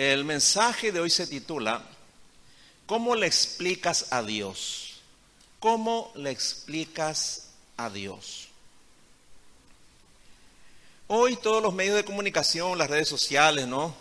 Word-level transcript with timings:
El 0.00 0.24
mensaje 0.24 0.92
de 0.92 1.00
hoy 1.00 1.10
se 1.10 1.26
titula 1.26 1.82
¿Cómo 2.86 3.14
le 3.14 3.26
explicas 3.26 4.06
a 4.10 4.22
Dios? 4.22 4.94
¿Cómo 5.58 6.10
le 6.14 6.30
explicas 6.30 7.48
a 7.76 7.90
Dios? 7.90 8.48
Hoy 11.06 11.36
todos 11.36 11.62
los 11.62 11.74
medios 11.74 11.96
de 11.96 12.06
comunicación, 12.06 12.78
las 12.78 12.88
redes 12.88 13.08
sociales, 13.08 13.66
¿no? 13.66 13.94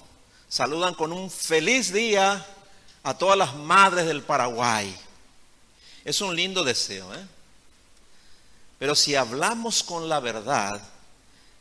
Saludan 0.47 0.93
con 0.93 1.11
un 1.11 1.29
feliz 1.29 1.91
día 1.91 2.45
a 3.04 3.18
todas 3.18 3.38
las 3.38 3.54
madres 3.55 4.05
del 4.05 4.23
Paraguay. 4.23 4.95
Es 6.05 6.21
un 6.21 6.34
lindo 6.34 6.63
deseo, 6.63 7.13
¿eh? 7.13 7.27
Pero 8.77 8.95
si 8.95 9.16
hablamos 9.16 9.84
con 9.84 10.07
la 10.07 10.21
verdad, 10.21 10.81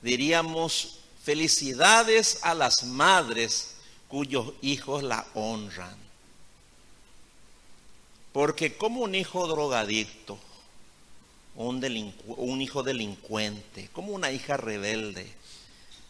diríamos 0.00 1.00
felicidades 1.24 2.38
a 2.42 2.54
las 2.54 2.84
madres 2.84 3.74
cuyos 4.08 4.52
hijos 4.62 5.02
la 5.02 5.26
honran. 5.34 5.96
Porque 8.32 8.76
como 8.76 9.02
un 9.02 9.14
hijo 9.14 9.46
drogadicto, 9.46 10.38
un, 11.56 12.14
un 12.26 12.60
hijo 12.62 12.82
delincuente, 12.82 13.88
como 13.92 14.12
una 14.12 14.30
hija 14.30 14.56
rebelde 14.56 15.26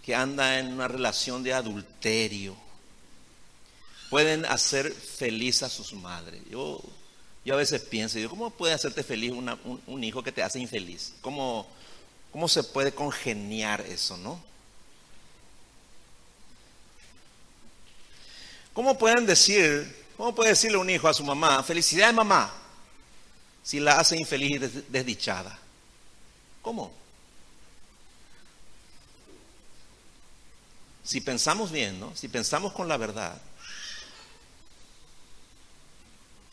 que 0.02 0.14
anda 0.14 0.58
en 0.58 0.72
una 0.72 0.88
relación 0.88 1.42
de 1.42 1.52
adulterio, 1.52 2.56
pueden 4.10 4.46
hacer 4.46 4.92
feliz 4.92 5.62
a 5.62 5.68
sus 5.68 5.92
madres. 5.92 6.40
Yo, 6.50 6.80
yo 7.44 7.54
a 7.54 7.58
veces 7.58 7.82
pienso, 7.82 8.18
¿cómo 8.28 8.50
puede 8.50 8.74
hacerte 8.74 9.02
feliz 9.02 9.32
un, 9.32 9.80
un, 9.86 10.04
hijo 10.04 10.22
que 10.22 10.32
te 10.32 10.42
hace 10.42 10.60
infeliz? 10.60 11.14
¿Cómo, 11.20 11.66
¿Cómo 12.32 12.48
se 12.48 12.64
puede 12.64 12.92
congeniar 12.92 13.82
eso, 13.82 14.16
no? 14.16 14.47
¿Cómo 18.78 18.96
pueden 18.96 19.26
decir, 19.26 20.06
cómo 20.16 20.32
puede 20.32 20.50
decirle 20.50 20.76
un 20.76 20.88
hijo 20.88 21.08
a 21.08 21.12
su 21.12 21.24
mamá, 21.24 21.64
felicidades 21.64 22.14
mamá, 22.14 22.54
si 23.60 23.80
la 23.80 23.98
hace 23.98 24.16
infeliz 24.16 24.52
y 24.52 24.58
desdichada? 24.88 25.58
¿Cómo? 26.62 26.92
Si 31.02 31.20
pensamos 31.20 31.72
bien, 31.72 31.98
¿no? 31.98 32.14
Si 32.14 32.28
pensamos 32.28 32.72
con 32.72 32.86
la 32.86 32.96
verdad, 32.96 33.36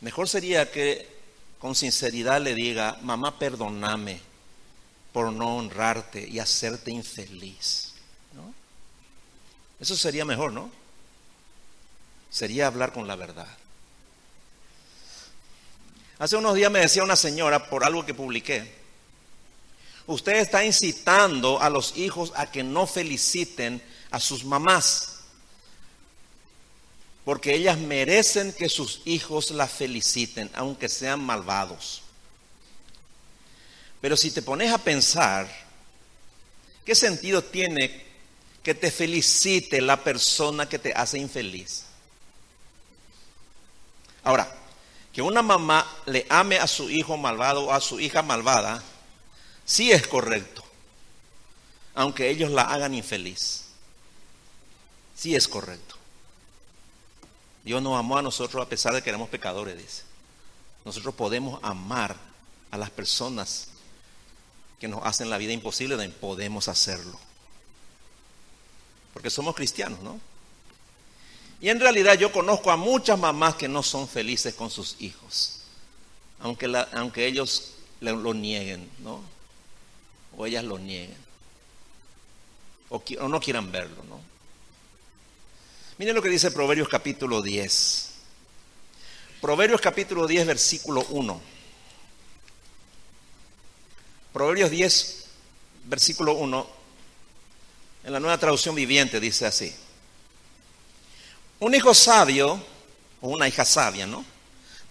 mejor 0.01 0.27
sería 0.27 0.71
que 0.71 1.07
con 1.59 1.75
sinceridad 1.75 2.41
le 2.41 2.55
diga, 2.55 2.97
mamá, 3.03 3.37
perdóname 3.37 4.19
por 5.13 5.31
no 5.31 5.57
honrarte 5.57 6.27
y 6.27 6.39
hacerte 6.39 6.89
infeliz. 6.89 7.93
¿no? 8.33 8.51
Eso 9.79 9.95
sería 9.95 10.25
mejor, 10.25 10.51
¿no? 10.51 10.84
Sería 12.35 12.67
hablar 12.67 12.91
con 12.91 13.07
la 13.07 13.15
verdad. 13.15 13.47
Hace 16.19 16.35
unos 16.35 16.53
días 16.53 16.69
me 16.69 16.81
decía 16.81 17.01
una 17.01 17.15
señora 17.15 17.69
por 17.69 17.85
algo 17.85 18.05
que 18.05 18.13
publiqué, 18.13 18.75
usted 20.05 20.33
está 20.33 20.65
incitando 20.65 21.61
a 21.61 21.69
los 21.69 21.95
hijos 21.95 22.33
a 22.35 22.51
que 22.51 22.61
no 22.61 22.87
feliciten 22.87 23.81
a 24.11 24.19
sus 24.19 24.43
mamás, 24.43 25.21
porque 27.23 27.55
ellas 27.55 27.77
merecen 27.77 28.51
que 28.51 28.67
sus 28.67 29.01
hijos 29.05 29.51
la 29.51 29.65
feliciten, 29.65 30.51
aunque 30.55 30.89
sean 30.89 31.23
malvados. 31.23 32.01
Pero 34.01 34.17
si 34.17 34.31
te 34.31 34.41
pones 34.41 34.73
a 34.73 34.77
pensar, 34.77 35.49
¿qué 36.83 36.95
sentido 36.95 37.41
tiene 37.41 38.03
que 38.61 38.73
te 38.73 38.91
felicite 38.91 39.79
la 39.79 40.03
persona 40.03 40.67
que 40.67 40.79
te 40.79 40.91
hace 40.93 41.17
infeliz? 41.17 41.85
Ahora, 44.25 44.51
que 45.13 45.21
una 45.21 45.41
mamá 45.41 45.87
le 46.07 46.25
ame 46.29 46.57
a 46.57 46.67
su 46.67 46.89
hijo 46.89 47.15
malvado 47.15 47.67
o 47.67 47.71
a 47.71 47.79
su 47.79 47.99
hija 48.01 48.21
malvada, 48.21 48.83
sí 49.63 49.91
es 49.91 50.05
correcto, 50.07 50.63
aunque 51.93 52.29
ellos 52.29 52.51
la 52.51 52.63
hagan 52.63 52.93
infeliz. 52.93 53.65
Sí 55.15 55.35
es 55.35 55.47
correcto. 55.47 55.95
Dios 57.63 57.81
nos 57.81 57.97
amó 57.97 58.17
a 58.17 58.21
nosotros 58.21 58.65
a 58.65 58.67
pesar 58.67 58.93
de 58.93 59.01
que 59.01 59.09
éramos 59.09 59.29
pecadores, 59.29 59.77
dice. 59.77 60.03
Nosotros 60.83 61.15
podemos 61.15 61.59
amar 61.63 62.15
a 62.71 62.77
las 62.77 62.89
personas 62.89 63.69
que 64.79 64.87
nos 64.87 65.05
hacen 65.05 65.29
la 65.29 65.37
vida 65.37 65.53
imposible, 65.53 66.09
podemos 66.09 66.67
hacerlo. 66.67 67.17
Porque 69.13 69.29
somos 69.29 69.55
cristianos, 69.55 70.01
¿no? 70.01 70.19
Y 71.65 71.69
en 71.71 71.79
realidad 71.79 72.13
yo 72.13 72.31
conozco 72.31 72.69
a 72.69 72.77
muchas 72.77 73.17
mamás 73.17 73.55
que 73.55 73.67
no 73.67 73.81
son 73.81 74.07
felices 74.07 74.53
con 74.53 74.69
sus 74.69 74.97
hijos, 74.99 75.61
aunque, 76.39 76.71
aunque 76.93 77.25
ellos 77.25 77.71
lo 78.01 78.35
nieguen, 78.35 78.87
¿no? 78.99 79.19
O 80.37 80.45
ellas 80.45 80.63
lo 80.63 80.77
nieguen, 80.77 81.17
o, 82.89 83.03
o 83.19 83.27
no 83.27 83.39
quieran 83.39 83.71
verlo, 83.71 84.03
¿no? 84.07 84.21
Miren 85.97 86.13
lo 86.13 86.21
que 86.21 86.29
dice 86.29 86.51
Proverbios 86.51 86.87
capítulo 86.87 87.41
10. 87.41 88.11
Proverbios 89.41 89.81
capítulo 89.81 90.27
10, 90.27 90.45
versículo 90.45 91.03
1. 91.09 91.41
Proverbios 94.33 94.69
10, 94.69 95.25
versículo 95.85 96.33
1, 96.35 96.69
en 98.03 98.13
la 98.13 98.19
nueva 98.19 98.37
traducción 98.37 98.75
viviente 98.75 99.19
dice 99.19 99.47
así. 99.47 99.75
Un 101.59 101.73
hijo 101.73 101.93
sabio, 101.93 102.61
o 103.21 103.29
una 103.29 103.47
hija 103.47 103.63
sabia, 103.63 104.05
¿no? 104.05 104.25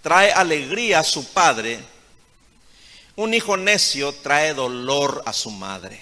Trae 0.02 0.32
alegría 0.32 1.00
a 1.00 1.04
su 1.04 1.24
padre. 1.32 1.78
Un 3.16 3.34
hijo 3.34 3.56
necio 3.56 4.12
trae 4.12 4.54
dolor 4.54 5.22
a 5.26 5.32
su 5.32 5.50
madre. 5.50 6.00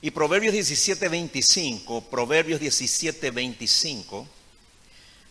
Y 0.00 0.12
Proverbios 0.12 0.52
17, 0.52 1.08
25, 1.08 2.02
Proverbios 2.02 2.60
17, 2.60 3.30
25, 3.32 4.26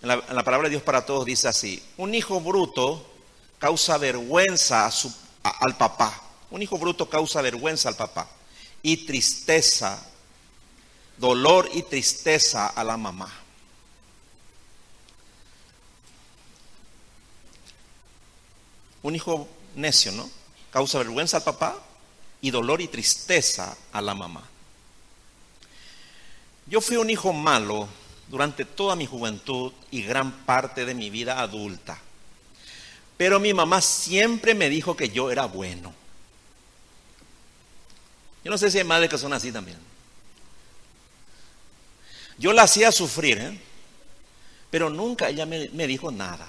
en 0.02 0.08
la, 0.10 0.44
palabra 0.44 0.68
de 0.68 0.72
Dios 0.72 0.84
para 0.84 1.06
todos 1.06 1.26
dice 1.26 1.48
así, 1.48 1.82
un 1.98 2.14
hijo 2.14 2.40
bruto 2.42 3.06
causa 3.58 3.98
vergüenza 3.98 4.86
a 4.86 4.92
su, 4.92 5.12
al 5.42 5.78
papá. 5.78 6.22
Un 6.52 6.62
hijo 6.62 6.78
bruto 6.78 7.10
causa 7.10 7.42
vergüenza 7.42 7.90
al 7.90 7.96
papá 7.96 8.30
y 8.84 9.06
tristeza 9.06 10.06
dolor 11.18 11.70
y 11.74 11.84
tristeza 11.84 12.68
a 12.68 12.84
la 12.84 12.98
mamá. 12.98 13.32
Un 19.04 19.16
hijo 19.16 19.48
necio, 19.76 20.12
¿no? 20.12 20.30
Causa 20.72 21.00
vergüenza 21.00 21.38
al 21.38 21.44
papá 21.44 21.78
y 22.42 22.52
dolor 22.52 22.82
y 22.82 22.88
tristeza 22.88 23.76
a 23.92 24.02
la 24.02 24.14
mamá. 24.14 24.44
Yo 26.66 26.82
fui 26.82 26.98
un 26.98 27.10
hijo 27.10 27.32
malo 27.32 27.88
durante 28.28 28.66
toda 28.66 28.96
mi 28.96 29.06
juventud 29.06 29.72
y 29.90 30.04
gran 30.04 30.32
parte 30.46 30.86
de 30.86 30.94
mi 30.94 31.10
vida 31.10 31.40
adulta. 31.40 31.98
Pero 33.16 33.40
mi 33.40 33.54
mamá 33.54 33.82
siempre 33.82 34.54
me 34.54 34.70
dijo 34.70 34.96
que 34.96 35.10
yo 35.10 35.32
era 35.32 35.46
bueno. 35.46 35.94
Yo 38.44 38.52
no 38.52 38.58
sé 38.58 38.70
si 38.70 38.78
hay 38.78 38.84
madres 38.84 39.10
que 39.10 39.18
son 39.18 39.34
así 39.34 39.52
también. 39.52 39.78
Yo 42.38 42.54
la 42.54 42.64
hacía 42.64 42.92
sufrir, 42.92 43.40
¿eh? 43.40 43.60
pero 44.70 44.90
nunca 44.90 45.30
ella 45.30 45.46
me, 45.46 45.88
dijo 45.88 46.12
nada. 46.12 46.48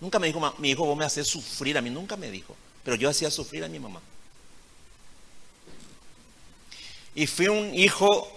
Nunca 0.00 0.18
me 0.18 0.28
dijo, 0.28 0.54
mi 0.58 0.70
hijo, 0.70 0.86
vos 0.86 0.96
me 0.96 1.04
haces 1.04 1.26
sufrir, 1.26 1.76
a 1.76 1.82
mí 1.82 1.90
nunca 1.90 2.16
me 2.16 2.30
dijo, 2.30 2.56
pero 2.82 2.96
yo 2.96 3.10
hacía 3.10 3.30
sufrir 3.30 3.64
a 3.64 3.68
mi 3.68 3.78
mamá. 3.78 4.00
Y 7.14 7.26
fui 7.26 7.48
un 7.48 7.74
hijo 7.74 8.30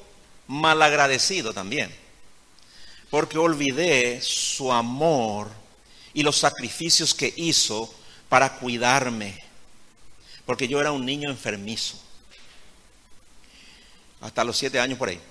malagradecido 0.48 1.54
también, 1.54 1.94
porque 3.10 3.38
olvidé 3.38 4.20
su 4.22 4.74
amor 4.74 5.50
y 6.14 6.24
los 6.24 6.38
sacrificios 6.38 7.14
que 7.14 7.34
hizo 7.38 7.94
para 8.28 8.58
cuidarme, 8.58 9.40
porque 10.46 10.68
yo 10.68 10.82
era 10.82 10.92
un 10.92 11.06
niño 11.06 11.30
enfermizo, 11.30 11.98
hasta 14.20 14.44
los 14.44 14.58
siete 14.58 14.82
años 14.82 14.98
por 14.98 15.08
ahí. 15.08 15.22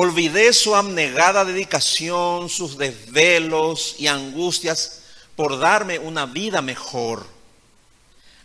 Olvidé 0.00 0.52
su 0.52 0.76
abnegada 0.76 1.44
dedicación, 1.44 2.48
sus 2.48 2.78
desvelos 2.78 3.96
y 3.98 4.06
angustias 4.06 5.00
por 5.34 5.58
darme 5.58 5.98
una 5.98 6.24
vida 6.24 6.62
mejor, 6.62 7.26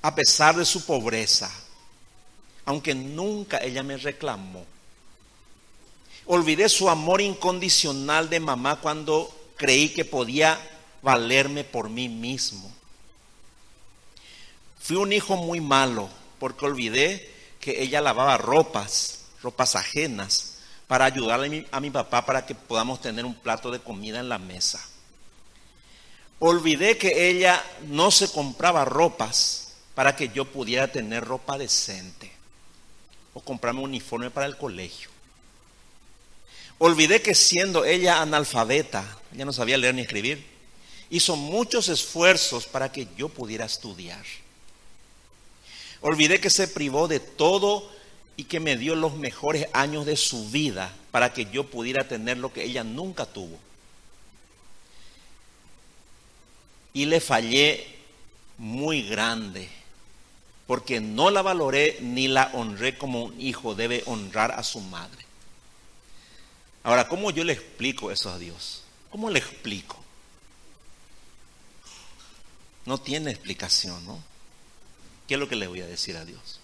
a 0.02 0.16
pesar 0.16 0.56
de 0.56 0.66
su 0.66 0.84
pobreza, 0.84 1.54
aunque 2.66 2.96
nunca 2.96 3.60
ella 3.60 3.84
me 3.84 3.98
reclamó. 3.98 4.66
Olvidé 6.26 6.70
su 6.70 6.90
amor 6.90 7.22
incondicional 7.22 8.32
de 8.32 8.40
mamá 8.40 8.78
cuando 8.78 9.32
creí 9.56 9.90
que 9.90 10.06
podía 10.06 10.60
valerme 11.04 11.64
por 11.64 11.88
mí 11.88 12.10
mismo. 12.10 12.74
Fui 14.80 14.96
un 14.96 15.14
hijo 15.14 15.36
muy 15.36 15.62
malo 15.62 16.10
porque 16.40 16.66
olvidé 16.66 17.32
que 17.60 17.84
ella 17.84 18.02
lavaba 18.02 18.40
ropas, 18.40 19.26
ropas 19.44 19.76
ajenas 19.76 20.53
para 20.94 21.06
ayudarle 21.06 21.66
a 21.72 21.80
mi, 21.80 21.90
papá 21.90 22.24
para 22.24 22.46
que 22.46 22.54
podamos 22.54 23.02
tener 23.02 23.26
un 23.26 23.34
plato 23.34 23.72
de 23.72 23.80
comida 23.80 24.20
en 24.20 24.30
la 24.30 24.38
mesa. 24.38 24.80
Olvidé 26.38 27.00
que 27.00 27.32
ella 27.32 27.66
no 27.88 28.12
se 28.12 28.32
compraba 28.32 28.86
ropas 28.86 29.74
para 29.96 30.16
que 30.16 30.30
yo 30.30 30.46
pudiera 30.46 30.92
tener 30.92 31.26
ropa 31.26 31.58
decente 31.58 32.32
o 33.34 33.40
comprarme 33.40 33.80
un 33.80 33.90
uniforme 33.90 34.30
para 34.30 34.46
el 34.46 34.56
colegio. 34.56 35.10
Olvidé 36.78 37.24
que 37.24 37.34
siendo 37.34 37.86
ella 37.86 38.22
analfabeta, 38.22 39.04
ella 39.34 39.46
no 39.46 39.52
sabía 39.52 39.80
leer 39.80 39.96
ni 39.96 40.04
escribir, 40.04 40.46
hizo 41.10 41.36
muchos 41.36 41.90
esfuerzos 41.90 42.68
para 42.68 42.92
que 42.92 43.08
yo 43.18 43.30
pudiera 43.30 43.66
estudiar. 43.66 44.24
Olvidé 46.02 46.40
que 46.40 46.52
se 46.52 46.68
privó 46.68 47.08
de 47.08 47.20
todo 47.20 47.92
y 48.36 48.46
que 48.46 48.60
me 48.60 48.78
dio 48.78 48.96
los 48.96 49.16
mejores 49.16 49.68
años 49.74 50.06
de 50.06 50.18
su 50.18 50.50
vida 50.50 50.94
para 51.12 51.34
que 51.34 51.46
yo 51.46 51.70
pudiera 51.70 52.08
tener 52.08 52.38
lo 52.38 52.52
que 52.52 52.64
ella 52.64 52.84
nunca 52.84 53.26
tuvo. 53.26 53.60
Y 56.94 57.06
le 57.06 57.20
fallé 57.20 57.88
muy 58.58 59.04
grande, 59.04 59.70
porque 60.68 61.00
no 61.00 61.30
la 61.30 61.42
valoré 61.42 61.98
ni 62.02 62.28
la 62.28 62.52
honré 62.54 62.98
como 62.98 63.24
un 63.26 63.42
hijo 63.42 63.76
debe 63.76 64.04
honrar 64.06 64.52
a 64.52 64.64
su 64.64 64.80
madre. 64.80 65.24
Ahora, 66.84 67.08
¿cómo 67.08 67.32
yo 67.32 67.44
le 67.44 67.54
explico 67.54 68.12
eso 68.12 68.30
a 68.30 68.38
Dios? 68.38 68.84
¿Cómo 69.10 69.30
le 69.30 69.40
explico? 69.40 69.98
No 72.86 73.00
tiene 73.00 73.32
explicación, 73.32 74.06
¿no? 74.06 74.22
¿Qué 75.28 75.36
es 75.36 75.40
lo 75.40 75.48
que 75.48 75.56
le 75.56 75.68
voy 75.68 75.82
a 75.82 75.88
decir 75.88 76.18
a 76.18 76.26
Dios? 76.26 76.60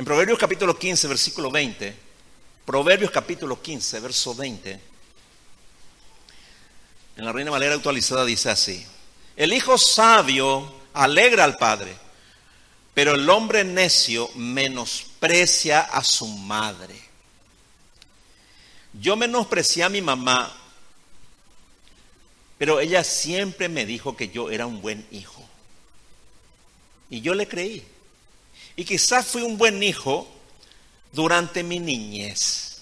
En 0.00 0.06
Proverbios 0.06 0.38
capítulo 0.38 0.78
15, 0.78 1.08
versículo 1.08 1.50
20, 1.50 1.94
Proverbios 2.64 3.10
capítulo 3.10 3.60
15, 3.60 4.00
verso 4.00 4.34
20, 4.34 4.80
en 7.18 7.24
la 7.26 7.30
Reina 7.32 7.50
Valera 7.50 7.74
actualizada 7.74 8.24
dice 8.24 8.48
así, 8.48 8.82
el 9.36 9.52
hijo 9.52 9.76
sabio 9.76 10.72
alegra 10.94 11.44
al 11.44 11.58
padre, 11.58 11.94
pero 12.94 13.14
el 13.14 13.28
hombre 13.28 13.62
necio 13.62 14.30
menosprecia 14.36 15.82
a 15.82 16.02
su 16.02 16.26
madre. 16.26 16.98
Yo 18.94 19.16
menosprecié 19.16 19.84
a 19.84 19.90
mi 19.90 20.00
mamá, 20.00 20.50
pero 22.56 22.80
ella 22.80 23.04
siempre 23.04 23.68
me 23.68 23.84
dijo 23.84 24.16
que 24.16 24.30
yo 24.30 24.48
era 24.50 24.64
un 24.64 24.80
buen 24.80 25.06
hijo. 25.10 25.46
Y 27.10 27.20
yo 27.20 27.34
le 27.34 27.46
creí. 27.46 27.86
Y 28.80 28.84
quizás 28.86 29.26
fui 29.26 29.42
un 29.42 29.58
buen 29.58 29.82
hijo 29.82 30.26
durante 31.12 31.62
mi 31.62 31.78
niñez. 31.78 32.78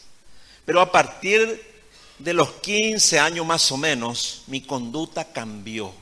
Pero 0.65 0.81
a 0.81 0.93
partir 0.93 1.61
de 2.21 2.33
los 2.35 2.53
15 2.53 3.19
años 3.19 3.45
más 3.45 3.73
o 3.73 3.77
menos, 3.77 4.45
mi 4.47 4.61
conducta 4.61 5.25
cambió 5.25 5.93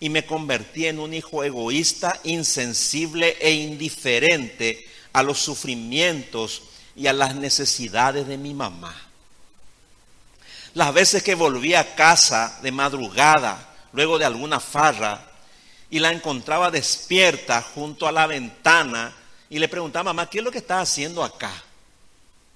y 0.00 0.08
me 0.08 0.26
convertí 0.26 0.86
en 0.86 0.98
un 0.98 1.14
hijo 1.14 1.44
egoísta, 1.44 2.18
insensible 2.24 3.36
e 3.40 3.52
indiferente 3.52 4.84
a 5.12 5.22
los 5.22 5.38
sufrimientos 5.38 6.62
y 6.96 7.06
a 7.06 7.12
las 7.12 7.36
necesidades 7.36 8.26
de 8.26 8.36
mi 8.36 8.52
mamá. 8.52 9.00
Las 10.74 10.92
veces 10.92 11.22
que 11.22 11.36
volví 11.36 11.74
a 11.74 11.94
casa 11.94 12.58
de 12.64 12.72
madrugada, 12.72 13.76
luego 13.92 14.18
de 14.18 14.24
alguna 14.24 14.58
farra, 14.58 15.33
y 15.94 16.00
la 16.00 16.10
encontraba 16.10 16.72
despierta 16.72 17.62
junto 17.62 18.08
a 18.08 18.10
la 18.10 18.26
ventana 18.26 19.14
y 19.48 19.60
le 19.60 19.68
preguntaba, 19.68 20.12
mamá, 20.12 20.28
¿qué 20.28 20.38
es 20.38 20.44
lo 20.44 20.50
que 20.50 20.58
estás 20.58 20.90
haciendo 20.90 21.22
acá? 21.22 21.52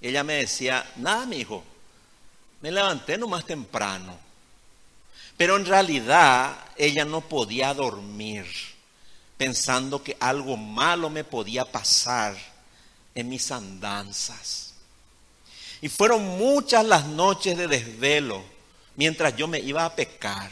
ella 0.02 0.24
me 0.24 0.34
decía, 0.34 0.84
nada, 0.96 1.24
mi 1.24 1.36
hijo, 1.36 1.62
me 2.60 2.72
levanté 2.72 3.16
nomás 3.16 3.46
temprano. 3.46 4.18
Pero 5.36 5.56
en 5.56 5.66
realidad 5.66 6.58
ella 6.76 7.04
no 7.04 7.20
podía 7.20 7.72
dormir 7.74 8.44
pensando 9.36 10.02
que 10.02 10.16
algo 10.18 10.56
malo 10.56 11.08
me 11.08 11.22
podía 11.22 11.64
pasar 11.64 12.36
en 13.14 13.28
mis 13.28 13.52
andanzas. 13.52 14.74
Y 15.80 15.88
fueron 15.88 16.24
muchas 16.24 16.84
las 16.84 17.06
noches 17.06 17.56
de 17.56 17.68
desvelo 17.68 18.42
mientras 18.96 19.36
yo 19.36 19.46
me 19.46 19.60
iba 19.60 19.84
a 19.84 19.94
pecar. 19.94 20.50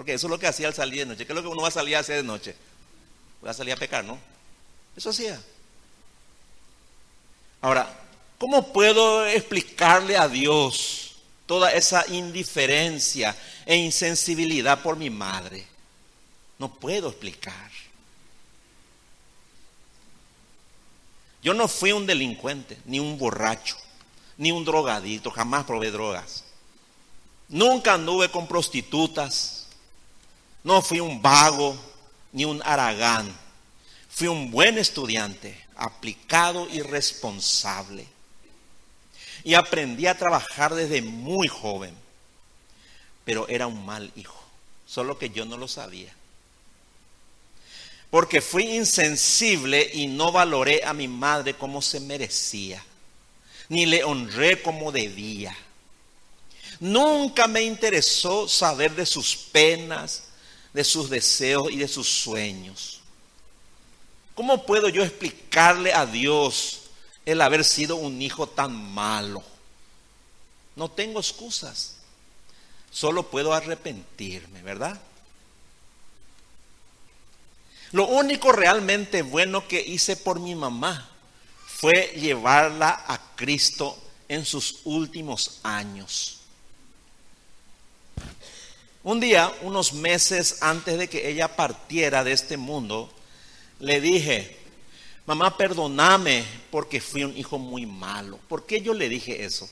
Porque 0.00 0.14
eso 0.14 0.28
es 0.28 0.30
lo 0.30 0.38
que 0.38 0.46
hacía 0.46 0.66
al 0.66 0.72
salir 0.72 1.00
de 1.00 1.06
noche. 1.06 1.26
¿Qué 1.26 1.32
es 1.34 1.36
lo 1.36 1.42
que 1.42 1.48
uno 1.48 1.60
va 1.60 1.68
a 1.68 1.72
salir 1.72 1.94
a 1.94 1.98
hacer 1.98 2.16
de 2.16 2.22
noche? 2.22 2.56
Va 3.44 3.50
a 3.50 3.54
salir 3.54 3.74
a 3.74 3.76
pecar, 3.76 4.02
¿no? 4.02 4.18
Eso 4.96 5.10
hacía. 5.10 5.38
Ahora, 7.60 7.86
¿cómo 8.38 8.72
puedo 8.72 9.26
explicarle 9.26 10.16
a 10.16 10.26
Dios 10.26 11.16
toda 11.44 11.70
esa 11.72 12.06
indiferencia 12.08 13.36
e 13.66 13.76
insensibilidad 13.76 14.82
por 14.82 14.96
mi 14.96 15.10
madre. 15.10 15.66
No 16.58 16.72
puedo 16.72 17.08
explicar. 17.08 17.70
Yo 21.42 21.52
no 21.52 21.68
fui 21.68 21.92
un 21.92 22.06
delincuente, 22.06 22.78
ni 22.84 23.00
un 23.00 23.18
borracho, 23.18 23.76
ni 24.38 24.50
un 24.50 24.64
drogadito, 24.64 25.30
jamás 25.30 25.64
probé 25.64 25.90
drogas. 25.90 26.44
Nunca 27.48 27.94
anduve 27.94 28.30
con 28.30 28.46
prostitutas. 28.46 29.59
No 30.62 30.82
fui 30.82 31.00
un 31.00 31.22
vago, 31.22 31.76
ni 32.32 32.44
un 32.44 32.62
aragán. 32.64 33.34
Fui 34.08 34.28
un 34.28 34.50
buen 34.50 34.78
estudiante, 34.78 35.66
aplicado 35.76 36.68
y 36.70 36.82
responsable 36.82 38.06
y 39.44 39.54
aprendí 39.54 40.06
a 40.06 40.16
trabajar 40.16 40.74
desde 40.74 41.02
muy 41.02 41.48
joven. 41.48 41.94
Pero 43.24 43.48
era 43.48 43.66
un 43.66 43.84
mal 43.84 44.10
hijo, 44.16 44.42
solo 44.86 45.18
que 45.18 45.30
yo 45.30 45.44
no 45.44 45.56
lo 45.56 45.68
sabía. 45.68 46.14
Porque 48.10 48.40
fui 48.40 48.64
insensible 48.64 49.88
y 49.94 50.08
no 50.08 50.32
valoré 50.32 50.84
a 50.84 50.92
mi 50.92 51.06
madre 51.06 51.54
como 51.54 51.80
se 51.80 52.00
merecía, 52.00 52.84
ni 53.68 53.86
le 53.86 54.02
honré 54.02 54.60
como 54.62 54.90
debía. 54.90 55.56
Nunca 56.80 57.46
me 57.46 57.62
interesó 57.62 58.48
saber 58.48 58.96
de 58.96 59.06
sus 59.06 59.36
penas, 59.36 60.24
de 60.72 60.84
sus 60.84 61.10
deseos 61.10 61.70
y 61.70 61.76
de 61.76 61.88
sus 61.88 62.08
sueños. 62.08 63.00
¿Cómo 64.34 64.64
puedo 64.64 64.88
yo 64.88 65.02
explicarle 65.02 65.92
a 65.92 66.06
Dios 66.06 66.80
el 67.24 67.40
haber 67.40 67.64
sido 67.64 67.96
un 67.96 68.20
hijo 68.20 68.48
tan 68.48 68.72
malo. 68.92 69.42
No 70.76 70.90
tengo 70.90 71.20
excusas. 71.20 71.96
Solo 72.90 73.30
puedo 73.30 73.52
arrepentirme, 73.52 74.62
¿verdad? 74.62 75.00
Lo 77.92 78.06
único 78.06 78.52
realmente 78.52 79.22
bueno 79.22 79.66
que 79.66 79.80
hice 79.80 80.16
por 80.16 80.40
mi 80.40 80.54
mamá 80.54 81.08
fue 81.66 82.12
llevarla 82.16 83.04
a 83.06 83.36
Cristo 83.36 83.96
en 84.28 84.44
sus 84.44 84.80
últimos 84.84 85.60
años. 85.62 86.39
Un 89.02 89.18
día, 89.18 89.50
unos 89.62 89.94
meses 89.94 90.58
antes 90.60 90.98
de 90.98 91.08
que 91.08 91.30
ella 91.30 91.56
partiera 91.56 92.22
de 92.22 92.32
este 92.32 92.58
mundo, 92.58 93.10
le 93.78 93.98
dije, 93.98 94.58
mamá, 95.24 95.56
perdóname 95.56 96.44
porque 96.70 97.00
fui 97.00 97.24
un 97.24 97.34
hijo 97.34 97.58
muy 97.58 97.86
malo. 97.86 98.38
¿Por 98.46 98.66
qué 98.66 98.82
yo 98.82 98.92
le 98.92 99.08
dije 99.08 99.44
eso? 99.44 99.70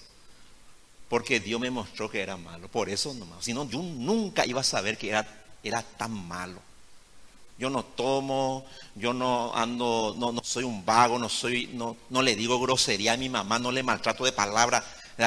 Porque 1.10 1.40
Dios 1.40 1.60
me 1.60 1.70
mostró 1.70 2.10
que 2.10 2.22
era 2.22 2.38
malo. 2.38 2.68
Por 2.68 2.88
eso 2.88 3.12
nomás. 3.12 3.44
Si 3.44 3.52
no, 3.52 3.68
yo 3.68 3.82
nunca 3.82 4.46
iba 4.46 4.62
a 4.62 4.64
saber 4.64 4.96
que 4.96 5.10
era, 5.10 5.26
era 5.62 5.82
tan 5.82 6.12
malo. 6.12 6.60
Yo 7.58 7.68
no 7.68 7.84
tomo, 7.84 8.64
yo 8.94 9.12
no 9.12 9.54
ando, 9.54 10.14
no, 10.16 10.32
no 10.32 10.42
soy 10.42 10.64
un 10.64 10.86
vago, 10.86 11.18
no 11.18 11.28
soy, 11.28 11.66
no, 11.74 11.96
no 12.08 12.22
le 12.22 12.34
digo 12.34 12.58
grosería 12.60 13.12
a 13.12 13.16
mi 13.18 13.28
mamá, 13.28 13.58
no 13.58 13.72
le 13.72 13.82
maltrato 13.82 14.24
de 14.24 14.32
palabra. 14.32 14.82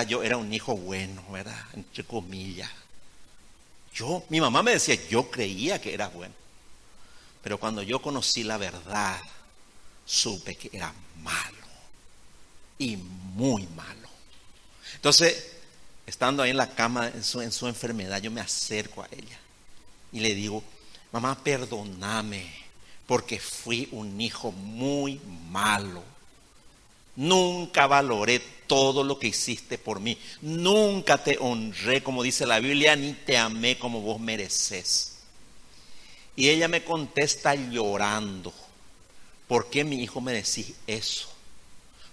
Yo 0.08 0.24
era 0.24 0.38
un 0.38 0.52
hijo 0.52 0.76
bueno, 0.76 1.22
¿verdad? 1.30 1.60
Entre 1.74 2.04
comillas. 2.04 2.70
Yo, 3.94 4.24
mi 4.30 4.40
mamá 4.40 4.64
me 4.64 4.72
decía, 4.72 4.96
yo 5.10 5.30
creía 5.30 5.82
que 5.82 5.94
era 5.94 6.08
bueno. 6.08 6.34
Pero 7.44 7.58
cuando 7.58 7.82
yo 7.82 8.02
conocí 8.02 8.44
la 8.44 8.58
verdad, 8.58 9.20
supe 10.06 10.56
que 10.56 10.70
era 10.74 10.94
malo 11.22 11.58
y 12.78 12.98
muy 12.98 13.68
malo. 13.68 14.10
Entonces, 14.96 15.54
estando 16.06 16.44
ahí 16.44 16.52
en 16.52 16.58
la 16.58 16.70
cama, 16.70 17.08
en 17.08 17.24
su, 17.24 17.42
en 17.42 17.52
su 17.52 17.68
enfermedad, 17.68 18.22
yo 18.22 18.32
me 18.32 18.42
acerco 18.42 19.02
a 19.04 19.08
ella 19.12 19.40
y 20.12 20.20
le 20.20 20.36
digo, 20.36 20.64
mamá, 21.12 21.42
perdóname 21.44 22.62
porque 23.08 23.40
fui 23.40 23.90
un 23.92 24.20
hijo 24.22 24.52
muy 24.52 25.20
malo. 25.50 26.04
Nunca 27.16 27.88
valoré 27.88 28.42
todo 28.72 29.04
lo 29.04 29.20
que 29.20 29.28
hiciste 29.28 29.78
por 29.78 30.00
mí. 30.00 30.18
Nunca 30.40 31.22
te 31.22 31.38
honré, 31.42 32.02
como 32.02 32.24
dice 32.24 32.46
la 32.46 32.62
Biblia, 32.62 32.96
ni 32.96 33.12
te 33.12 33.38
amé 33.38 33.78
como 33.78 34.00
vos 34.00 34.18
mereces. 34.18 35.18
Y 36.38 36.48
ella 36.48 36.70
me 36.70 36.86
contesta 36.86 37.54
llorando. 37.54 38.54
¿Por 39.50 39.70
qué 39.70 39.84
mi 39.84 40.02
hijo 40.02 40.22
me 40.22 40.32
decís 40.32 40.72
eso? 40.88 41.28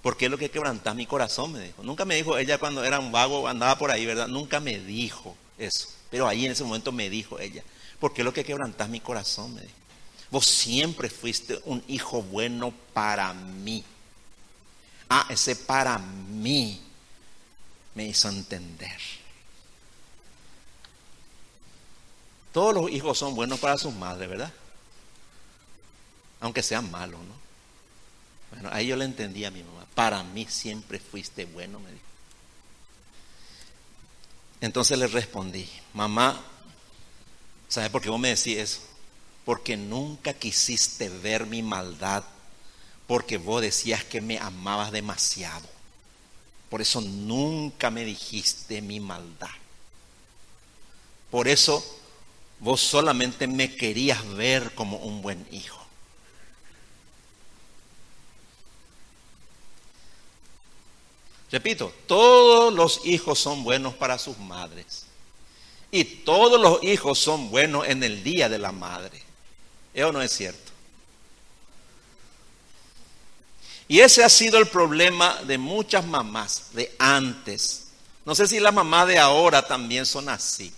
Porque 0.03 0.25
es 0.25 0.33
lo 0.33 0.37
que 0.37 0.50
quebranta 0.50 0.95
mi 0.95 1.07
corazón, 1.07 1.53
me 1.53 1.61
dijo. 1.61 1.85
Nunca 1.85 2.05
me 2.05 2.17
dijo 2.17 2.37
ella 2.37 2.59
cuando 2.59 2.83
era 2.83 2.99
un 2.99 3.12
vago, 3.12 3.47
andaba 3.47 3.79
por 3.79 3.93
ahí, 3.93 4.05
¿verdad? 4.05 4.27
Nunca 4.27 4.59
me 4.59 4.81
dijo 4.81 5.37
eso. 5.59 5.87
Pero 6.11 6.27
ahí 6.27 6.45
en 6.45 6.50
ese 6.50 6.65
momento 6.65 6.91
me 6.91 7.09
dijo 7.09 7.38
ella, 7.38 7.62
porque 8.00 8.23
es 8.23 8.25
lo 8.25 8.33
que 8.33 8.43
quebranta 8.43 8.88
mi 8.88 8.99
corazón, 8.99 9.55
me 9.55 9.61
dijo. 9.61 9.75
Vos 10.33 10.45
siempre 10.45 11.09
fuiste 11.09 11.61
un 11.67 11.85
hijo 11.87 12.21
bueno 12.21 12.75
para 12.93 13.33
mí. 13.33 13.85
Ah, 15.09 15.27
ese 15.31 15.57
para 15.57 15.99
mí 15.99 16.81
me 17.95 18.07
hizo 18.07 18.29
entender. 18.29 19.00
Todos 22.53 22.75
los 22.75 22.91
hijos 22.91 23.19
son 23.19 23.35
buenos 23.35 23.59
para 23.61 23.79
sus 23.79 23.95
madres, 23.95 24.29
¿verdad? 24.29 24.53
Aunque 26.41 26.62
sean 26.62 26.91
malos, 26.91 27.21
¿no? 27.21 27.35
Bueno, 28.50 28.71
ahí 28.73 28.87
yo 28.87 28.97
le 28.97 29.05
entendí 29.05 29.45
a 29.45 29.50
mi 29.50 29.62
mamá. 29.62 29.87
Para 29.95 30.23
mí 30.23 30.47
siempre 30.49 30.99
fuiste 30.99 31.45
bueno, 31.45 31.79
me 31.81 31.91
dijo. 31.91 32.03
Entonces 34.61 34.99
le 34.99 35.07
respondí, 35.07 35.69
mamá, 35.95 36.41
¿sabe 37.69 37.91
por 37.91 38.03
qué 38.03 38.11
vos 38.11 38.19
me 38.19 38.29
decís 38.29 38.57
eso? 38.57 38.81
Porque 39.45 39.77
nunca 39.77 40.33
quisiste 40.35 41.09
ver 41.09 41.47
mi 41.47 41.62
maldad, 41.62 42.25
porque 43.09 43.38
vos 43.38 43.62
decías 43.62 44.05
que 44.05 44.21
me 44.21 44.38
amabas 44.38 44.93
demasiado. 44.93 45.67
Por 46.69 46.83
eso 46.83 47.00
nunca 47.00 47.91
me 47.91 48.05
dijiste 48.05 48.83
mi 48.83 49.00
maldad. 49.00 49.49
Por 51.31 51.49
eso 51.49 51.83
vos 52.61 52.83
solamente 52.83 53.47
me 53.47 53.75
querías 53.75 54.29
ver 54.35 54.75
como 54.75 54.99
un 54.99 55.23
buen 55.23 55.49
hijo. 55.50 55.79
Repito, 61.50 61.95
todos 62.07 62.75
los 62.75 63.07
hijos 63.07 63.38
son 63.38 63.65
buenos 63.65 63.95
para 63.95 64.19
sus 64.19 64.37
madres. 64.37 65.07
Y 65.91 66.05
todos 66.05 66.61
los 66.61 66.85
hijos 66.85 67.19
son 67.19 67.49
buenos 67.49 67.88
en 67.88 68.03
el 68.03 68.23
día 68.23 68.50
de 68.50 68.59
la 68.59 68.71
madre. 68.71 69.23
¿Eso 69.95 70.12
no 70.12 70.21
es 70.21 70.31
cierto? 70.31 70.67
Y 73.88 74.00
ese 74.00 74.23
ha 74.23 74.28
sido 74.28 74.59
el 74.59 74.68
problema 74.68 75.42
de 75.47 75.59
muchas 75.59 76.07
mamás 76.07 76.75
de 76.75 76.95
antes. 76.99 77.88
No 78.25 78.35
sé 78.35 78.47
si 78.47 78.61
las 78.61 78.75
mamás 78.75 79.09
de 79.09 79.18
ahora 79.18 79.66
también 79.66 80.04
son 80.04 80.28
así. 80.28 80.73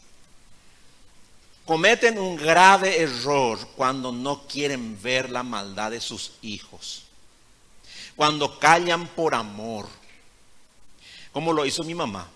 Cometen 1.67 2.19
un 2.19 2.37
grave 2.37 3.01
error 3.01 3.59
cuando 3.77 4.13
no 4.13 4.47
quieren 4.47 5.01
ver 5.03 5.31
la 5.31 5.43
maldad 5.43 5.91
de 5.91 6.01
sus 6.01 6.33
hijos. 6.43 7.03
Cuando 8.17 8.59
callan 8.59 9.09
por 9.09 9.35
amor 9.35 9.89
como 11.33 11.53
lo 11.53 11.65
hizo 11.65 11.85
mi 11.85 11.95
mamá. 11.95 12.29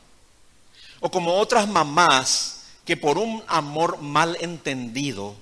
O 1.00 1.10
como 1.10 1.34
otras 1.34 1.68
mamás 1.68 2.62
que 2.84 2.96
por 2.96 3.18
un 3.18 3.42
amor 3.46 4.00
mal 4.00 4.36
entendido 4.40 5.34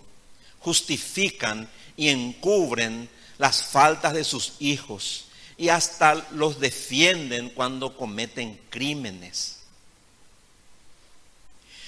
justifican 0.60 1.68
y 1.96 2.08
encubren 2.08 3.08
las 3.42 3.64
faltas 3.64 4.12
de 4.12 4.22
sus 4.22 4.52
hijos 4.60 5.24
y 5.56 5.68
hasta 5.68 6.14
los 6.30 6.60
defienden 6.60 7.50
cuando 7.50 7.96
cometen 7.96 8.60
crímenes. 8.70 9.58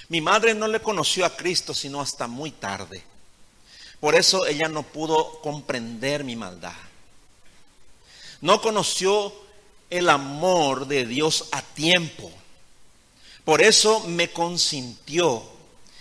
Mi 0.08 0.20
madre 0.20 0.52
no 0.52 0.66
le 0.66 0.80
conoció 0.80 1.24
a 1.24 1.36
Cristo 1.36 1.72
sino 1.72 2.00
hasta 2.00 2.26
muy 2.26 2.50
tarde. 2.50 3.04
Por 4.00 4.16
eso 4.16 4.48
ella 4.48 4.66
no 4.66 4.82
pudo 4.82 5.40
comprender 5.42 6.24
mi 6.24 6.34
maldad. 6.34 6.74
No 8.40 8.60
conoció 8.60 9.32
el 9.90 10.10
amor 10.10 10.88
de 10.88 11.06
Dios 11.06 11.50
a 11.52 11.62
tiempo. 11.62 12.32
Por 13.44 13.62
eso 13.62 14.00
me 14.08 14.28
consintió 14.28 15.44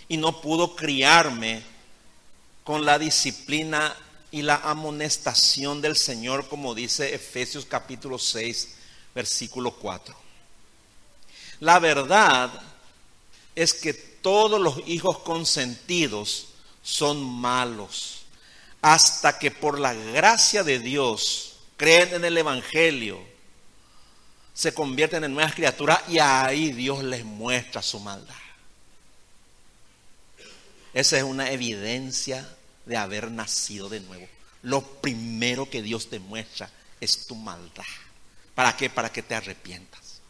y 0.10 0.18
no 0.18 0.42
pudo 0.42 0.76
criarme 0.76 1.62
con 2.64 2.86
la 2.86 2.98
disciplina 2.98 3.96
y 4.34 4.42
la 4.42 4.56
amonestación 4.56 5.80
del 5.80 5.96
Señor, 5.96 6.48
como 6.50 6.74
dice 6.74 7.14
Efesios 7.14 7.68
capítulo 7.68 8.18
6, 8.18 8.68
versículo 9.14 9.76
4. 9.76 10.16
La 11.60 11.78
verdad 11.78 12.52
es 13.54 13.76
que 13.76 13.94
todos 13.94 14.60
los 14.60 14.82
hijos 14.88 15.20
consentidos 15.20 16.48
son 16.82 17.24
malos, 17.24 18.24
hasta 18.82 19.38
que 19.38 19.52
por 19.52 19.80
la 19.80 19.94
gracia 19.94 20.64
de 20.64 20.80
Dios 20.80 21.58
creen 21.78 22.16
en 22.16 22.26
el 22.26 22.36
Evangelio 22.36 23.22
se 24.52 24.74
convierten 24.74 25.26
en 25.26 25.34
nuevas 25.36 25.54
criaturas 25.54 26.00
y 26.08 26.18
ahí 26.18 26.72
Dios 26.72 27.04
les 27.04 27.24
muestra 27.24 27.84
su 27.84 28.00
maldad. 28.00 28.34
Esa 30.92 31.18
es 31.18 31.24
una 31.24 31.52
evidencia 31.52 32.50
de 32.86 32.98
haber 32.98 33.32
nacido 33.32 33.90
de 33.90 34.00
nuevo. 34.02 34.28
Lo 34.62 34.82
primero 34.82 35.70
que 35.70 35.82
Dios 35.82 36.10
te 36.10 36.20
muestra 36.20 36.70
es 37.00 37.26
tu 37.28 37.36
maldad. 37.36 37.84
¿Para 38.56 38.76
qué? 38.76 38.90
Para 38.90 39.12
que 39.12 39.24
te 39.24 39.36
arrepientas. 39.36 40.22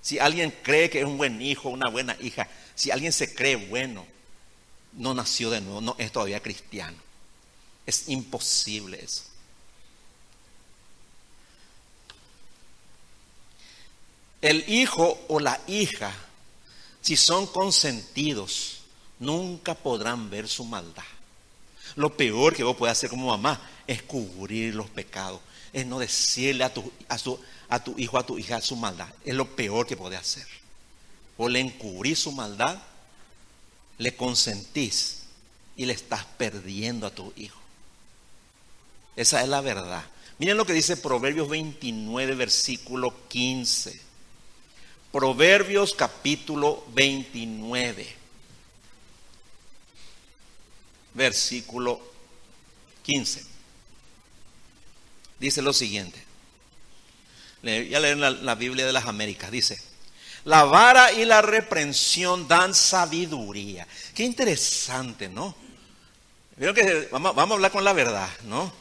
Si 0.00 0.18
alguien 0.18 0.54
cree 0.62 0.88
que 0.88 1.00
es 1.00 1.04
un 1.04 1.18
buen 1.18 1.42
hijo, 1.42 1.68
una 1.68 1.90
buena 1.90 2.16
hija, 2.20 2.48
si 2.74 2.90
alguien 2.90 3.12
se 3.12 3.34
cree 3.34 3.56
bueno, 3.56 4.06
no 4.92 5.12
nació 5.12 5.50
de 5.50 5.60
nuevo, 5.60 5.80
no 5.80 5.96
es 5.98 6.10
todavía 6.12 6.40
cristiano. 6.40 6.96
Es 7.84 8.08
imposible 8.08 9.02
eso. 9.02 9.24
El 14.40 14.64
hijo 14.68 15.20
o 15.28 15.40
la 15.40 15.60
hija, 15.66 16.14
si 17.02 17.16
son 17.16 17.46
consentidos, 17.46 18.77
nunca 19.18 19.74
podrán 19.74 20.30
ver 20.30 20.48
su 20.48 20.64
maldad. 20.64 21.04
Lo 21.96 22.16
peor 22.16 22.54
que 22.54 22.64
vos 22.64 22.76
puedes 22.76 22.96
hacer 22.96 23.10
como 23.10 23.28
mamá 23.28 23.60
es 23.86 24.02
cubrir 24.02 24.74
los 24.74 24.90
pecados, 24.90 25.40
es 25.72 25.86
no 25.86 25.98
decirle 25.98 26.64
a 26.64 26.72
tu, 26.72 26.92
a 27.08 27.18
su, 27.18 27.38
a 27.68 27.82
tu 27.82 27.94
hijo, 27.98 28.18
a 28.18 28.26
tu 28.26 28.38
hija 28.38 28.60
su 28.60 28.76
maldad. 28.76 29.08
Es 29.24 29.34
lo 29.34 29.46
peor 29.56 29.86
que 29.86 29.96
puede 29.96 30.16
hacer. 30.16 30.46
O 31.36 31.48
le 31.48 31.60
encubrís 31.60 32.18
su 32.18 32.32
maldad, 32.32 32.78
le 33.98 34.14
consentís 34.16 35.22
y 35.76 35.86
le 35.86 35.92
estás 35.92 36.24
perdiendo 36.24 37.06
a 37.06 37.10
tu 37.10 37.32
hijo. 37.36 37.58
Esa 39.16 39.42
es 39.42 39.48
la 39.48 39.60
verdad. 39.60 40.04
Miren 40.38 40.56
lo 40.56 40.64
que 40.66 40.72
dice 40.72 40.96
Proverbios 40.96 41.48
29, 41.48 42.34
versículo 42.34 43.12
15. 43.28 44.00
Proverbios 45.10 45.94
capítulo 45.94 46.84
29, 46.94 48.06
versículo 51.18 52.00
15. 53.02 53.44
Dice 55.38 55.60
lo 55.60 55.74
siguiente. 55.74 56.24
Ya 57.62 58.00
leen 58.00 58.20
la, 58.20 58.30
la 58.30 58.54
Biblia 58.54 58.86
de 58.86 58.92
las 58.92 59.06
Américas. 59.06 59.50
Dice, 59.50 59.78
la 60.44 60.64
vara 60.64 61.12
y 61.12 61.24
la 61.24 61.42
reprensión 61.42 62.48
dan 62.48 62.74
sabiduría. 62.74 63.86
Qué 64.14 64.24
interesante, 64.24 65.28
¿no? 65.28 65.54
que 66.58 67.08
vamos, 67.12 67.36
a 67.36 67.54
hablar 67.54 67.70
con 67.70 67.84
la 67.84 67.92
verdad, 67.92 68.28
¿no? 68.44 68.72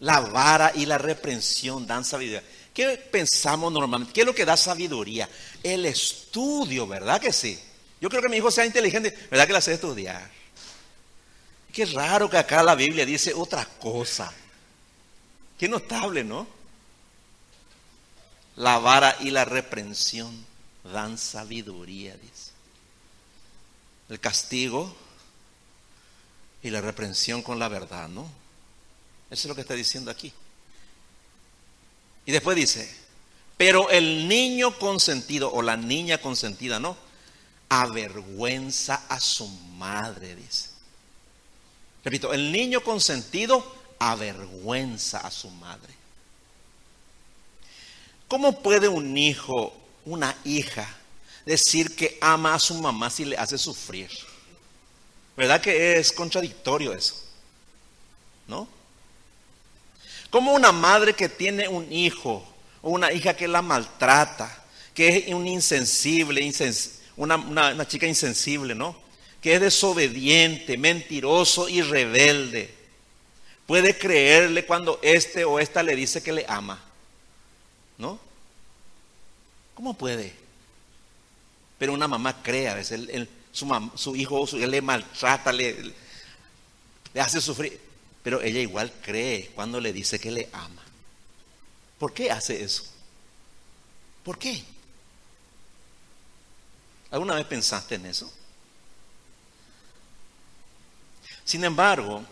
La 0.00 0.20
vara 0.20 0.72
y 0.74 0.86
la 0.86 0.98
reprensión 0.98 1.86
dan 1.86 2.04
sabiduría. 2.04 2.42
¿Qué 2.72 2.96
pensamos 3.10 3.72
normalmente? 3.72 4.12
¿Qué 4.12 4.20
es 4.20 4.26
lo 4.26 4.34
que 4.34 4.44
da 4.44 4.56
sabiduría? 4.56 5.28
El 5.62 5.86
estudio, 5.86 6.86
¿verdad 6.86 7.20
que 7.20 7.32
sí? 7.32 7.58
Yo 8.00 8.08
creo 8.08 8.20
que 8.20 8.28
mi 8.28 8.36
hijo 8.36 8.50
sea 8.50 8.66
inteligente, 8.66 9.16
¿verdad 9.30 9.46
que 9.46 9.52
le 9.52 9.58
hace 9.58 9.72
estudiar? 9.72 10.30
Qué 11.74 11.86
raro 11.86 12.30
que 12.30 12.38
acá 12.38 12.62
la 12.62 12.76
Biblia 12.76 13.04
dice 13.04 13.34
otra 13.34 13.66
cosa. 13.66 14.32
Qué 15.58 15.68
notable, 15.68 16.22
¿no? 16.22 16.46
La 18.54 18.78
vara 18.78 19.16
y 19.18 19.30
la 19.30 19.44
reprensión 19.44 20.46
dan 20.84 21.18
sabiduría, 21.18 22.14
dice. 22.14 22.52
El 24.08 24.20
castigo 24.20 24.94
y 26.62 26.70
la 26.70 26.80
reprensión 26.80 27.42
con 27.42 27.58
la 27.58 27.66
verdad, 27.66 28.08
¿no? 28.08 28.22
Eso 29.28 29.40
es 29.40 29.46
lo 29.46 29.56
que 29.56 29.62
está 29.62 29.74
diciendo 29.74 30.12
aquí. 30.12 30.32
Y 32.24 32.30
después 32.30 32.56
dice, 32.56 32.88
pero 33.56 33.90
el 33.90 34.28
niño 34.28 34.78
consentido 34.78 35.52
o 35.52 35.60
la 35.60 35.76
niña 35.76 36.18
consentida, 36.18 36.78
no, 36.78 36.96
avergüenza 37.68 39.06
a 39.08 39.18
su 39.18 39.48
madre, 39.48 40.36
dice. 40.36 40.73
Repito, 42.04 42.34
el 42.34 42.52
niño 42.52 42.82
consentido 42.82 43.64
avergüenza 43.98 45.18
a 45.18 45.30
su 45.30 45.48
madre. 45.50 45.94
¿Cómo 48.28 48.60
puede 48.60 48.88
un 48.88 49.16
hijo, 49.16 49.74
una 50.04 50.36
hija, 50.44 50.86
decir 51.46 51.96
que 51.96 52.18
ama 52.20 52.54
a 52.54 52.58
su 52.58 52.74
mamá 52.74 53.08
si 53.08 53.24
le 53.24 53.38
hace 53.38 53.56
sufrir? 53.56 54.10
¿Verdad 55.36 55.60
que 55.60 55.98
es 55.98 56.12
contradictorio 56.12 56.92
eso? 56.92 57.14
¿No? 58.46 58.68
Como 60.28 60.52
una 60.52 60.72
madre 60.72 61.14
que 61.14 61.28
tiene 61.28 61.68
un 61.68 61.90
hijo 61.90 62.46
o 62.82 62.90
una 62.90 63.12
hija 63.12 63.34
que 63.34 63.48
la 63.48 63.62
maltrata, 63.62 64.64
que 64.92 65.08
es 65.08 65.34
un 65.34 65.46
insensible, 65.46 66.52
una, 67.16 67.36
una 67.36 67.88
chica 67.88 68.06
insensible, 68.06 68.74
¿no? 68.74 69.03
Que 69.44 69.56
es 69.56 69.60
desobediente, 69.60 70.78
mentiroso 70.78 71.68
y 71.68 71.82
rebelde. 71.82 72.74
Puede 73.66 73.98
creerle 73.98 74.64
cuando 74.64 74.98
este 75.02 75.44
o 75.44 75.60
esta 75.60 75.82
le 75.82 75.94
dice 75.94 76.22
que 76.22 76.32
le 76.32 76.46
ama. 76.48 76.82
¿No? 77.98 78.18
¿Cómo 79.74 79.92
puede? 79.92 80.34
Pero 81.76 81.92
una 81.92 82.08
mamá 82.08 82.42
cree 82.42 82.70
a 82.70 82.74
veces, 82.74 83.06
su, 83.52 84.16
hijo 84.16 84.46
su, 84.46 84.56
le 84.56 84.80
maltrata, 84.80 85.52
le, 85.52 85.92
le 87.12 87.20
hace 87.20 87.38
sufrir. 87.38 87.78
Pero 88.22 88.40
ella 88.40 88.60
igual 88.60 88.94
cree 89.02 89.50
cuando 89.54 89.78
le 89.78 89.92
dice 89.92 90.18
que 90.18 90.30
le 90.30 90.48
ama. 90.54 90.82
¿Por 91.98 92.14
qué 92.14 92.30
hace 92.30 92.64
eso? 92.64 92.84
¿Por 94.24 94.38
qué? 94.38 94.64
¿Alguna 97.10 97.34
vez 97.34 97.44
pensaste 97.44 97.96
en 97.96 98.06
eso? 98.06 98.32
Sin 101.44 101.64
embargo, 101.64 102.24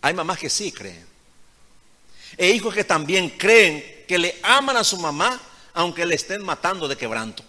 hay 0.00 0.14
mamás 0.14 0.38
que 0.38 0.50
sí 0.50 0.72
creen. 0.72 1.06
E 2.36 2.50
hijos 2.50 2.74
que 2.74 2.84
también 2.84 3.30
creen 3.30 4.04
que 4.06 4.18
le 4.18 4.38
aman 4.42 4.76
a 4.76 4.84
su 4.84 4.98
mamá 4.98 5.40
aunque 5.74 6.06
le 6.06 6.14
estén 6.14 6.42
matando 6.42 6.88
de 6.88 6.96
quebranto. 6.96 7.44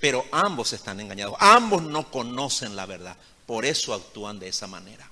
Pero 0.00 0.24
ambos 0.32 0.72
están 0.72 0.98
engañados. 0.98 1.36
Ambos 1.38 1.82
no 1.82 2.10
conocen 2.10 2.74
la 2.74 2.86
verdad. 2.86 3.16
Por 3.46 3.64
eso 3.66 3.92
actúan 3.92 4.38
de 4.38 4.48
esa 4.48 4.66
manera. 4.66 5.08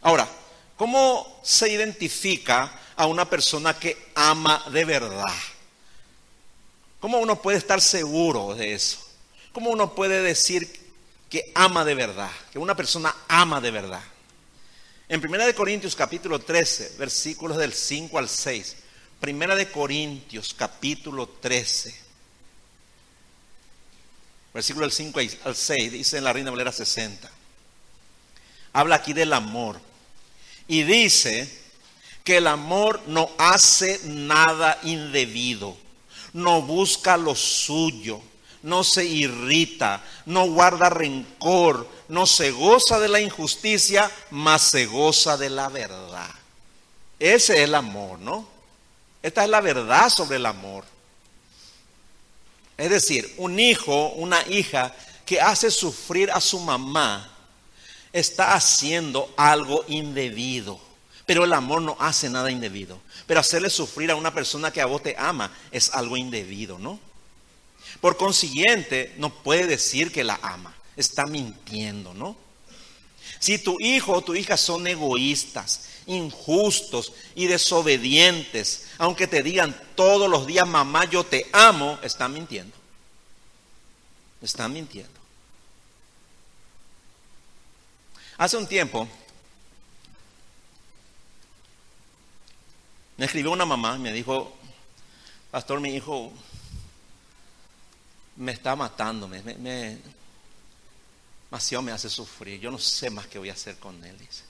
Ahora, 0.00 0.28
¿cómo 0.76 1.40
se 1.42 1.70
identifica 1.70 2.80
a 2.96 3.06
una 3.06 3.28
persona 3.28 3.78
que 3.78 4.10
ama 4.14 4.64
de 4.70 4.84
verdad? 4.84 5.34
¿Cómo 7.00 7.18
uno 7.18 7.40
puede 7.40 7.58
estar 7.58 7.80
seguro 7.80 8.54
de 8.54 8.72
eso? 8.72 9.03
¿Cómo 9.54 9.70
uno 9.70 9.94
puede 9.94 10.20
decir 10.20 10.68
que 11.30 11.52
ama 11.54 11.84
de 11.84 11.94
verdad? 11.94 12.30
Que 12.52 12.58
una 12.58 12.74
persona 12.74 13.14
ama 13.28 13.60
de 13.60 13.70
verdad. 13.70 14.02
En 15.08 15.20
Primera 15.20 15.46
de 15.46 15.54
Corintios 15.54 15.94
capítulo 15.94 16.40
13, 16.40 16.96
versículos 16.98 17.56
del 17.56 17.72
5 17.72 18.18
al 18.18 18.28
6. 18.28 18.76
Primera 19.20 19.54
de 19.54 19.70
Corintios 19.70 20.54
capítulo 20.54 21.28
13. 21.28 21.94
Versículo 24.52 24.86
del 24.86 24.92
5 24.92 25.20
al 25.44 25.54
6 25.54 25.92
dice 25.92 26.18
en 26.18 26.24
la 26.24 26.32
Reina 26.32 26.50
Valera 26.50 26.72
60. 26.72 27.30
Habla 28.72 28.96
aquí 28.96 29.12
del 29.12 29.32
amor. 29.32 29.80
Y 30.66 30.82
dice 30.82 31.48
que 32.24 32.38
el 32.38 32.48
amor 32.48 33.00
no 33.06 33.30
hace 33.38 34.00
nada 34.02 34.80
indebido, 34.82 35.76
no 36.32 36.60
busca 36.60 37.16
lo 37.16 37.36
suyo, 37.36 38.20
no 38.64 38.82
se 38.82 39.04
irrita, 39.04 40.02
no 40.24 40.46
guarda 40.46 40.88
rencor, 40.88 41.86
no 42.08 42.26
se 42.26 42.50
goza 42.50 42.98
de 42.98 43.08
la 43.08 43.20
injusticia, 43.20 44.10
mas 44.30 44.62
se 44.62 44.86
goza 44.86 45.36
de 45.36 45.50
la 45.50 45.68
verdad. 45.68 46.30
Ese 47.18 47.56
es 47.56 47.60
el 47.60 47.74
amor, 47.74 48.18
¿no? 48.20 48.48
Esta 49.22 49.44
es 49.44 49.50
la 49.50 49.60
verdad 49.60 50.08
sobre 50.08 50.36
el 50.36 50.46
amor. 50.46 50.84
Es 52.78 52.88
decir, 52.88 53.34
un 53.36 53.60
hijo, 53.60 54.08
una 54.12 54.40
hija 54.48 54.94
que 55.26 55.42
hace 55.42 55.70
sufrir 55.70 56.30
a 56.30 56.40
su 56.40 56.58
mamá, 56.58 57.30
está 58.14 58.54
haciendo 58.54 59.30
algo 59.36 59.84
indebido. 59.88 60.80
Pero 61.26 61.44
el 61.44 61.52
amor 61.52 61.82
no 61.82 61.98
hace 62.00 62.30
nada 62.30 62.50
indebido. 62.50 62.98
Pero 63.26 63.40
hacerle 63.40 63.68
sufrir 63.68 64.10
a 64.10 64.16
una 64.16 64.32
persona 64.32 64.70
que 64.70 64.80
a 64.80 64.86
vos 64.86 65.02
te 65.02 65.16
ama 65.18 65.52
es 65.70 65.90
algo 65.92 66.16
indebido, 66.16 66.78
¿no? 66.78 66.98
Por 68.00 68.16
consiguiente, 68.16 69.14
no 69.18 69.30
puede 69.30 69.66
decir 69.66 70.12
que 70.12 70.24
la 70.24 70.38
ama 70.42 70.74
está 70.96 71.26
mintiendo, 71.26 72.14
¿no? 72.14 72.36
Si 73.38 73.58
tu 73.58 73.78
hijo 73.80 74.12
o 74.12 74.22
tu 74.22 74.34
hija 74.34 74.56
son 74.56 74.86
egoístas, 74.86 75.88
injustos 76.06 77.12
y 77.34 77.46
desobedientes, 77.46 78.88
aunque 78.98 79.26
te 79.26 79.42
digan 79.42 79.78
todos 79.94 80.30
los 80.30 80.46
días, 80.46 80.66
mamá, 80.66 81.04
yo 81.06 81.24
te 81.24 81.46
amo, 81.52 81.98
están 82.02 82.32
mintiendo. 82.32 82.76
Están 84.40 84.72
mintiendo. 84.72 85.12
Hace 88.36 88.56
un 88.56 88.66
tiempo 88.66 89.08
me 93.16 93.26
escribió 93.26 93.52
una 93.52 93.64
mamá 93.64 93.94
y 93.96 94.00
me 94.00 94.12
dijo, 94.12 94.52
pastor, 95.50 95.80
mi 95.80 95.94
hijo 95.94 96.32
me 98.36 98.52
está 98.52 98.74
matando, 98.74 99.28
me, 99.28 99.42
me, 99.42 99.98
demasiado 101.54 101.82
me 101.82 101.92
hace 101.92 102.10
sufrir. 102.10 102.60
Yo 102.60 102.70
no 102.70 102.78
sé 102.78 103.10
más 103.10 103.28
qué 103.28 103.38
voy 103.38 103.48
a 103.48 103.52
hacer 103.52 103.76
con 103.76 104.02
él, 104.04 104.18
dice. 104.18 104.42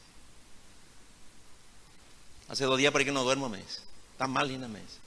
Hace 2.48 2.64
dos 2.64 2.78
días 2.78 2.92
por 2.92 3.04
que 3.04 3.12
no 3.12 3.24
duermo, 3.24 3.50
me 3.50 3.58
dice. 3.58 3.80
Está 4.12 4.26
mal, 4.26 4.48
Lina, 4.48 4.68
me 4.68 4.80
dice. 4.80 4.98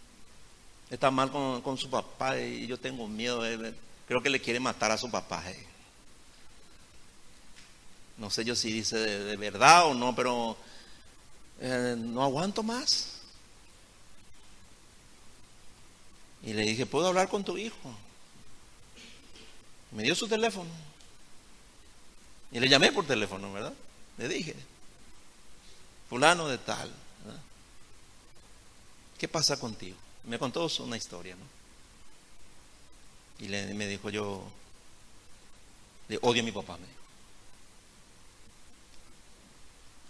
Está 0.91 1.09
mal 1.09 1.31
con, 1.31 1.77
su 1.77 1.89
papá 1.89 2.39
y 2.39 2.67
yo 2.67 2.79
tengo 2.79 3.07
miedo. 3.07 3.41
De, 3.41 3.73
creo 4.07 4.21
que 4.21 4.29
le 4.29 4.39
quiere 4.39 4.59
matar 4.59 4.91
a 4.91 4.97
su 4.97 5.09
papá. 5.09 5.43
Eh. 5.49 5.65
No 8.17 8.29
sé 8.29 8.45
yo 8.45 8.55
si 8.55 8.71
dice 8.71 8.97
de, 8.97 9.35
verdad 9.35 9.87
o 9.87 9.95
no, 9.95 10.15
pero 10.15 10.55
eh, 11.59 11.95
no 11.97 12.23
aguanto 12.23 12.61
más. 12.61 13.21
Y 16.43 16.53
le 16.53 16.61
dije, 16.61 16.85
¿puedo 16.85 17.07
hablar 17.07 17.27
con 17.27 17.43
tu 17.43 17.57
hijo? 17.57 17.75
Me 19.91 20.03
dio 20.03 20.15
su 20.15 20.27
teléfono. 20.27 20.69
Y 22.51 22.59
le 22.59 22.69
llamé 22.69 22.91
por 22.91 23.05
teléfono, 23.05 23.51
¿verdad? 23.51 23.73
Le 24.17 24.27
dije, 24.27 24.55
fulano 26.09 26.47
de 26.47 26.57
tal, 26.57 26.91
¿qué 29.17 29.27
pasa 29.27 29.59
contigo? 29.59 29.97
Me 30.23 30.39
contó 30.39 30.67
una 30.79 30.97
historia, 30.97 31.35
¿no? 31.35 31.45
Y 33.39 33.49
le, 33.49 33.73
me 33.73 33.87
dijo 33.87 34.09
yo, 34.09 34.43
le 36.07 36.17
odio 36.21 36.41
a 36.41 36.45
mi 36.45 36.51
papá, 36.51 36.77
me. 36.77 36.87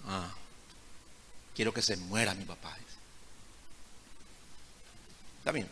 Ah, 0.07 0.33
quiero 1.55 1.73
que 1.73 1.81
se 1.81 1.97
muera 1.97 2.33
mi 2.33 2.45
papá. 2.45 2.77
Está 5.39 5.51
bien. 5.51 5.67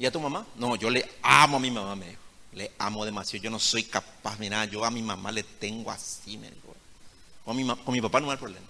¿Y 0.00 0.06
a 0.06 0.10
tu 0.10 0.18
mamá? 0.18 0.46
No, 0.56 0.76
yo 0.76 0.88
le 0.88 1.06
amo 1.22 1.58
a 1.58 1.60
mi 1.60 1.70
mamá, 1.70 1.94
me 1.94 2.08
dijo. 2.08 2.20
Le 2.54 2.72
amo 2.78 3.04
demasiado. 3.04 3.44
Yo 3.44 3.50
no 3.50 3.58
soy 3.58 3.84
capaz, 3.84 4.38
mira, 4.38 4.64
yo 4.64 4.82
a 4.82 4.90
mi 4.90 5.02
mamá 5.02 5.30
le 5.30 5.42
tengo 5.42 5.90
así, 5.90 6.38
me 6.38 6.50
dijo. 6.50 6.74
Con 7.44 7.54
mi, 7.54 7.66
con 7.66 7.92
mi 7.92 8.00
papá 8.00 8.18
no 8.18 8.30
hay 8.30 8.38
problema. 8.38 8.66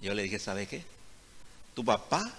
Yo 0.00 0.14
le 0.14 0.22
dije, 0.22 0.38
¿sabe 0.38 0.66
qué? 0.66 0.82
Tu 1.74 1.84
papá, 1.84 2.32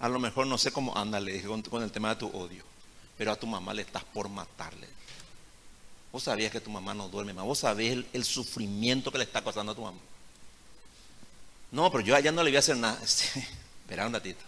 a 0.00 0.08
lo 0.08 0.18
mejor 0.18 0.48
no 0.48 0.58
sé 0.58 0.72
cómo 0.72 0.96
anda, 0.96 1.20
le 1.20 1.34
dije, 1.34 1.46
con, 1.46 1.82
el 1.84 1.92
tema 1.92 2.08
de 2.08 2.16
tu 2.16 2.36
odio. 2.36 2.64
Pero 3.16 3.30
a 3.30 3.36
tu 3.36 3.46
mamá 3.46 3.72
le 3.74 3.82
estás 3.82 4.02
por 4.02 4.28
matarle. 4.28 4.88
Vos 6.10 6.24
sabías 6.24 6.50
que 6.50 6.60
tu 6.60 6.70
mamá 6.70 6.94
no 6.94 7.08
duerme 7.08 7.32
más. 7.32 7.44
Vos 7.44 7.60
sabés 7.60 8.04
el, 8.12 8.24
sufrimiento 8.24 9.12
que 9.12 9.18
le 9.18 9.24
está 9.24 9.40
causando 9.40 9.70
a 9.70 9.74
tu 9.76 9.82
mamá. 9.82 9.98
No, 11.70 11.92
pero 11.92 12.02
yo 12.02 12.16
allá 12.16 12.32
no 12.32 12.42
le 12.42 12.50
voy 12.50 12.56
a 12.56 12.58
hacer 12.58 12.76
nada. 12.76 13.00
Espera 13.04 14.04
un 14.04 14.12
ratito. 14.12 14.42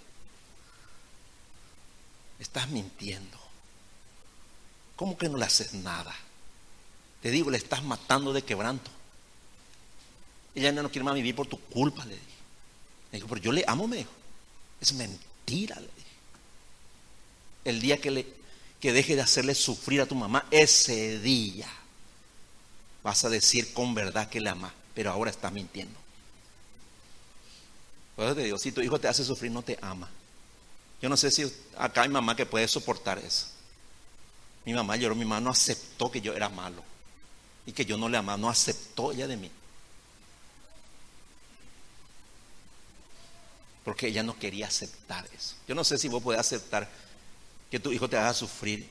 Estás 2.41 2.69
mintiendo. 2.71 3.39
¿Cómo 4.97 5.17
que 5.17 5.29
no 5.29 5.37
le 5.37 5.45
haces 5.45 5.75
nada? 5.75 6.15
Te 7.23 7.31
digo, 7.31 7.51
le 7.51 7.59
estás 7.59 7.83
matando 7.85 8.33
de 8.33 8.43
quebranto. 8.43 8.91
Ella 10.55 10.73
no 10.73 10.91
quiere 10.91 11.05
más 11.05 11.15
vivir 11.15 11.37
por 11.37 11.47
tu 11.47 11.61
culpa, 11.61 12.05
le 12.05 12.15
dije. 12.15 12.27
Le 13.13 13.19
dijo, 13.19 13.29
pero 13.29 13.41
yo 13.41 13.53
le 13.53 13.65
amo, 13.67 13.87
me 13.87 13.99
dijo. 13.99 14.11
Es 14.81 14.95
mentira, 14.95 15.77
le 15.77 15.83
dije. 15.87 16.11
El 17.67 17.81
día 17.81 18.01
que, 18.01 18.11
le, 18.11 18.27
que 18.81 18.93
deje 18.93 19.17
de 19.17 19.23
hacerle 19.23 19.55
sufrir 19.55 20.01
a 20.01 20.07
tu 20.07 20.15
mamá, 20.15 20.47
ese 20.51 21.19
día 21.21 21.69
vas 23.03 23.25
a 23.25 23.29
decir 23.29 23.73
con 23.75 23.95
verdad 23.95 24.29
que 24.29 24.41
le 24.41 24.49
amas, 24.49 24.73
pero 24.95 25.11
ahora 25.11 25.31
estás 25.31 25.53
mintiendo. 25.53 25.99
Por 28.17 28.25
eso 28.25 28.35
te 28.35 28.45
digo, 28.45 28.59
si 28.59 28.73
tu 28.73 28.81
hijo 28.81 28.99
te 28.99 29.09
hace 29.09 29.25
sufrir, 29.25 29.51
no 29.51 29.63
te 29.63 29.79
ama. 29.83 30.09
Yo 31.03 31.09
no 31.09 31.17
sé 31.17 31.31
si 31.31 31.51
acá 31.79 32.03
hay 32.03 32.09
mamá 32.09 32.37
que 32.37 32.47
puede 32.47 32.69
soportar 32.69 33.19
eso. 33.19 33.47
Mi 34.65 34.75
mamá 34.75 34.97
lloró, 34.97 35.15
mi 35.15 35.25
mamá 35.25 35.41
no 35.41 35.51
aceptó 35.51 36.11
que 36.11 36.21
yo 36.21 36.35
era 36.35 36.49
malo 36.49 36.83
y 37.65 37.73
que 37.73 37.85
yo 37.85 37.97
no 37.97 38.09
le 38.09 38.19
amaba, 38.19 38.37
no 38.37 38.51
aceptó 38.51 39.13
ella 39.13 39.27
de 39.27 39.37
mí. 39.37 39.51
Porque 43.85 44.09
ella 44.09 44.23
no 44.23 44.39
quería 44.39 44.67
aceptar 44.67 45.27
eso. 45.37 45.57
Yo 45.67 45.75
no 45.75 45.85
sé 45.85 45.97
si 45.97 46.09
vos 46.09 46.23
podés 46.23 46.41
aceptar 46.41 46.89
que 47.71 47.81
tu 47.81 47.93
hijo 47.93 48.09
te 48.09 48.19
haga 48.19 48.35
sufrir 48.35 48.87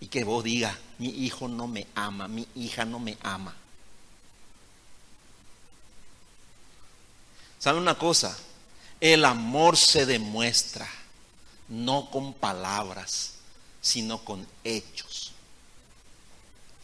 y 0.00 0.08
que 0.08 0.24
vos 0.24 0.42
digas, 0.42 0.76
mi 0.98 1.08
hijo 1.08 1.46
no 1.46 1.68
me 1.68 1.86
ama, 1.94 2.26
mi 2.26 2.48
hija 2.56 2.84
no 2.84 2.98
me 2.98 3.16
ama. 3.22 3.54
¿Sabe 7.60 7.78
una 7.78 7.96
cosa? 7.96 8.36
El 9.00 9.24
amor 9.24 9.76
se 9.76 10.06
demuestra 10.06 10.88
no 11.68 12.10
con 12.10 12.32
palabras, 12.34 13.34
sino 13.80 14.18
con 14.24 14.46
hechos. 14.64 15.32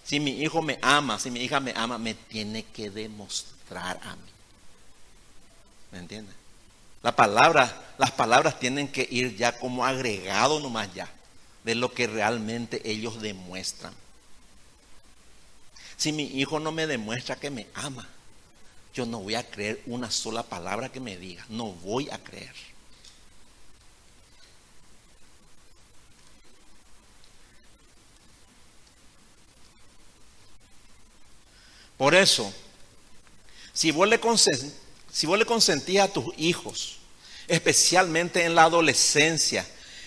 Si 0.05 0.21
mi 0.21 0.43
hijo 0.43 0.61
me 0.61 0.79
ama, 0.83 1.19
si 1.19 1.31
mi 1.31 1.41
hija 1.41 1.61
me 1.61 1.73
ama, 1.75 1.99
me 1.99 2.15
tiene 2.15 2.65
que 2.65 2.91
demostrar 2.91 3.99
a 4.03 4.17
mí. 4.17 4.31
¿Me 5.93 5.99
entiendes? 5.99 6.35
La 7.03 7.15
palabra, 7.15 7.95
las 7.99 8.11
palabras 8.13 8.59
tienen 8.59 8.89
que 8.89 9.07
ir 9.11 9.37
ya 9.37 9.59
como 9.59 9.85
agregado 9.85 10.61
nomás 10.61 10.93
ya 10.95 11.09
de 11.65 11.75
lo 11.75 11.93
que 11.93 12.07
realmente 12.07 12.91
ellos 12.91 13.21
demuestran. 13.21 13.95
Si 15.97 16.13
mi 16.13 16.25
hijo 16.25 16.61
no 16.61 16.73
me 16.73 16.87
demuestra 16.87 17.37
que 17.37 17.51
me 17.51 17.67
ama, 17.75 18.09
yo 18.93 19.07
no 19.07 19.21
voy 19.21 19.35
a 19.35 19.49
creer 19.49 19.83
una 19.87 20.11
sola 20.11 20.43
palabra 20.43 20.91
que 20.91 21.01
me 21.01 21.17
diga. 21.17 21.45
No 21.49 21.73
voy 21.73 22.09
a 22.11 22.19
creer. 22.19 22.55
Por 31.97 32.15
eso, 32.15 32.53
si 33.73 33.91
vos 33.91 34.09
le, 34.09 34.19
consentís 34.19 36.01
a 36.01 36.13
tus 36.13 36.27
hijos, 36.39 36.99
especialmente 37.49 38.45
en 38.45 38.55
la 38.55 38.65
adolescencia, 38.65 39.67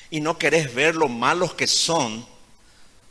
y 0.09 0.21
no 0.21 0.37
querés 0.37 0.73
ver 0.73 0.95
lo 0.95 1.09
malos 1.09 1.53
que 1.53 1.67
son, 1.67 2.25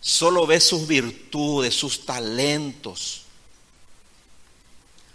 solo 0.00 0.46
ves 0.46 0.64
sus 0.64 0.86
virtudes, 0.86 1.74
sus 1.74 2.06
talentos, 2.06 3.22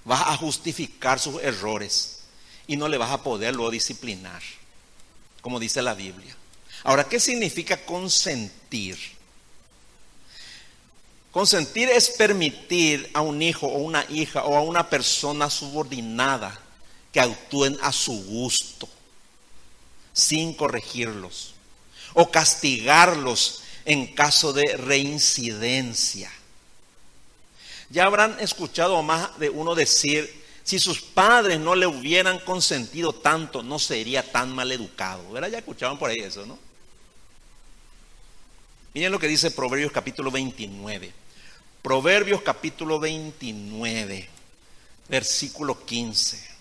vas 0.04 0.28
a 0.28 0.38
justificar 0.38 1.20
sus 1.20 1.42
errores 1.42 2.20
y 2.68 2.78
no 2.78 2.88
le 2.88 2.98
vas 2.98 3.12
a 3.12 3.24
poderlo 3.24 3.70
disciplinar, 3.70 4.42
como 5.42 5.60
dice 5.60 5.82
la 5.82 5.94
Biblia. 5.94 6.36
Ahora, 6.84 7.04
¿qué 7.04 7.20
significa 7.20 7.86
consentir? 7.86 8.98
Consentir 11.32 11.90
es 11.90 12.10
permitir 12.10 13.10
a 13.14 13.22
un 13.22 13.42
hijo 13.42 13.68
o 13.68 13.78
una 13.78 14.06
hija 14.10 14.44
o 14.44 14.58
a 14.58 14.62
una 14.62 14.90
persona 14.90 15.50
subordinada 15.50 16.60
que 17.14 17.22
actúen 17.22 17.78
a 17.82 17.94
su 17.94 18.14
gusto, 18.26 18.88
sin 20.12 20.54
corregirlos, 20.54 21.54
o 22.14 22.30
castigarlos 22.30 23.64
en 23.86 24.08
caso 24.14 24.52
de 24.52 24.76
reincidencia. 24.76 26.32
Ya 27.90 28.06
habrán 28.06 28.38
escuchado 28.40 29.02
más 29.02 29.38
de 29.40 29.50
uno 29.50 29.74
decir, 29.74 30.42
si 30.64 30.80
sus 30.80 31.02
padres 31.02 31.60
no 31.60 31.76
le 31.76 31.88
hubieran 31.88 32.40
consentido 32.40 33.14
tanto, 33.14 33.64
no 33.64 33.80
sería 33.80 34.32
tan 34.32 34.54
mal 34.54 34.72
educado. 34.72 35.32
¿Verdad? 35.32 35.50
Ya 35.50 35.58
escuchaban 35.60 35.98
por 35.98 36.10
ahí 36.10 36.20
eso, 36.20 36.46
¿no? 36.46 36.58
Miren 38.94 39.12
lo 39.12 39.20
que 39.20 39.28
dice 39.28 39.52
Proverbios 39.52 39.92
capítulo 39.92 40.32
29. 40.32 41.14
Proverbios 41.82 42.42
capítulo 42.42 43.00
29, 43.00 44.30
versículo 45.08 45.86
15. 45.86 46.52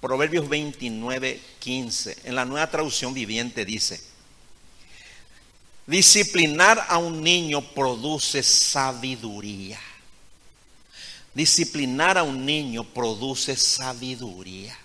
Proverbios 0.00 0.46
29, 0.46 1.40
15. 1.58 2.18
En 2.24 2.34
la 2.34 2.44
nueva 2.44 2.70
traducción 2.70 3.14
viviente 3.14 3.64
dice, 3.64 3.98
disciplinar 5.86 6.84
a 6.86 6.98
un 6.98 7.22
niño 7.22 7.62
produce 7.72 8.42
sabiduría. 8.42 9.80
Disciplinar 11.32 12.18
a 12.18 12.22
un 12.22 12.44
niño 12.44 12.84
produce 12.84 13.56
sabiduría. 13.56 14.76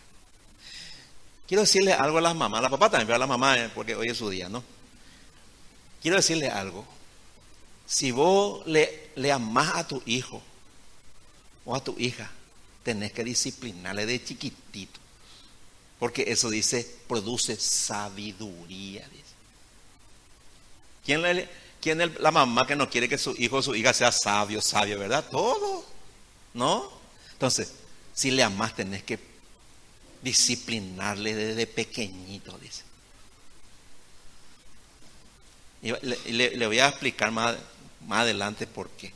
Quiero 1.46 1.62
decirle 1.62 1.92
algo 1.92 2.20
a 2.20 2.22
las 2.22 2.36
mamás, 2.36 2.60
a 2.60 2.64
la 2.64 2.70
papá 2.70 2.90
también, 2.90 3.16
a 3.16 3.20
la 3.20 3.28
mamá, 3.28 3.58
eh, 3.58 3.70
porque 3.76 3.96
hoy 3.96 4.08
es 4.08 4.18
su 4.18 4.30
día, 4.30 4.48
¿no? 4.48 4.64
Quiero 6.04 6.18
decirle 6.18 6.50
algo. 6.50 6.86
Si 7.88 8.12
vos 8.12 8.66
le, 8.68 9.10
le 9.16 9.32
amás 9.32 9.72
a 9.76 9.88
tu 9.88 10.04
hijo 10.06 10.42
o 11.66 11.76
a 11.76 11.84
tu 11.84 11.96
hija, 11.98 12.30
tenés 12.84 13.14
que 13.14 13.24
disciplinarle 13.24 14.06
de 14.06 14.24
chiquitito. 14.24 15.00
Porque 15.98 16.26
eso 16.28 16.50
dice, 16.50 16.86
produce 17.08 17.56
sabiduría. 17.56 19.08
¿Quién, 21.06 21.26
es 21.26 22.20
la 22.20 22.32
mamá 22.32 22.66
que 22.66 22.76
no 22.76 22.90
quiere 22.90 23.10
que 23.10 23.18
su 23.18 23.36
hijo 23.38 23.58
o 23.58 23.62
su 23.62 23.76
hija 23.76 23.94
sea 23.94 24.12
sabio, 24.12 24.62
sabio, 24.62 25.00
verdad? 25.00 25.26
Todo, 25.30 25.86
¿no? 26.54 26.90
Entonces, 27.34 27.74
si 28.14 28.32
le 28.32 28.44
amás, 28.44 28.76
tenés 28.76 29.04
que 29.04 29.20
disciplinarle 30.22 31.36
desde 31.36 31.68
pequeñito, 31.68 32.58
dice. 32.60 32.83
Y 35.84 35.92
le, 36.32 36.66
voy 36.66 36.80
a 36.80 36.88
explicar 36.88 37.30
más, 37.32 37.56
más 38.08 38.22
adelante 38.22 38.66
por 38.66 38.90
qué. 38.92 39.14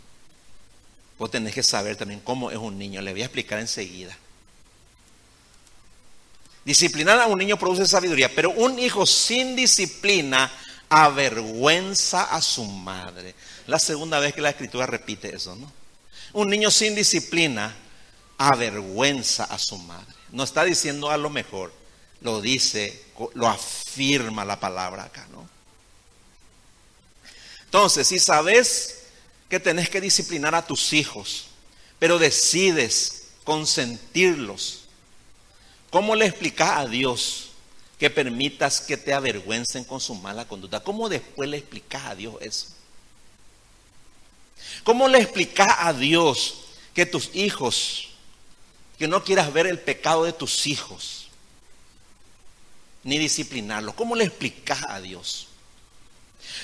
Vos 1.17 1.31
tenés 1.31 1.53
que 1.53 1.63
saber 1.63 1.95
también 1.95 2.19
cómo 2.19 2.51
es 2.51 2.57
un 2.57 2.77
niño. 2.77 3.01
Le 3.01 3.13
voy 3.13 3.21
a 3.21 3.25
explicar 3.25 3.59
enseguida. 3.59 4.15
Disciplinar 6.65 7.19
a 7.19 7.27
un 7.27 7.39
niño 7.39 7.57
produce 7.57 7.87
sabiduría, 7.87 8.29
pero 8.35 8.51
un 8.51 8.77
hijo 8.77 9.05
sin 9.05 9.55
disciplina 9.55 10.51
avergüenza 10.89 12.25
a 12.25 12.41
su 12.41 12.65
madre. 12.65 13.33
La 13.67 13.79
segunda 13.79 14.19
vez 14.19 14.33
que 14.33 14.41
la 14.41 14.49
escritura 14.49 14.85
repite 14.85 15.33
eso, 15.33 15.55
¿no? 15.55 15.71
Un 16.33 16.49
niño 16.49 16.69
sin 16.69 16.93
disciplina 16.93 17.73
avergüenza 18.37 19.45
a 19.45 19.57
su 19.57 19.77
madre. 19.77 20.13
No 20.33 20.43
está 20.43 20.65
diciendo 20.65 21.09
a 21.09 21.17
lo 21.17 21.29
mejor, 21.29 21.73
lo 22.19 22.41
dice, 22.41 23.05
lo 23.35 23.47
afirma 23.47 24.43
la 24.43 24.59
palabra 24.59 25.05
acá, 25.05 25.25
¿no? 25.31 25.56
Entonces, 27.67 28.07
si 28.07 28.19
sabes 28.19 29.03
que 29.49 29.59
tenés 29.59 29.89
que 29.89 30.01
disciplinar 30.01 30.55
a 30.55 30.65
tus 30.65 30.93
hijos, 30.93 31.45
pero 31.99 32.19
decides 32.19 33.29
consentirlos, 33.43 34.87
¿Cómo 35.89 36.15
le 36.15 36.25
explicas 36.25 36.77
a 36.77 36.85
Dios 36.85 37.49
que 37.97 38.09
permitas 38.09 38.81
que 38.81 38.97
te 38.97 39.13
avergüencen 39.13 39.83
con 39.83 39.99
su 39.99 40.15
mala 40.15 40.47
conducta? 40.47 40.81
¿Cómo 40.81 41.09
después 41.09 41.49
le 41.49 41.57
explicas 41.57 42.05
a 42.05 42.15
Dios 42.15 42.35
eso? 42.41 42.67
¿Cómo 44.83 45.07
le 45.07 45.19
explicas 45.19 45.67
a 45.79 45.93
Dios 45.93 46.55
que 46.93 47.05
tus 47.05 47.33
hijos, 47.33 48.09
que 48.97 49.07
no 49.07 49.23
quieras 49.23 49.51
ver 49.53 49.67
el 49.67 49.79
pecado 49.79 50.25
de 50.25 50.33
tus 50.33 50.67
hijos, 50.67 51.27
ni 53.03 53.17
disciplinarlos? 53.17 53.95
¿Cómo 53.95 54.15
le 54.15 54.25
explicas 54.25 54.79
a 54.89 54.99
Dios? 54.99 55.46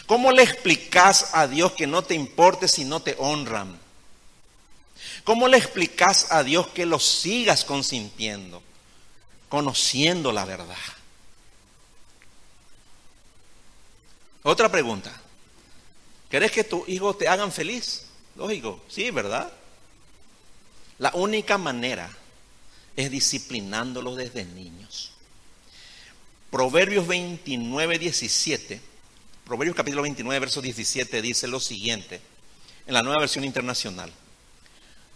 ¿Cómo 0.05 0.31
le 0.31 0.43
explicas 0.43 1.29
a 1.33 1.47
Dios 1.47 1.73
que 1.73 1.87
no 1.87 2.03
te 2.03 2.13
importe 2.13 2.67
si 2.67 2.85
no 2.85 3.01
te 3.01 3.15
honran? 3.17 3.79
¿Cómo 5.23 5.47
le 5.47 5.57
explicas 5.57 6.31
a 6.31 6.43
Dios 6.43 6.67
que 6.67 6.85
los 6.85 7.03
sigas 7.03 7.63
consintiendo? 7.63 8.61
conociendo 9.53 10.31
la 10.31 10.45
verdad. 10.45 10.75
Otra 14.41 14.67
pregunta. 14.67 15.11
¿Querés 16.27 16.51
que 16.51 16.63
tus 16.63 16.89
hijos 16.89 17.19
te 17.19 17.27
hagan 17.27 17.51
feliz? 17.51 18.07
Lógico, 18.35 18.81
sí, 18.87 19.11
¿verdad? 19.11 19.53
La 20.97 21.11
única 21.13 21.59
manera 21.59 22.09
es 22.95 23.11
disciplinándolos 23.11 24.17
desde 24.17 24.43
niños. 24.43 25.11
Proverbios 26.49 27.05
29, 27.05 27.99
17. 27.99 28.81
Proverbios 29.45 29.75
capítulo 29.75 30.03
29, 30.03 30.39
verso 30.39 30.61
17 30.61 31.21
dice 31.21 31.47
lo 31.47 31.59
siguiente, 31.59 32.21
en 32.87 32.93
la 32.93 33.03
nueva 33.03 33.19
versión 33.19 33.43
internacional. 33.43 34.11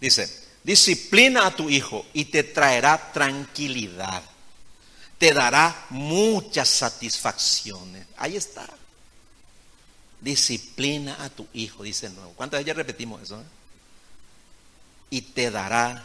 Dice, 0.00 0.48
Disciplina 0.68 1.46
a 1.46 1.56
tu 1.56 1.70
hijo 1.70 2.04
y 2.12 2.26
te 2.26 2.42
traerá 2.42 3.12
tranquilidad. 3.12 4.22
Te 5.16 5.32
dará 5.32 5.86
muchas 5.90 6.68
satisfacciones. 6.68 8.06
Ahí 8.16 8.36
está. 8.36 8.68
Disciplina 10.20 11.16
a 11.24 11.30
tu 11.30 11.46
hijo, 11.54 11.82
dice 11.82 12.06
el 12.06 12.14
nuevo. 12.14 12.32
¿Cuántas 12.34 12.60
veces 12.60 12.76
repetimos 12.76 13.22
eso? 13.22 13.40
Eh? 13.40 13.44
Y 15.10 15.22
te 15.22 15.50
dará 15.50 16.04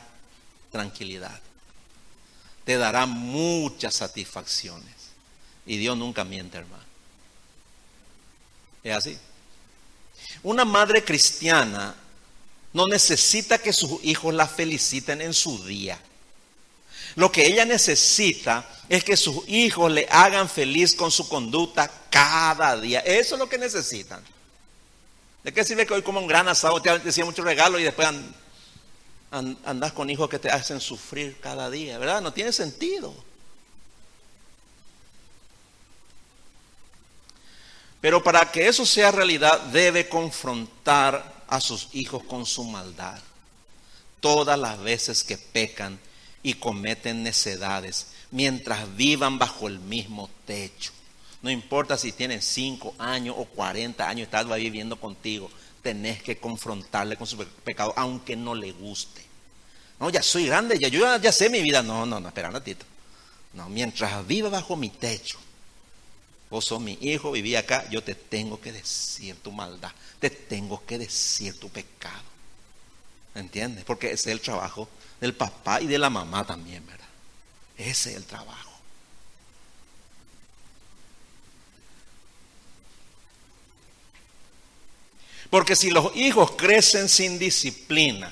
tranquilidad. 0.72 1.40
Te 2.64 2.78
dará 2.78 3.06
muchas 3.06 3.96
satisfacciones. 3.96 4.94
Y 5.66 5.78
Dios 5.78 5.98
nunca 5.98 6.24
miente, 6.24 6.58
hermano. 6.58 6.84
Es 8.84 8.96
así. 8.96 9.17
Una 10.43 10.65
madre 10.65 11.04
cristiana 11.04 11.96
no 12.74 12.88
necesita 12.88 13.58
que 13.58 13.72
sus 13.72 14.04
hijos 14.04 14.34
la 14.34 14.48
feliciten 14.48 15.22
en 15.22 15.34
su 15.34 15.63
día. 15.63 16.00
Lo 17.15 17.32
que 17.32 17.46
ella 17.46 17.65
necesita 17.65 18.67
es 18.89 19.04
que 19.04 19.15
sus 19.15 19.48
hijos 19.48 19.91
le 19.91 20.08
hagan 20.10 20.50
feliz 20.50 20.96
con 20.96 21.12
su 21.12 21.30
conducta 21.30 21.89
cada 22.10 22.80
día. 22.80 23.00
Eso 23.02 23.36
es 23.36 23.39
lo 23.39 23.48
que 23.48 23.58
necesitan. 23.58 24.24
¿De 25.43 25.54
qué 25.54 25.63
sirve 25.63 25.86
que 25.86 25.93
hoy 25.93 26.02
como 26.02 26.19
un 26.19 26.28
gran 26.28 26.48
asado 26.48 26.82
te 26.82 26.98
decía 27.00 27.26
mucho 27.26 27.43
regalo 27.43 27.78
y 27.78 27.84
después 27.84 28.08
andas 29.32 29.93
con 29.93 30.10
hijos 30.10 30.30
que 30.30 30.39
te 30.39 30.50
hacen 30.50 30.80
sufrir 30.80 31.39
cada 31.39 31.69
día, 31.69 31.98
¿verdad? 31.98 32.22
No 32.22 32.34
tiene 32.34 32.52
sentido. 32.52 33.13
Pero 38.04 38.22
para 38.22 38.52
que 38.52 38.68
eso 38.68 38.86
sea 38.86 39.12
realidad 39.12 39.62
debe 39.72 40.10
confrontar 40.10 41.46
a 41.48 41.62
sus 41.62 41.88
hijos 41.94 42.22
con 42.26 42.46
su 42.46 42.66
maldad. 42.66 43.18
Todas 44.20 44.60
las 44.60 44.78
veces 44.84 45.24
que 45.24 45.38
pecan 45.38 45.98
y 46.44 46.56
cometen 46.56 47.24
necedades, 47.24 48.08
mientras 48.30 48.94
vivan 48.98 49.39
bajo 49.39 49.70
el 49.70 49.80
mismo 49.80 50.30
techo. 50.46 50.92
No 51.42 51.50
importa 51.50 51.98
si 51.98 52.12
tienen 52.12 52.42
5 52.42 52.96
años 53.00 53.38
o 53.39 53.46
40 53.46 54.06
años, 54.06 54.26
estás 54.26 54.54
viviendo 54.54 55.00
contigo, 55.00 55.50
tenés 55.82 56.22
que 56.22 56.38
confrontarle 56.38 57.16
con 57.16 57.26
su 57.26 57.38
pecado, 57.38 57.94
aunque 57.96 58.36
no 58.36 58.54
le 58.54 58.74
guste. 58.74 59.24
No, 60.02 60.10
ya 60.10 60.22
soy 60.22 60.48
grande, 60.48 60.78
ya, 60.78 60.89
yo 60.89 61.18
ya, 61.20 61.32
sé 61.32 61.50
mi 61.50 61.62
vida. 61.62 61.82
No, 61.82 62.06
no, 62.06 62.20
no, 62.20 62.28
espera 62.28 62.50
un 62.50 62.56
ratito. 62.56 62.86
No, 63.54 63.70
mientras 63.70 64.28
viva 64.28 64.50
bajo 64.50 64.76
mi 64.76 64.89
techo, 64.89 65.39
vos 66.54 66.66
sos 66.66 66.80
mi 66.80 67.00
hijo, 67.02 67.32
viví 67.32 67.56
acá, 67.56 67.89
yo 67.89 68.04
te 68.04 68.13
tengo 68.13 68.62
que 68.62 68.72
decir 68.72 69.36
tu 69.38 69.52
maldad, 69.52 69.92
te 70.20 70.30
tengo 70.30 70.86
que 70.86 71.00
decir 71.00 71.60
tu 71.60 71.68
pecado. 71.68 72.22
¿Entiendes? 73.34 73.84
Porque 73.86 74.12
ese 74.12 74.30
es 74.30 74.36
el 74.36 74.39
trabajo 74.39 74.88
del 75.20 75.34
papá 75.34 75.82
y 75.82 75.88
de 75.88 75.98
la 75.98 76.12
mamá 76.12 76.46
también, 76.46 76.86
¿verdad? 76.86 77.08
Ese 77.76 78.12
es 78.12 78.18
el 78.18 78.26
trabajo. 78.26 78.70
Porque 85.50 85.76
si 85.76 85.89
los 85.89 86.16
hijos 86.16 86.52
crecen 86.52 87.10
sin 87.10 87.39
disciplina, 87.39 88.32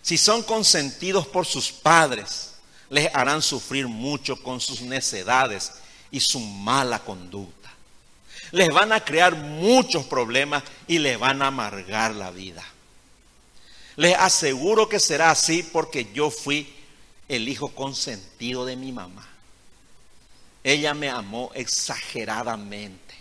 si 0.00 0.16
son 0.16 0.44
consentidos 0.44 1.26
por 1.26 1.44
sus 1.44 1.72
padres, 1.72 2.52
les 2.88 3.12
harán 3.12 3.42
sufrir 3.42 3.88
mucho 3.88 4.40
con 4.40 4.60
sus 4.60 4.80
necedades 4.80 5.72
y 6.16 6.20
su 6.20 6.40
mala 6.40 7.00
conducta. 7.00 7.70
Les 8.50 8.72
van 8.72 8.90
a 8.90 9.04
crear 9.04 9.36
muchos 9.36 10.06
problemas 10.06 10.62
y 10.88 10.98
les 10.98 11.18
van 11.18 11.42
a 11.42 11.48
amargar 11.48 12.14
la 12.14 12.30
vida. 12.30 12.64
Les 13.96 14.16
aseguro 14.16 14.88
que 14.88 14.98
será 14.98 15.30
así 15.30 15.62
porque 15.62 16.10
yo 16.14 16.30
fui 16.30 16.74
el 17.28 17.50
hijo 17.50 17.68
consentido 17.68 18.64
de 18.64 18.76
mi 18.76 18.92
mamá. 18.92 19.28
Ella 20.64 20.94
me 20.94 21.10
amó 21.10 21.50
exageradamente. 21.54 23.14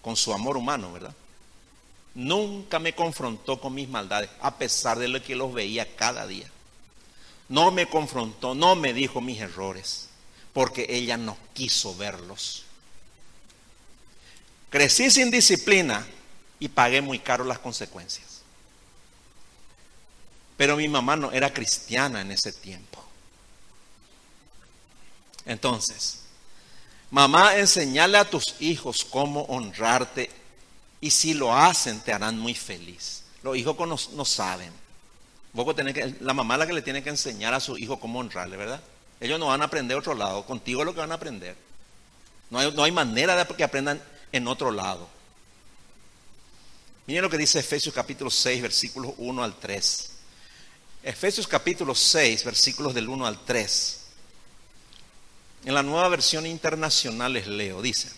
Con 0.00 0.16
su 0.16 0.34
amor 0.34 0.56
humano, 0.56 0.92
¿verdad? 0.92 1.14
Nunca 2.16 2.80
me 2.80 2.92
confrontó 2.92 3.60
con 3.60 3.72
mis 3.72 3.88
maldades, 3.88 4.30
a 4.40 4.58
pesar 4.58 4.98
de 4.98 5.06
lo 5.06 5.22
que 5.22 5.36
los 5.36 5.54
veía 5.54 5.94
cada 5.94 6.26
día. 6.26 6.50
No 7.48 7.70
me 7.70 7.88
confrontó, 7.88 8.54
no 8.54 8.74
me 8.74 8.92
dijo 8.92 9.20
mis 9.20 9.40
errores, 9.40 10.08
porque 10.52 10.86
ella 10.88 11.16
no 11.16 11.36
quiso 11.54 11.94
verlos. 11.96 12.64
Crecí 14.70 15.10
sin 15.10 15.30
disciplina 15.30 16.06
y 16.58 16.68
pagué 16.68 17.02
muy 17.02 17.18
caro 17.18 17.44
las 17.44 17.58
consecuencias. 17.58 18.40
Pero 20.56 20.76
mi 20.76 20.88
mamá 20.88 21.16
no 21.16 21.32
era 21.32 21.52
cristiana 21.52 22.20
en 22.20 22.32
ese 22.32 22.52
tiempo. 22.52 23.04
Entonces, 25.44 26.20
mamá, 27.10 27.56
enseñale 27.56 28.16
a 28.16 28.28
tus 28.28 28.54
hijos 28.60 29.04
cómo 29.04 29.42
honrarte 29.42 30.30
y 31.00 31.10
si 31.10 31.34
lo 31.34 31.54
hacen 31.54 32.00
te 32.00 32.12
harán 32.12 32.38
muy 32.38 32.54
feliz. 32.54 33.24
Los 33.42 33.56
hijos 33.56 33.76
no, 33.76 33.96
no 34.16 34.24
saben. 34.24 34.72
Que, 35.54 36.16
la 36.20 36.32
mamá 36.32 36.54
es 36.54 36.58
la 36.60 36.66
que 36.66 36.72
le 36.72 36.82
tiene 36.82 37.02
que 37.02 37.10
enseñar 37.10 37.54
a 37.54 37.60
su 37.60 37.76
hijo 37.76 38.00
cómo 38.00 38.20
honrarle, 38.20 38.56
¿verdad? 38.56 38.80
Ellos 39.20 39.38
no 39.38 39.46
van 39.46 39.62
a 39.62 39.66
aprender 39.66 39.96
otro 39.96 40.14
lado, 40.14 40.44
contigo 40.44 40.80
es 40.80 40.86
lo 40.86 40.94
que 40.94 41.00
van 41.00 41.12
a 41.12 41.16
aprender. 41.16 41.56
No 42.50 42.58
hay, 42.58 42.72
no 42.72 42.84
hay 42.84 42.92
manera 42.92 43.36
de 43.36 43.54
que 43.54 43.64
aprendan 43.64 44.02
en 44.32 44.48
otro 44.48 44.70
lado. 44.70 45.08
Miren 47.06 47.22
lo 47.22 47.30
que 47.30 47.38
dice 47.38 47.58
Efesios 47.58 47.94
capítulo 47.94 48.30
6, 48.30 48.62
versículos 48.62 49.12
1 49.18 49.44
al 49.44 49.58
3. 49.58 50.10
Efesios 51.02 51.46
capítulo 51.46 51.94
6, 51.94 52.44
versículos 52.44 52.94
del 52.94 53.08
1 53.08 53.26
al 53.26 53.44
3. 53.44 54.00
En 55.64 55.74
la 55.74 55.82
nueva 55.82 56.08
versión 56.08 56.46
internacional 56.46 57.32
les 57.32 57.46
leo, 57.46 57.82
dice, 57.82 58.08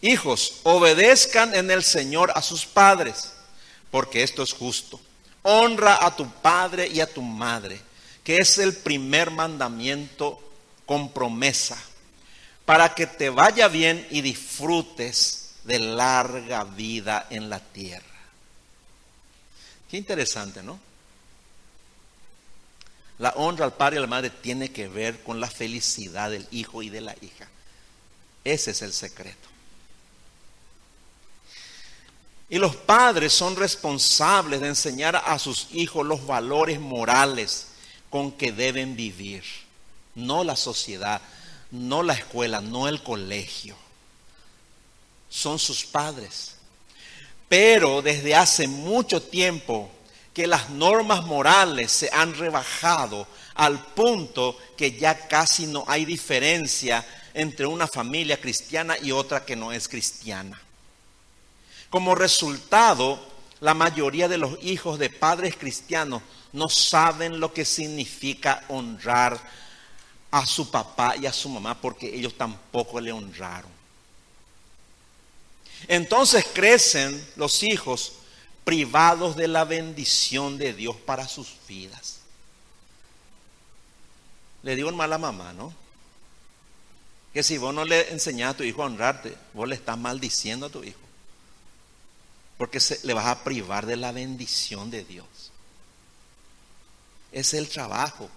Hijos, 0.00 0.60
obedezcan 0.64 1.54
en 1.54 1.70
el 1.70 1.82
Señor 1.82 2.32
a 2.34 2.42
sus 2.42 2.66
padres, 2.66 3.32
porque 3.96 4.22
esto 4.22 4.42
es 4.42 4.52
justo. 4.52 5.00
Honra 5.40 6.04
a 6.04 6.14
tu 6.14 6.30
padre 6.30 6.86
y 6.86 7.00
a 7.00 7.10
tu 7.10 7.22
madre, 7.22 7.80
que 8.22 8.36
es 8.36 8.58
el 8.58 8.76
primer 8.76 9.30
mandamiento 9.30 10.38
con 10.84 11.14
promesa, 11.14 11.82
para 12.66 12.94
que 12.94 13.06
te 13.06 13.30
vaya 13.30 13.68
bien 13.68 14.06
y 14.10 14.20
disfrutes 14.20 15.54
de 15.64 15.78
larga 15.78 16.64
vida 16.64 17.26
en 17.30 17.48
la 17.48 17.58
tierra. 17.58 18.04
Qué 19.90 19.96
interesante, 19.96 20.62
¿no? 20.62 20.78
La 23.18 23.30
honra 23.30 23.64
al 23.64 23.72
padre 23.72 23.96
y 23.96 23.98
a 24.00 24.02
la 24.02 24.08
madre 24.08 24.28
tiene 24.28 24.72
que 24.72 24.88
ver 24.88 25.22
con 25.22 25.40
la 25.40 25.48
felicidad 25.48 26.30
del 26.30 26.46
hijo 26.50 26.82
y 26.82 26.90
de 26.90 27.00
la 27.00 27.14
hija. 27.22 27.48
Ese 28.44 28.72
es 28.72 28.82
el 28.82 28.92
secreto. 28.92 29.45
Y 32.48 32.58
los 32.58 32.76
padres 32.76 33.32
son 33.32 33.56
responsables 33.56 34.60
de 34.60 34.68
enseñar 34.68 35.16
a 35.16 35.38
sus 35.38 35.68
hijos 35.72 36.06
los 36.06 36.24
valores 36.26 36.78
morales 36.78 37.68
con 38.08 38.30
que 38.32 38.52
deben 38.52 38.94
vivir. 38.94 39.42
No 40.14 40.44
la 40.44 40.54
sociedad, 40.54 41.20
no 41.72 42.02
la 42.02 42.14
escuela, 42.14 42.60
no 42.60 42.86
el 42.86 43.02
colegio. 43.02 43.76
Son 45.28 45.58
sus 45.58 45.84
padres. 45.84 46.54
Pero 47.48 48.00
desde 48.00 48.34
hace 48.34 48.68
mucho 48.68 49.20
tiempo 49.22 49.90
que 50.32 50.46
las 50.46 50.70
normas 50.70 51.24
morales 51.24 51.90
se 51.90 52.10
han 52.12 52.34
rebajado 52.34 53.26
al 53.54 53.82
punto 53.94 54.56
que 54.76 54.92
ya 54.92 55.26
casi 55.28 55.66
no 55.66 55.84
hay 55.88 56.04
diferencia 56.04 57.04
entre 57.34 57.66
una 57.66 57.86
familia 57.86 58.40
cristiana 58.40 58.96
y 59.02 59.12
otra 59.12 59.44
que 59.44 59.56
no 59.56 59.72
es 59.72 59.88
cristiana. 59.88 60.60
Como 61.90 62.14
resultado, 62.14 63.20
la 63.60 63.74
mayoría 63.74 64.28
de 64.28 64.38
los 64.38 64.58
hijos 64.62 64.98
de 64.98 65.10
padres 65.10 65.56
cristianos 65.56 66.22
no 66.52 66.68
saben 66.68 67.40
lo 67.40 67.52
que 67.52 67.64
significa 67.64 68.64
honrar 68.68 69.38
a 70.30 70.44
su 70.46 70.70
papá 70.70 71.16
y 71.16 71.26
a 71.26 71.32
su 71.32 71.48
mamá 71.48 71.80
porque 71.80 72.14
ellos 72.14 72.34
tampoco 72.36 73.00
le 73.00 73.12
honraron. 73.12 73.70
Entonces 75.88 76.46
crecen 76.52 77.24
los 77.36 77.62
hijos 77.62 78.14
privados 78.64 79.36
de 79.36 79.48
la 79.48 79.64
bendición 79.64 80.58
de 80.58 80.72
Dios 80.72 80.96
para 80.96 81.28
sus 81.28 81.54
vidas. 81.68 82.20
Le 84.62 84.74
digo 84.74 84.90
mal 84.92 85.12
a 85.12 85.18
mamá, 85.18 85.52
¿no? 85.52 85.72
Que 87.32 87.42
si 87.42 87.58
vos 87.58 87.72
no 87.72 87.84
le 87.84 88.10
enseñás 88.10 88.54
a 88.54 88.56
tu 88.56 88.64
hijo 88.64 88.82
a 88.82 88.86
honrarte, 88.86 89.36
vos 89.52 89.68
le 89.68 89.76
estás 89.76 89.96
maldiciendo 89.96 90.66
a 90.66 90.70
tu 90.70 90.82
hijo 90.82 91.05
porque 92.58 92.80
se, 92.80 93.04
le 93.06 93.14
vas 93.14 93.26
a 93.26 93.44
privar 93.44 93.86
de 93.86 93.96
la 93.96 94.12
bendición 94.12 94.90
de 94.90 95.04
Dios. 95.04 95.26
Es 97.32 97.54
el 97.54 97.68
trabajo, 97.68 98.30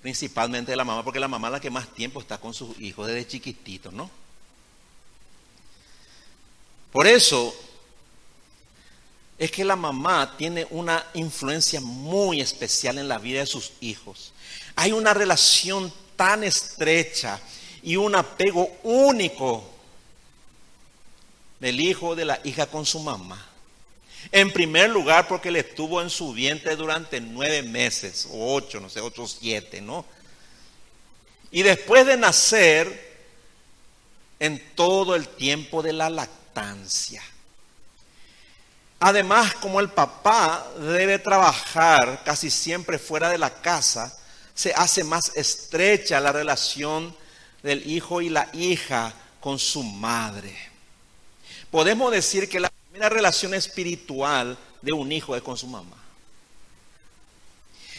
principalmente 0.00 0.72
de 0.72 0.76
la 0.76 0.84
mamá, 0.84 1.04
porque 1.04 1.20
la 1.20 1.28
mamá 1.28 1.48
es 1.48 1.52
la 1.52 1.60
que 1.60 1.70
más 1.70 1.92
tiempo 1.94 2.20
está 2.20 2.38
con 2.38 2.54
sus 2.54 2.78
hijos 2.80 3.06
desde 3.06 3.26
chiquititos, 3.26 3.92
¿no? 3.92 4.10
Por 6.92 7.06
eso 7.06 7.54
es 9.38 9.50
que 9.50 9.64
la 9.64 9.76
mamá 9.76 10.36
tiene 10.36 10.66
una 10.70 11.04
influencia 11.14 11.80
muy 11.80 12.40
especial 12.40 12.98
en 12.98 13.08
la 13.08 13.18
vida 13.18 13.40
de 13.40 13.46
sus 13.46 13.72
hijos. 13.80 14.32
Hay 14.74 14.92
una 14.92 15.12
relación 15.12 15.92
tan 16.16 16.42
estrecha 16.42 17.38
y 17.82 17.96
un 17.96 18.16
apego 18.16 18.68
único 18.82 19.77
del 21.60 21.80
hijo 21.80 22.08
o 22.08 22.16
de 22.16 22.24
la 22.24 22.40
hija 22.44 22.66
con 22.66 22.86
su 22.86 23.00
mamá. 23.00 23.44
En 24.32 24.52
primer 24.52 24.90
lugar, 24.90 25.28
porque 25.28 25.50
le 25.50 25.60
estuvo 25.60 26.02
en 26.02 26.10
su 26.10 26.32
vientre 26.32 26.76
durante 26.76 27.20
nueve 27.20 27.62
meses, 27.62 28.28
o 28.30 28.54
ocho, 28.54 28.80
no 28.80 28.88
sé, 28.88 29.00
otros 29.00 29.38
siete, 29.40 29.80
¿no? 29.80 30.04
Y 31.50 31.62
después 31.62 32.04
de 32.04 32.16
nacer, 32.16 33.08
en 34.38 34.74
todo 34.74 35.14
el 35.14 35.28
tiempo 35.28 35.82
de 35.82 35.92
la 35.92 36.10
lactancia. 36.10 37.22
Además, 39.00 39.54
como 39.54 39.80
el 39.80 39.90
papá 39.90 40.66
debe 40.78 41.18
trabajar 41.18 42.22
casi 42.24 42.50
siempre 42.50 42.98
fuera 42.98 43.28
de 43.28 43.38
la 43.38 43.50
casa, 43.60 44.16
se 44.54 44.72
hace 44.74 45.04
más 45.04 45.32
estrecha 45.36 46.20
la 46.20 46.32
relación 46.32 47.14
del 47.62 47.88
hijo 47.88 48.20
y 48.20 48.28
la 48.28 48.48
hija 48.52 49.14
con 49.40 49.58
su 49.58 49.82
madre. 49.82 50.67
Podemos 51.70 52.10
decir 52.12 52.48
que 52.48 52.60
la 52.60 52.70
primera 52.70 52.88
La 52.98 53.08
relación 53.08 53.54
espiritual 53.54 54.58
de 54.82 54.92
un 54.92 55.12
hijo 55.12 55.36
es 55.36 55.42
con 55.42 55.56
su 55.56 55.66
mamá. 55.66 55.96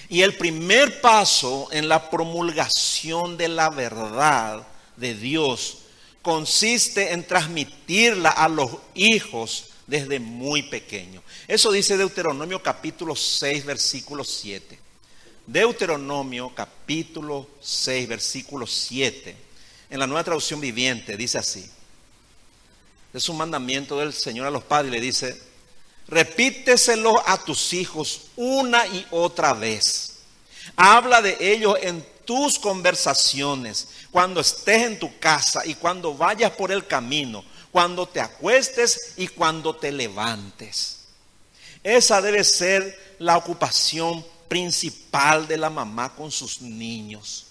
Y 0.10 0.24
el 0.24 0.36
primer 0.36 1.02
paso 1.02 1.70
en 1.72 1.88
la 1.88 2.10
promulgación 2.10 3.38
de 3.38 3.48
la 3.48 3.70
verdad 3.70 4.68
de 4.98 5.14
Dios 5.14 5.80
consiste 6.22 7.14
en 7.14 7.26
transmitirla 7.26 8.30
a 8.30 8.50
los 8.50 8.72
hijos 8.96 9.68
desde 9.88 10.20
muy 10.20 10.64
pequeño. 10.64 11.24
Eso 11.48 11.72
dice 11.72 11.96
Deuteronomio 11.96 12.62
capítulo 12.62 13.16
6, 13.16 13.66
versículo 13.66 14.24
7. 14.24 14.78
Deuteronomio 15.46 16.54
capítulo 16.54 17.48
6, 17.62 18.08
versículo 18.08 18.68
7. 18.68 19.36
En 19.90 20.00
la 20.00 20.08
nueva 20.08 20.24
traducción 20.24 20.60
viviente 20.60 21.16
dice 21.16 21.38
así. 21.38 21.70
Es 23.14 23.28
un 23.30 23.38
mandamiento 23.38 24.00
del 24.00 24.14
Señor 24.14 24.48
a 24.48 24.52
los 24.52 24.64
padres. 24.64 24.92
Le 24.92 25.02
dice, 25.02 25.42
repíteselo 26.08 27.22
a 27.28 27.38
tus 27.44 27.74
hijos 27.74 28.28
una 28.36 28.86
y 28.88 29.06
otra 29.12 29.54
vez. 29.54 30.18
Habla 30.76 31.22
de 31.22 31.38
ellos 31.40 31.78
en 31.82 32.06
tus 32.26 32.60
conversaciones, 32.60 33.88
cuando 34.12 34.40
estés 34.40 34.84
en 34.84 35.00
tu 35.00 35.18
casa 35.18 35.66
y 35.66 35.74
cuando 35.74 36.14
vayas 36.14 36.52
por 36.52 36.72
el 36.72 36.86
camino, 36.86 37.44
cuando 37.72 38.08
te 38.08 38.22
acuestes 38.22 39.14
y 39.18 39.28
cuando 39.28 39.76
te 39.76 39.92
levantes. 39.92 41.06
Esa 41.84 42.22
debe 42.22 42.44
ser 42.44 43.16
la 43.18 43.36
ocupación 43.36 44.24
principal 44.48 45.48
de 45.48 45.58
la 45.58 45.72
mamá 45.72 46.14
con 46.16 46.32
sus 46.32 46.62
niños, 46.62 47.48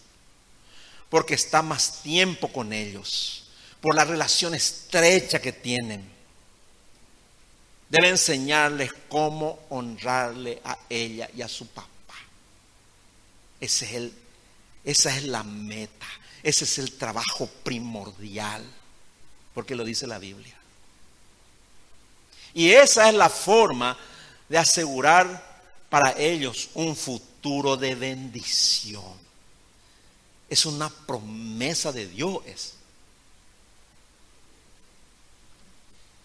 porque 1.08 1.34
está 1.34 1.60
más 1.60 2.02
tiempo 2.02 2.46
con 2.46 2.72
ellos, 2.72 3.47
por 3.80 3.94
la 3.94 4.04
relación 4.04 4.54
estrecha 4.54 5.40
que 5.40 5.52
tienen 5.52 6.18
Debe 7.88 8.10
enseñarles 8.10 8.92
cómo 9.08 9.60
honrarle 9.70 10.60
a 10.62 10.78
ella 10.90 11.28
y 11.34 11.40
a 11.40 11.48
su 11.48 11.66
papá. 11.68 11.88
Esa 13.60 13.86
es 14.84 15.24
la 15.24 15.42
meta. 15.42 16.06
Ese 16.42 16.64
es 16.64 16.78
el 16.78 16.92
trabajo 16.98 17.48
primordial. 17.64 18.62
Porque 19.54 19.74
lo 19.74 19.84
dice 19.84 20.06
la 20.06 20.18
Biblia. 20.18 20.54
Y 22.52 22.70
esa 22.72 23.08
es 23.08 23.14
la 23.14 23.30
forma 23.30 23.96
de 24.48 24.58
asegurar 24.58 25.46
para 25.88 26.12
ellos 26.18 26.68
un 26.74 26.94
futuro 26.94 27.76
de 27.78 27.94
bendición. 27.94 29.28
Es 30.50 30.66
una 30.66 30.90
promesa 30.90 31.90
de 31.90 32.06
Dios. 32.06 32.74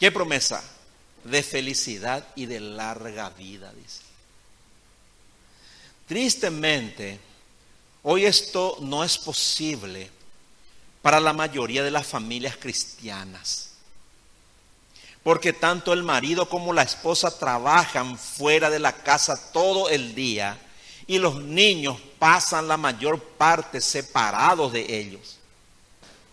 ¿Qué 0.04 0.12
promesa? 0.12 0.62
de 1.24 1.42
felicidad 1.42 2.28
y 2.36 2.46
de 2.46 2.60
larga 2.60 3.30
vida, 3.30 3.72
dice. 3.72 4.02
Tristemente, 6.06 7.22
hoy 8.02 8.26
esto 8.26 8.80
no 8.82 9.06
es 9.06 9.18
posible 9.18 10.12
para 11.02 11.22
la 11.22 11.32
mayoría 11.32 11.84
de 11.84 11.92
las 11.92 12.06
familias 12.06 12.58
cristianas. 12.58 13.76
Porque 15.24 15.54
tanto 15.54 15.94
el 15.94 16.04
marido 16.04 16.50
como 16.50 16.74
la 16.74 16.84
esposa 16.84 17.40
trabajan 17.40 18.18
fuera 18.18 18.70
de 18.70 18.80
la 18.80 18.92
casa 18.92 19.54
todo 19.54 19.88
el 19.88 20.14
día 20.16 20.60
y 21.08 21.18
los 21.18 21.42
niños 21.42 21.98
pasan 22.20 22.68
la 22.68 22.76
mayor 22.76 23.24
parte 23.24 23.80
separados 23.80 24.74
de 24.74 25.00
ellos. 25.00 25.40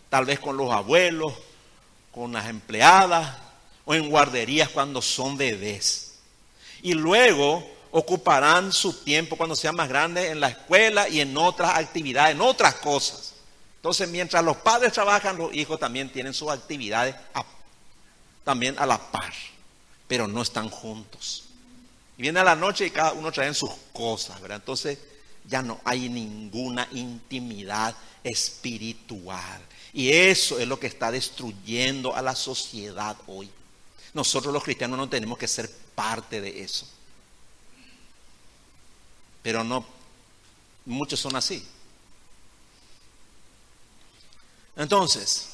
Tal 0.09 0.25
vez 0.25 0.41
con 0.41 0.57
los 0.57 0.73
abuelos, 0.73 1.35
con 2.11 2.33
las 2.33 2.49
empleadas, 2.49 3.50
o 3.85 3.95
en 3.95 4.09
guarderías 4.09 4.69
cuando 4.69 5.03
son 5.03 5.37
bebés. 5.37 6.19
Y 6.83 6.95
luego 6.95 7.69
ocuparán 7.90 8.73
su 8.73 8.93
tiempo 8.93 9.37
cuando 9.37 9.57
sean 9.57 9.77
más 9.77 9.88
grandes 9.88 10.31
en 10.31 10.40
la 10.40 10.49
escuela 10.49 11.09
y 11.09 11.21
en 11.21 11.37
otras 11.37 11.77
actividades, 11.77 12.35
en 12.35 12.40
otras 12.40 12.77
cosas. 12.77 13.35
Entonces, 13.77 14.09
mientras 14.09 14.45
los 14.45 14.59
padres 14.59 14.93
trabajan, 14.93 15.38
los 15.38 15.55
hijos 15.55 15.79
también 15.81 16.11
tienen 16.11 16.35
sus 16.35 16.51
actividades 16.51 17.14
también 18.45 18.79
a 18.79 18.87
la 18.87 18.99
par, 18.99 19.33
pero 20.07 20.29
no 20.29 20.43
están 20.43 20.69
juntos. 20.69 21.45
Y 22.19 22.23
viene 22.23 22.40
a 22.40 22.45
la 22.45 22.57
noche 22.57 22.87
y 22.87 22.90
cada 22.90 23.12
uno 23.12 23.33
trae 23.33 23.53
sus 23.55 23.71
cosas, 23.93 24.40
¿verdad? 24.40 24.59
Entonces, 24.59 24.99
ya 25.49 25.62
no 25.62 25.81
hay 25.85 26.09
ninguna 26.09 26.87
intimidad 26.93 27.95
espiritual. 28.23 29.61
Y 29.93 30.11
eso 30.11 30.59
es 30.59 30.69
lo 30.69 30.79
que 30.79 30.87
está 30.87 31.11
destruyendo 31.11 32.14
a 32.14 32.23
la 32.23 32.35
sociedad 32.35 33.16
hoy. 33.27 33.51
Nosotros 34.12 34.53
los 34.53 34.64
cristianos 34.64 34.99
no 34.99 35.09
tenemos 35.09 35.38
que 35.38 35.46
ser 35.46 35.70
parte 35.94 36.40
de 36.40 36.62
eso. 36.62 36.87
Pero 39.42 39.64
no, 39.64 39.85
muchos 40.85 41.20
son 41.20 41.37
así. 41.37 41.66
Entonces, 44.77 45.51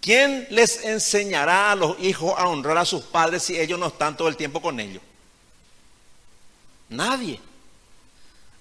¿quién 0.00 0.46
les 0.50 0.84
enseñará 0.84 1.72
a 1.72 1.76
los 1.76 1.98
hijos 2.00 2.34
a 2.36 2.48
honrar 2.48 2.78
a 2.78 2.84
sus 2.84 3.02
padres 3.02 3.42
si 3.42 3.58
ellos 3.58 3.78
no 3.78 3.88
están 3.88 4.16
todo 4.16 4.28
el 4.28 4.36
tiempo 4.36 4.60
con 4.60 4.80
ellos? 4.80 5.02
Nadie. 6.88 7.40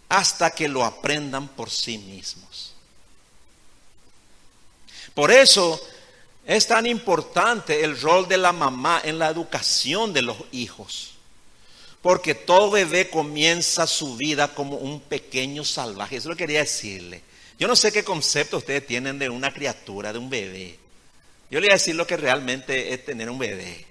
Hasta 0.09 0.51
que 0.51 0.67
lo 0.67 0.83
aprendan 0.83 1.47
por 1.47 1.69
sí 1.69 1.97
mismos. 1.97 2.73
Por 5.13 5.31
eso 5.31 5.81
es 6.45 6.67
tan 6.67 6.85
importante 6.85 7.83
el 7.83 7.99
rol 7.99 8.27
de 8.27 8.37
la 8.37 8.51
mamá 8.51 9.01
en 9.03 9.19
la 9.19 9.29
educación 9.29 10.11
de 10.13 10.23
los 10.23 10.37
hijos. 10.51 11.11
Porque 12.01 12.33
todo 12.33 12.71
bebé 12.71 13.09
comienza 13.09 13.85
su 13.85 14.17
vida 14.17 14.53
como 14.53 14.77
un 14.77 15.01
pequeño 15.01 15.63
salvaje. 15.63 16.17
Eso 16.17 16.29
lo 16.29 16.35
quería 16.35 16.59
decirle. 16.59 17.21
Yo 17.59 17.67
no 17.67 17.75
sé 17.75 17.91
qué 17.91 18.03
concepto 18.03 18.57
ustedes 18.57 18.87
tienen 18.87 19.19
de 19.19 19.29
una 19.29 19.53
criatura, 19.53 20.11
de 20.11 20.17
un 20.17 20.29
bebé. 20.29 20.79
Yo 21.51 21.59
le 21.59 21.67
voy 21.67 21.71
a 21.71 21.73
decir 21.73 21.95
lo 21.95 22.07
que 22.07 22.17
realmente 22.17 22.91
es 22.91 23.05
tener 23.05 23.29
un 23.29 23.37
bebé. 23.37 23.85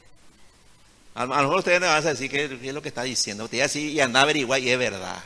A, 1.15 1.27
lo 1.27 1.35
mejor 1.35 1.59
ustedes 1.59 1.81
me 1.81 1.87
van 1.87 2.05
a 2.05 2.11
decir 2.11 2.31
qué, 2.31 2.45
es 2.45 2.75
lo 2.75 2.83
que 2.83 2.89
está 2.89 3.05
diciendo. 3.05 3.45
Usted 3.45 3.61
así 3.61 3.93
y 3.93 4.01
anda 4.01 4.21
a 4.21 4.23
averiguar 4.25 4.61
y 4.61 4.71
es 4.71 4.79
verdad. 4.79 5.23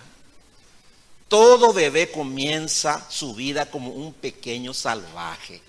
Todo 1.28 1.72
bebé 1.72 2.10
comienza 2.10 3.06
su 3.08 3.34
vida 3.34 3.70
como 3.70 3.90
un 3.90 4.12
pequeño 4.12 4.74
salvaje 4.74 5.62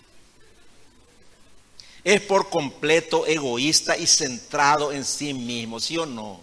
es 2.05 2.21
por 2.21 2.51
completo 2.51 3.25
egoísta 3.25 3.97
y 3.97 4.05
centrado 4.05 4.93
en 4.93 5.03
sí 5.03 5.33
mismo, 5.33 5.79
¿sí 5.79 5.97
o 5.97 6.05
no? 6.05 6.39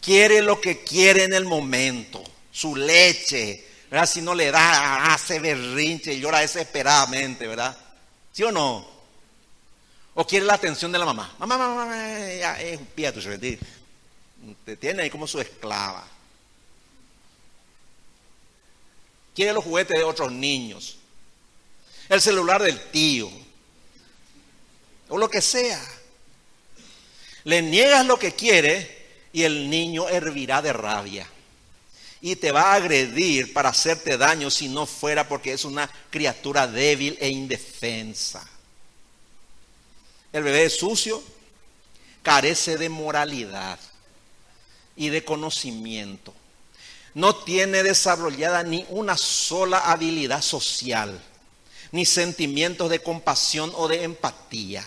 Quiere 0.00 0.40
lo 0.40 0.58
que 0.58 0.82
quiere 0.82 1.24
en 1.24 1.34
el 1.34 1.44
momento, 1.44 2.24
su 2.50 2.74
leche, 2.74 3.62
¿verdad? 3.90 4.08
Si 4.08 4.22
no 4.22 4.34
le 4.34 4.50
da, 4.50 5.12
hace 5.12 5.38
berrinche 5.38 6.14
y 6.14 6.20
llora 6.20 6.40
desesperadamente, 6.40 7.46
¿verdad? 7.46 7.76
¿Sí 8.32 8.42
o 8.42 8.50
no? 8.50 8.88
O 10.14 10.26
quiere 10.26 10.46
la 10.46 10.54
atención 10.54 10.90
de 10.90 10.98
la 10.98 11.04
mamá. 11.04 11.34
Mamá, 11.38 11.58
mamá, 11.58 11.84
mamá, 11.84 12.18
ya, 12.38 12.58
es 12.58 12.78
un 12.78 12.86
pieto, 12.86 13.20
te 14.64 14.76
tiene 14.78 15.02
ahí 15.02 15.10
como 15.10 15.26
su 15.26 15.38
esclava. 15.38 16.08
Quiere 19.34 19.52
los 19.52 19.62
juguetes 19.62 19.98
de 19.98 20.04
otros 20.04 20.32
niños. 20.32 20.96
El 22.08 22.22
celular 22.22 22.62
del 22.62 22.80
tío 22.90 23.45
o 25.08 25.18
lo 25.18 25.28
que 25.28 25.40
sea. 25.40 25.80
Le 27.44 27.62
niegas 27.62 28.04
lo 28.06 28.18
que 28.18 28.32
quiere 28.32 28.96
y 29.32 29.44
el 29.44 29.70
niño 29.70 30.08
hervirá 30.08 30.62
de 30.62 30.72
rabia. 30.72 31.28
Y 32.20 32.36
te 32.36 32.50
va 32.50 32.72
a 32.72 32.74
agredir 32.74 33.52
para 33.52 33.68
hacerte 33.68 34.16
daño 34.16 34.50
si 34.50 34.68
no 34.68 34.86
fuera 34.86 35.28
porque 35.28 35.52
es 35.52 35.64
una 35.64 35.88
criatura 36.10 36.66
débil 36.66 37.16
e 37.20 37.28
indefensa. 37.28 38.44
El 40.32 40.42
bebé 40.42 40.64
es 40.64 40.78
sucio, 40.78 41.22
carece 42.22 42.78
de 42.78 42.88
moralidad 42.88 43.78
y 44.96 45.10
de 45.10 45.24
conocimiento. 45.24 46.34
No 47.14 47.36
tiene 47.36 47.82
desarrollada 47.82 48.62
ni 48.62 48.84
una 48.88 49.16
sola 49.16 49.78
habilidad 49.78 50.42
social, 50.42 51.22
ni 51.92 52.04
sentimientos 52.04 52.90
de 52.90 52.98
compasión 52.98 53.70
o 53.74 53.86
de 53.86 54.02
empatía. 54.02 54.86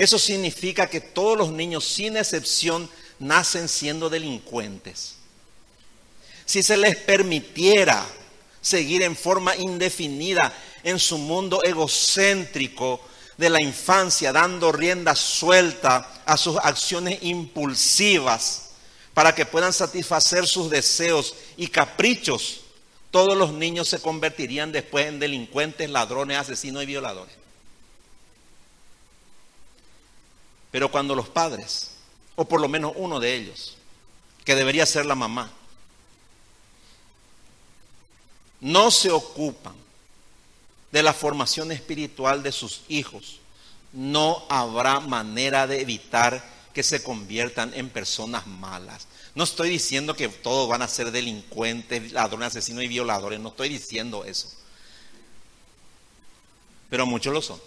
Eso 0.00 0.18
significa 0.18 0.88
que 0.88 1.02
todos 1.02 1.36
los 1.36 1.52
niños, 1.52 1.84
sin 1.84 2.16
excepción, 2.16 2.88
nacen 3.18 3.68
siendo 3.68 4.08
delincuentes. 4.08 5.16
Si 6.46 6.62
se 6.62 6.78
les 6.78 6.96
permitiera 6.96 8.06
seguir 8.62 9.02
en 9.02 9.14
forma 9.14 9.54
indefinida 9.56 10.54
en 10.84 10.98
su 10.98 11.18
mundo 11.18 11.62
egocéntrico 11.62 13.02
de 13.36 13.50
la 13.50 13.60
infancia, 13.60 14.32
dando 14.32 14.72
rienda 14.72 15.14
suelta 15.14 16.22
a 16.24 16.38
sus 16.38 16.56
acciones 16.56 17.18
impulsivas 17.20 18.70
para 19.12 19.34
que 19.34 19.44
puedan 19.44 19.74
satisfacer 19.74 20.46
sus 20.46 20.70
deseos 20.70 21.34
y 21.58 21.66
caprichos, 21.66 22.62
todos 23.10 23.36
los 23.36 23.52
niños 23.52 23.86
se 23.86 24.00
convertirían 24.00 24.72
después 24.72 25.08
en 25.08 25.18
delincuentes, 25.18 25.90
ladrones, 25.90 26.38
asesinos 26.38 26.84
y 26.84 26.86
violadores. 26.86 27.39
Pero 30.70 30.90
cuando 30.90 31.14
los 31.14 31.28
padres, 31.28 31.92
o 32.36 32.44
por 32.44 32.60
lo 32.60 32.68
menos 32.68 32.92
uno 32.96 33.20
de 33.20 33.34
ellos, 33.34 33.76
que 34.44 34.54
debería 34.54 34.86
ser 34.86 35.06
la 35.06 35.14
mamá, 35.14 35.50
no 38.60 38.90
se 38.90 39.10
ocupan 39.10 39.74
de 40.92 41.02
la 41.02 41.12
formación 41.12 41.72
espiritual 41.72 42.42
de 42.42 42.52
sus 42.52 42.82
hijos, 42.88 43.40
no 43.92 44.44
habrá 44.48 45.00
manera 45.00 45.66
de 45.66 45.80
evitar 45.80 46.44
que 46.72 46.82
se 46.82 47.02
conviertan 47.02 47.72
en 47.74 47.88
personas 47.88 48.46
malas. 48.46 49.08
No 49.34 49.44
estoy 49.44 49.70
diciendo 49.70 50.14
que 50.14 50.28
todos 50.28 50.68
van 50.68 50.82
a 50.82 50.88
ser 50.88 51.10
delincuentes, 51.10 52.12
ladrones, 52.12 52.48
asesinos 52.48 52.84
y 52.84 52.88
violadores, 52.88 53.40
no 53.40 53.48
estoy 53.48 53.68
diciendo 53.68 54.24
eso. 54.24 54.48
Pero 56.88 57.06
muchos 57.06 57.32
lo 57.32 57.42
son. 57.42 57.60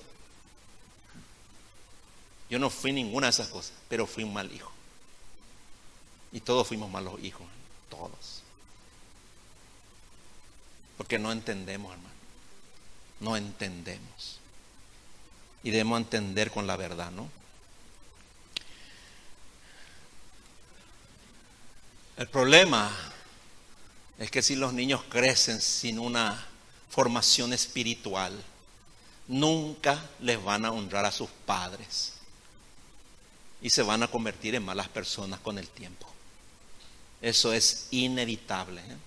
Yo 2.53 2.59
no 2.59 2.69
fui 2.69 2.91
ninguna 2.91 3.25
de 3.25 3.31
esas 3.31 3.47
cosas, 3.47 3.73
pero 3.89 4.05
fui 4.05 4.23
un 4.23 4.31
mal 4.31 4.53
hijo. 4.53 4.71
Y 6.31 6.39
todos 6.39 6.67
fuimos 6.67 6.87
malos 6.91 7.19
hijos, 7.23 7.47
todos. 7.89 8.43
Porque 10.95 11.17
no 11.17 11.31
entendemos, 11.31 11.91
hermano. 11.91 12.13
No 13.21 13.35
entendemos. 13.35 14.37
Y 15.63 15.71
debemos 15.71 15.97
entender 15.97 16.51
con 16.51 16.67
la 16.67 16.77
verdad, 16.77 17.09
¿no? 17.09 17.27
El 22.17 22.27
problema 22.27 22.95
es 24.19 24.29
que 24.29 24.43
si 24.43 24.55
los 24.55 24.73
niños 24.73 25.01
crecen 25.09 25.59
sin 25.59 25.97
una 25.97 26.45
formación 26.91 27.51
espiritual, 27.51 28.39
nunca 29.27 30.07
les 30.19 30.43
van 30.43 30.65
a 30.65 30.71
honrar 30.71 31.05
a 31.05 31.11
sus 31.11 31.31
padres 31.47 32.12
y 33.63 33.69
se 33.69 33.81
van 33.81 34.03
a 34.03 34.09
convertir 34.09 34.55
en 34.55 34.65
malas 34.65 34.89
personas 34.89 35.39
con 35.39 35.57
el 35.57 35.67
tiempo. 35.69 36.05
Eso 37.21 37.53
es 37.53 37.87
inevitable. 37.91 38.81
¿eh? 38.81 38.97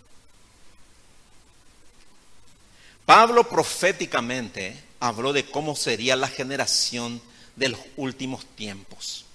Pablo 3.04 3.46
proféticamente 3.48 4.82
habló 4.98 5.34
de 5.34 5.44
cómo 5.44 5.76
sería 5.76 6.16
la 6.16 6.28
generación 6.28 7.20
de 7.54 7.68
los 7.68 7.80
últimos 7.98 8.46
tiempos. 8.57 9.26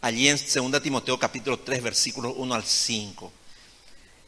Allí 0.00 0.28
en 0.28 0.38
2 0.38 0.82
Timoteo 0.82 1.18
capítulo 1.18 1.58
3 1.58 1.82
versículos 1.82 2.32
1 2.34 2.54
al 2.54 2.64
5. 2.64 3.30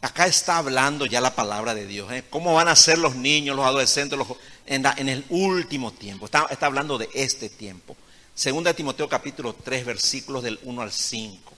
Acá 0.02 0.26
está 0.26 0.58
hablando 0.58 1.06
ya 1.06 1.22
la 1.22 1.34
palabra 1.34 1.74
de 1.74 1.86
Dios. 1.86 2.12
¿eh? 2.12 2.22
¿Cómo 2.28 2.52
van 2.52 2.68
a 2.68 2.76
ser 2.76 2.98
los 2.98 3.16
niños, 3.16 3.56
los 3.56 3.64
adolescentes 3.64 4.18
en, 4.66 5.08
el 5.08 5.24
último 5.30 5.90
tiempo? 5.92 6.26
Está 6.26 6.66
hablando 6.66 6.98
de 6.98 7.08
este 7.14 7.48
tiempo. 7.48 7.96
2 8.36 8.76
Timoteo 8.76 9.08
capítulo 9.08 9.54
3 9.54 9.86
versículos 9.86 10.42
del 10.42 10.58
1 10.62 10.82
al 10.82 10.92
5. 10.92 11.52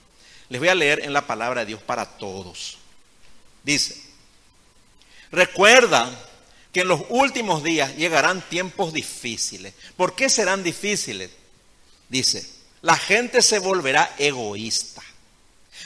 Les 0.47 0.59
voy 0.59 0.69
a 0.69 0.75
leer 0.75 1.03
en 1.03 1.11
la 1.11 1.27
palabra 1.27 1.61
de 1.61 1.67
Dios 1.67 1.81
para 1.81 2.05
todos. 2.05 2.77
Dice, 3.63 4.01
recuerda 5.29 6.09
que 6.71 6.81
en 6.81 6.87
los 6.87 7.01
últimos 7.09 7.63
días 7.63 7.97
llegarán 7.97 8.41
tiempos 8.41 8.93
difíciles. 8.93 9.73
¿Por 9.97 10.15
qué 10.15 10.29
serán 10.29 10.63
difíciles? 10.63 11.29
Dice, 12.07 12.49
la 12.81 12.95
gente 12.95 13.41
se 13.41 13.59
volverá 13.59 14.15
egoísta, 14.17 15.03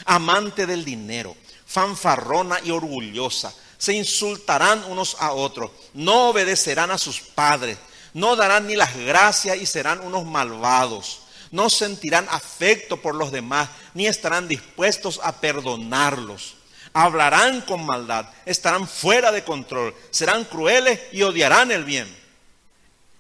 amante 0.06 0.68
del 0.68 0.86
dinero, 0.86 1.36
fanfarrona 1.66 2.60
y 2.64 2.70
orgullosa. 2.70 3.52
Se 3.80 3.94
insultarán 3.94 4.84
unos 4.86 5.18
a 5.20 5.32
otros, 5.32 5.72
no 5.96 6.30
obedecerán 6.30 6.92
a 6.92 7.00
sus 7.00 7.20
padres, 7.20 7.80
no 8.14 8.36
darán 8.36 8.68
ni 8.68 8.76
las 8.76 8.96
gracias 8.96 9.58
y 9.58 9.66
serán 9.66 10.02
unos 10.02 10.26
malvados. 10.26 11.22
No 11.52 11.70
sentirán 11.70 12.28
afecto 12.30 12.98
por 13.02 13.16
los 13.16 13.32
demás, 13.32 13.70
ni 13.94 14.08
estarán 14.08 14.48
dispuestos 14.48 15.20
a 15.24 15.40
perdonarlos 15.40 16.56
hablarán 16.94 17.62
con 17.62 17.86
maldad, 17.86 18.28
estarán 18.46 18.88
fuera 18.88 19.32
de 19.32 19.44
control, 19.44 19.96
serán 20.12 20.46
crueles 20.46 21.00
y 21.12 21.24
odiarán 21.24 21.72
el 21.72 21.84
bien. 21.84 22.08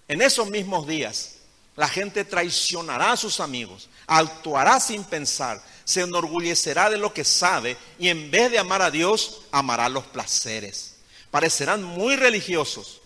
En 0.08 0.22
esos 0.22 0.50
mismos 0.50 0.88
días, 0.88 1.36
la 1.76 1.88
gente 1.88 2.24
traicionará 2.24 3.14
a 3.14 3.18
sus 3.18 3.40
amigos, 3.40 3.90
actuará 4.06 4.80
sin 4.80 5.04
pensar, 5.04 5.62
se 5.84 6.02
enorgullecerá 6.02 6.90
de 6.90 6.98
lo 6.98 7.14
que 7.14 7.24
sabe 7.24 7.78
y 7.98 8.10
en 8.10 8.30
vez 8.30 8.52
de 8.52 8.60
amar 8.60 8.82
a 8.84 8.92
Dios, 8.92 9.42
amará 9.52 9.90
los 9.90 10.06
placeres. 10.06 10.98
Parecerán 11.32 11.84
muy 11.84 12.16
religiosos, 12.16 13.02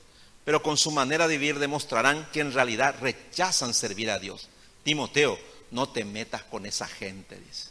pero 0.47 0.63
con 0.63 0.77
su 0.77 0.91
manera 0.91 1.27
de 1.27 1.37
vivir 1.37 1.59
demostrarán 1.59 2.25
que 2.31 2.39
en 2.39 2.53
realidad 2.53 2.95
rechazan 3.01 3.73
servir 3.73 4.09
a 4.09 4.17
Dios. 4.17 4.47
Timoteo, 4.81 5.37
no 5.71 5.89
te 5.89 6.05
metas 6.05 6.41
con 6.43 6.65
esa 6.65 6.87
gente, 6.87 7.37
dice. 7.37 7.67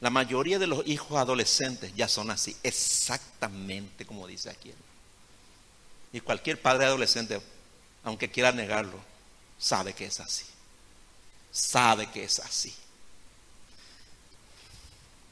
La 0.00 0.08
mayoría 0.08 0.60
de 0.60 0.68
los 0.68 0.86
hijos 0.86 1.18
adolescentes 1.18 1.92
ya 1.96 2.06
son 2.06 2.30
así, 2.30 2.56
exactamente 2.62 4.06
como 4.06 4.28
dice 4.28 4.50
aquí. 4.50 4.72
Y 6.12 6.20
cualquier 6.20 6.62
padre 6.62 6.84
adolescente, 6.84 7.42
aunque 8.04 8.30
quiera 8.30 8.52
negarlo, 8.52 9.00
sabe 9.58 9.94
que 9.94 10.04
es 10.04 10.20
así. 10.20 10.44
Sabe 11.50 12.08
que 12.08 12.22
es 12.22 12.38
así. 12.38 12.72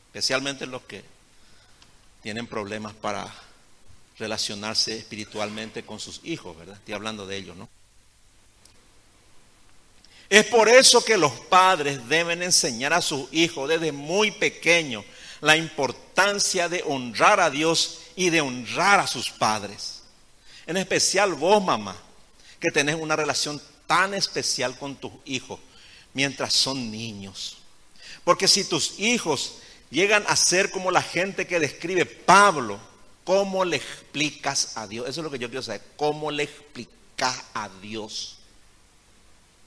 Especialmente 0.09 0.67
los 0.67 0.83
que 0.83 1.05
tienen 2.21 2.49
problemas 2.49 2.95
para 2.95 3.33
relacionarse 4.19 4.97
espiritualmente 4.97 5.85
con 5.85 6.01
sus 6.01 6.21
hijos, 6.25 6.57
¿verdad? 6.57 6.77
Estoy 6.77 6.95
hablando 6.95 7.27
de 7.27 7.37
ellos, 7.37 7.57
¿no? 7.57 7.69
Es 10.29 10.45
por 10.47 10.69
eso 10.69 11.03
que 11.05 11.17
los 11.17 11.33
padres 11.33 12.07
deben 12.09 12.43
enseñar 12.43 12.93
a 12.93 13.01
sus 13.01 13.33
hijos 13.33 13.69
desde 13.69 13.93
muy 13.93 14.31
pequeños 14.31 15.05
la 15.41 15.57
importancia 15.57 16.69
de 16.69 16.83
honrar 16.87 17.41
a 17.41 17.49
Dios 17.49 18.01
y 18.15 18.31
de 18.31 18.41
honrar 18.41 19.01
a 19.01 19.07
sus 19.07 19.31
padres. 19.31 20.03
En 20.67 20.77
especial 20.77 21.33
vos, 21.33 21.65
mamá, 21.65 21.97
que 22.61 22.71
tenés 22.71 22.97
una 22.97 23.17
relación 23.17 23.63
tan 23.87 24.13
especial 24.13 24.77
con 24.77 24.97
tus 24.97 25.13
hijos 25.25 25.61
mientras 26.13 26.53
son 26.53 26.91
niños. 26.91 27.57
Porque 28.25 28.49
si 28.49 28.65
tus 28.65 28.99
hijos 28.99 29.55
llegan 29.91 30.25
a 30.29 30.37
ser 30.37 30.71
como 30.71 30.91
la 30.91 31.01
gente 31.01 31.47
que 31.47 31.61
describe 31.61 32.05
Pablo, 32.05 32.79
¿cómo 33.29 33.63
le 33.67 33.77
explicas 33.77 34.79
a 34.79 34.87
Dios? 34.87 35.07
Eso 35.07 35.21
es 35.21 35.25
lo 35.25 35.31
que 35.31 35.39
yo 35.39 35.51
quiero 35.51 35.63
saber. 35.63 35.83
¿Cómo 35.97 36.31
le 36.31 36.45
explicas 36.45 37.45
a 37.53 37.69
Dios? 37.83 38.39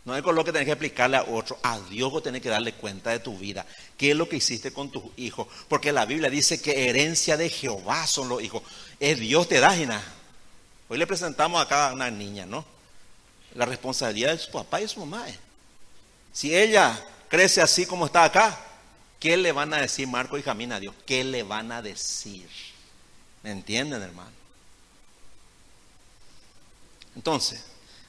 No 0.03 0.17
es 0.17 0.23
con 0.23 0.33
lo 0.33 0.43
que 0.43 0.51
tenés 0.51 0.65
que 0.65 0.71
explicarle 0.71 1.17
a 1.17 1.25
otro. 1.25 1.59
A 1.61 1.79
Dios 1.81 2.11
vos 2.11 2.23
tenés 2.23 2.41
que 2.41 2.49
darle 2.49 2.73
cuenta 2.73 3.11
de 3.11 3.19
tu 3.19 3.37
vida. 3.37 3.63
¿Qué 3.97 4.11
es 4.11 4.17
lo 4.17 4.27
que 4.27 4.37
hiciste 4.37 4.73
con 4.73 4.89
tus 4.89 5.03
hijos? 5.15 5.45
Porque 5.69 5.91
la 5.91 6.07
Biblia 6.07 6.31
dice 6.31 6.59
que 6.59 6.89
herencia 6.89 7.37
de 7.37 7.49
Jehová 7.49 8.07
son 8.07 8.29
los 8.29 8.41
hijos. 8.41 8.63
Es 8.99 9.19
Dios 9.19 9.47
te 9.47 9.59
da 9.59 9.75
nada. 9.75 10.03
Hoy 10.89 10.97
le 10.97 11.05
presentamos 11.05 11.61
acá 11.61 11.89
a 11.89 11.93
una 11.93 12.09
niña, 12.09 12.47
¿no? 12.47 12.65
La 13.53 13.67
responsabilidad 13.67 14.31
de 14.31 14.39
su 14.39 14.49
papá 14.49 14.81
y 14.81 14.87
su 14.87 15.01
mamá. 15.01 15.23
Si 16.33 16.57
ella 16.57 16.99
crece 17.29 17.61
así 17.61 17.85
como 17.85 18.07
está 18.07 18.23
acá, 18.23 18.59
¿qué 19.19 19.37
le 19.37 19.51
van 19.51 19.71
a 19.75 19.81
decir 19.81 20.07
Marco 20.07 20.35
y 20.39 20.41
Jamín 20.41 20.71
a 20.71 20.79
Dios? 20.79 20.95
¿Qué 21.05 21.23
le 21.23 21.43
van 21.43 21.71
a 21.71 21.83
decir? 21.83 22.49
¿Me 23.43 23.51
entienden, 23.51 24.01
hermano? 24.01 24.31
Entonces, 27.15 27.61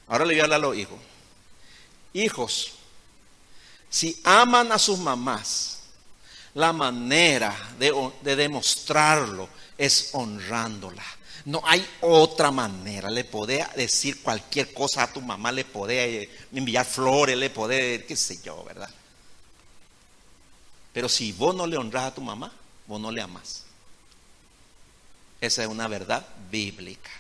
ahora 0.09 0.24
le 0.24 0.35
voy 0.35 0.41
a 0.41 0.45
hablar 0.45 0.59
a 0.59 0.62
los 0.62 0.76
hijos. 0.76 0.99
Hijos, 2.12 2.72
si 3.89 4.20
aman 4.24 4.72
a 4.72 4.78
sus 4.78 4.99
mamás, 4.99 5.80
la 6.55 6.72
manera 6.72 7.57
de, 7.78 8.37
demostrarlo 8.37 9.49
es 9.78 10.11
honrándola. 10.12 11.05
No 11.47 11.62
hay 11.64 11.87
otra 12.03 12.51
manera. 12.51 13.11
Le 13.11 13.24
podés 13.24 13.66
decir 13.74 14.22
cualquier 14.22 14.72
cosa 14.72 15.05
a 15.05 15.12
tu 15.12 15.20
mamá, 15.20 15.51
le 15.51 15.64
podés 15.64 16.28
enviar 16.53 16.85
flores, 16.85 17.37
le 17.37 17.51
podés, 17.51 18.05
qué 18.05 18.14
sé 18.14 18.41
yo, 18.43 18.62
¿verdad? 18.64 18.91
Pero 20.93 21.09
si 21.09 21.33
vos 21.33 21.55
no 21.55 21.66
le 21.66 21.76
honras 21.76 22.05
a 22.05 22.14
tu 22.14 22.20
mamá, 22.20 22.53
vos 22.87 23.01
no 23.01 23.11
le 23.11 23.22
amás. 23.22 23.62
Esa 25.43 25.62
es 25.62 25.68
una 25.68 25.88
verdad 25.88 26.24
bíblica. 26.53 27.11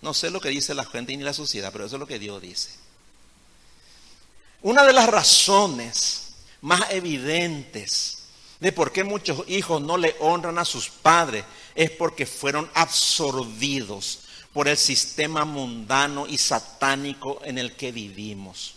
No 0.00 0.14
sé 0.14 0.30
lo 0.30 0.40
que 0.40 0.48
dice 0.48 0.74
la 0.74 0.84
gente 0.84 1.16
ni 1.16 1.24
la 1.24 1.34
sociedad, 1.34 1.70
pero 1.72 1.84
eso 1.84 1.96
es 1.96 2.00
lo 2.00 2.06
que 2.06 2.20
Dios 2.20 2.40
dice. 2.40 2.70
Una 4.62 4.84
de 4.84 4.92
las 4.92 5.08
razones 5.08 6.34
más 6.60 6.88
evidentes 6.92 8.18
de 8.60 8.70
por 8.70 8.92
qué 8.92 9.02
muchos 9.02 9.42
hijos 9.48 9.82
no 9.82 9.96
le 9.96 10.14
honran 10.20 10.56
a 10.58 10.64
sus 10.64 10.88
padres 10.88 11.44
es 11.74 11.90
porque 11.90 12.26
fueron 12.26 12.70
absorbidos 12.74 14.20
por 14.52 14.68
el 14.68 14.76
sistema 14.76 15.44
mundano 15.44 16.28
y 16.28 16.38
satánico 16.38 17.40
en 17.44 17.58
el 17.58 17.72
que 17.72 17.90
vivimos. 17.90 18.74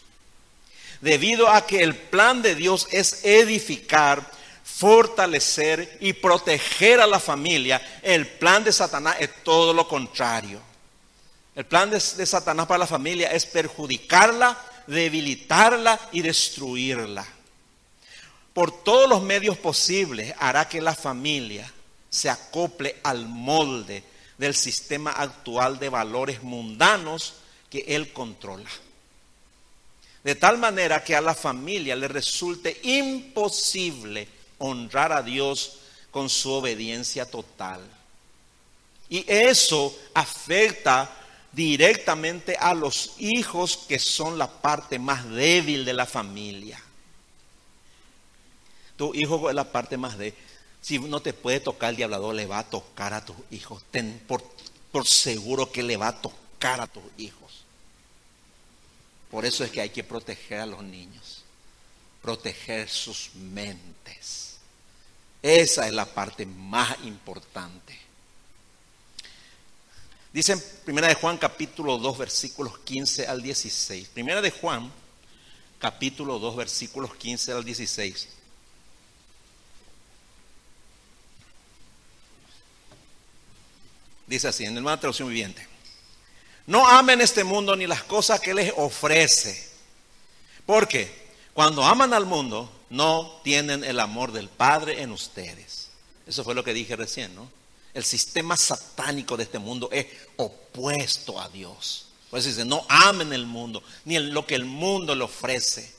Debido 1.01 1.49
a 1.49 1.67
que 1.67 1.83
el 1.83 1.95
plan 1.95 2.41
de 2.41 2.55
Dios 2.55 2.87
es 2.89 3.23
edificar, 3.25 4.31
fortalecer 4.65 5.99
y 6.01 6.13
proteger 6.13 6.99
a 6.99 7.05
la 7.05 7.19
familia, 7.19 7.99
el 8.01 8.27
plan 8.27 8.63
de 8.63 8.73
Satanás 8.73 9.17
es 9.19 9.43
todo 9.43 9.71
lo 9.73 9.87
contrario. 9.87 10.59
El 11.53 11.65
plan 11.65 11.89
de, 11.91 11.99
Satanás 11.99 12.65
para 12.65 12.79
la 12.79 12.87
familia 12.87 13.31
es 13.31 13.45
perjudicarla, 13.45 14.57
debilitarla 14.87 15.97
y 16.11 16.21
destruirla. 16.21 17.25
Por 18.53 18.83
todos 18.83 19.07
los 19.07 19.21
medios 19.21 19.57
posibles 19.57 20.33
hará 20.39 20.67
que 20.67 20.81
la 20.81 20.95
familia 20.95 21.71
se 22.09 22.29
acople 22.29 22.97
al 23.03 23.27
molde 23.27 24.03
del 24.37 24.55
sistema 24.55 25.11
actual 25.11 25.77
de 25.77 25.89
valores 25.89 26.41
mundanos 26.41 27.35
que 27.69 27.85
él 27.87 28.11
controla. 28.11 28.69
De 30.23 30.33
tal 30.35 30.57
manera 30.57 31.03
que 31.03 31.15
a 31.15 31.21
la 31.21 31.35
familia 31.35 31.95
le 31.95 32.07
resulte 32.07 32.79
imposible 32.83 34.34
honrar 34.57 35.11
a 35.11 35.21
Dios 35.21 35.77
con 36.11 36.29
su 36.29 36.51
obediencia 36.51 37.25
total. 37.25 37.81
Y 39.09 39.25
eso 39.27 39.95
afecta 40.13 41.11
directamente 41.51 42.57
a 42.57 42.73
los 42.73 43.13
hijos 43.17 43.77
que 43.87 43.99
son 43.99 44.37
la 44.37 44.49
parte 44.49 44.99
más 44.99 45.29
débil 45.29 45.85
de 45.85 45.93
la 45.93 46.05
familia. 46.05 46.81
Tu 48.97 49.13
hijo 49.13 49.49
es 49.49 49.55
la 49.55 49.71
parte 49.71 49.97
más 49.97 50.17
débil. 50.17 50.39
Si 50.81 50.99
no 50.99 51.21
te 51.21 51.33
puede 51.33 51.59
tocar 51.59 51.89
el 51.89 51.95
diablador, 51.95 52.35
le 52.35 52.45
va 52.45 52.59
a 52.59 52.69
tocar 52.69 53.13
a 53.13 53.25
tus 53.25 53.35
hijos. 53.51 53.83
Ten 53.91 54.21
por, 54.27 54.43
por 54.91 55.07
seguro 55.07 55.71
que 55.71 55.83
le 55.83 55.97
va 55.97 56.09
a 56.09 56.21
tocar 56.21 56.79
a 56.79 56.87
tus 56.87 57.03
hijos. 57.17 57.63
Por 59.31 59.45
eso 59.45 59.63
es 59.63 59.71
que 59.71 59.81
hay 59.81 59.89
que 59.89 60.03
proteger 60.03 60.59
a 60.59 60.65
los 60.65 60.83
niños. 60.83 61.43
Proteger 62.21 62.87
sus 62.89 63.31
mentes. 63.35 64.44
Esa 65.45 65.85
es 65.85 65.93
la 65.93 66.07
parte 66.07 66.43
más 66.47 66.97
importante. 67.03 67.95
Dice 70.33 70.53
en 70.53 70.63
Primera 70.83 71.07
de 71.07 71.13
Juan 71.13 71.37
capítulo 71.37 71.99
2 71.99 72.17
versículos 72.17 72.79
15 72.79 73.27
al 73.27 73.43
16. 73.43 74.07
Primera 74.07 74.41
de 74.41 74.49
Juan 74.49 74.91
capítulo 75.77 76.39
2 76.39 76.55
versículos 76.55 77.13
15 77.13 77.51
al 77.51 77.63
16. 77.63 78.29
Dice 84.25 84.47
así, 84.47 84.65
en 84.65 84.75
el 84.75 84.81
nueva 84.81 84.99
traducción 84.99 85.29
viviente. 85.29 85.67
No 86.65 86.87
amen 86.87 87.21
este 87.21 87.43
mundo 87.43 87.75
ni 87.75 87.85
las 87.85 88.01
cosas 88.01 88.39
que 88.39 88.55
les 88.55 88.73
ofrece. 88.77 89.69
Porque 90.65 91.13
cuando 91.53 91.83
aman 91.83 92.15
al 92.15 92.25
mundo, 92.25 92.74
no 92.89 93.39
tienen 93.43 93.83
el 93.83 93.99
amor 93.99 94.31
del 94.31 94.49
Padre 94.49 95.01
en 95.01 95.11
ustedes. 95.11 95.89
Eso 96.27 96.43
fue 96.43 96.55
lo 96.55 96.63
que 96.63 96.73
dije 96.73 96.95
recién, 96.95 97.35
¿no? 97.35 97.49
El 97.93 98.03
sistema 98.03 98.57
satánico 98.57 99.37
de 99.37 99.43
este 99.43 99.59
mundo 99.59 99.89
es 99.91 100.07
opuesto 100.35 101.39
a 101.39 101.47
Dios. 101.49 102.07
Por 102.29 102.39
eso 102.39 102.49
dice, 102.49 102.65
no 102.65 102.85
amen 102.89 103.31
el 103.31 103.45
mundo, 103.45 103.81
ni 104.03 104.19
lo 104.19 104.45
que 104.45 104.55
el 104.55 104.65
mundo 104.65 105.15
le 105.15 105.23
ofrece. 105.23 105.93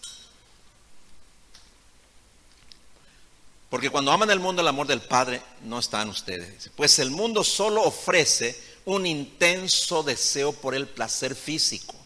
Porque 3.71 3.91
cuando 3.91 4.13
aman 4.13 4.31
el 4.31 4.41
mundo, 4.41 4.63
el 4.63 4.69
amor 4.69 4.87
del 4.87 5.01
Padre 5.01 5.43
no 5.63 5.79
está 5.79 6.03
en 6.03 6.11
ustedes. 6.11 6.71
Pues 6.77 6.99
el 6.99 7.11
mundo 7.11 7.43
solo 7.43 7.83
ofrece 7.83 8.61
un 8.85 9.07
intenso 9.07 10.03
deseo 10.03 10.53
por 10.53 10.75
el 10.75 10.87
placer 10.87 11.35
físico, 11.35 11.97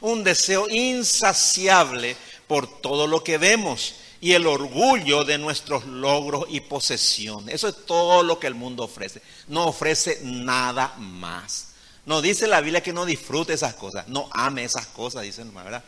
un 0.00 0.24
deseo 0.24 0.68
insaciable 0.68 2.16
por 2.46 2.80
todo 2.80 3.06
lo 3.06 3.22
que 3.22 3.38
vemos 3.38 3.94
y 4.22 4.34
el 4.34 4.46
orgullo 4.46 5.24
de 5.24 5.36
nuestros 5.36 5.84
logros 5.84 6.46
y 6.48 6.60
posesiones. 6.60 7.56
Eso 7.56 7.66
es 7.66 7.84
todo 7.86 8.22
lo 8.22 8.38
que 8.38 8.46
el 8.46 8.54
mundo 8.54 8.84
ofrece. 8.84 9.20
No 9.48 9.66
ofrece 9.66 10.20
nada 10.22 10.94
más. 10.96 11.72
No 12.06 12.22
dice 12.22 12.46
la 12.46 12.60
Biblia 12.60 12.84
que 12.84 12.92
no 12.92 13.04
disfrute 13.04 13.52
esas 13.52 13.74
cosas, 13.74 14.06
no 14.06 14.28
ame 14.30 14.62
esas 14.62 14.86
cosas, 14.86 15.22
dice 15.22 15.42
¿verdad? 15.42 15.82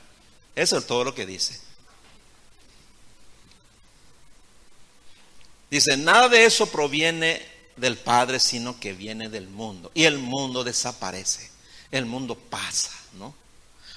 Eso 0.57 0.77
es 0.77 0.85
todo 0.85 1.05
lo 1.05 1.15
que 1.15 1.27
dice. 1.27 1.61
Dice, 5.71 5.97
nada 5.97 6.29
de 6.29 6.45
eso 6.45 6.67
proviene 6.67 7.41
del 7.77 7.97
Padre, 7.97 8.41
sino 8.41 8.81
que 8.81 8.95
viene 8.95 9.29
del 9.29 9.47
mundo. 9.47 9.93
Y 9.95 10.05
el 10.05 10.19
mundo 10.19 10.65
desaparece, 10.65 11.51
el 11.93 12.05
mundo 12.05 12.37
pasa, 12.37 12.91
¿no? 13.13 13.33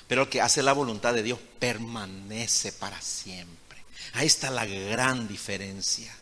Pero 0.08 0.24
el 0.24 0.30
que 0.30 0.42
hace 0.42 0.62
la 0.62 0.74
voluntad 0.74 1.16
de 1.16 1.24
Dios 1.24 1.40
permanece 1.58 2.72
para 2.72 3.02
siempre. 3.02 3.67
Ahí 4.14 4.28
está 4.28 4.50
la 4.50 4.66
gran 4.66 5.28
diferencia. 5.28 6.14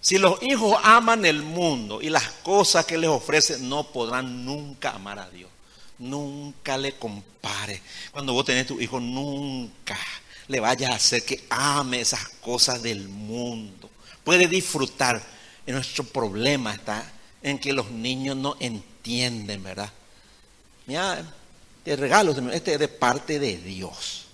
Si 0.00 0.16
los 0.16 0.42
hijos 0.42 0.78
aman 0.82 1.26
el 1.26 1.42
mundo 1.42 2.00
y 2.00 2.08
las 2.08 2.26
cosas 2.42 2.86
que 2.86 2.96
les 2.96 3.10
ofrece, 3.10 3.58
no 3.58 3.92
podrán 3.92 4.44
nunca 4.44 4.92
amar 4.92 5.18
a 5.18 5.28
Dios. 5.28 5.50
Nunca 5.98 6.78
le 6.78 6.92
compare. 6.92 7.82
Cuando 8.10 8.32
vos 8.32 8.46
tenés 8.46 8.66
tu 8.66 8.80
hijo, 8.80 8.98
nunca 8.98 9.98
le 10.48 10.58
vaya 10.58 10.90
a 10.90 10.96
hacer 10.96 11.22
que 11.24 11.44
ame 11.50 12.00
esas 12.00 12.26
cosas 12.40 12.82
del 12.82 13.08
mundo. 13.08 13.90
Puede 14.24 14.48
disfrutar. 14.48 15.22
Y 15.66 15.72
nuestro 15.72 16.04
problema 16.04 16.72
está 16.74 17.04
en 17.42 17.58
que 17.58 17.74
los 17.74 17.90
niños 17.90 18.36
no 18.36 18.56
entienden, 18.58 19.62
¿verdad? 19.62 19.92
Mira, 20.86 21.22
te 21.84 21.94
regalo, 21.94 22.32
este 22.52 22.72
es 22.72 22.78
de 22.78 22.88
parte 22.88 23.38
de 23.38 23.58
Dios. 23.58 24.26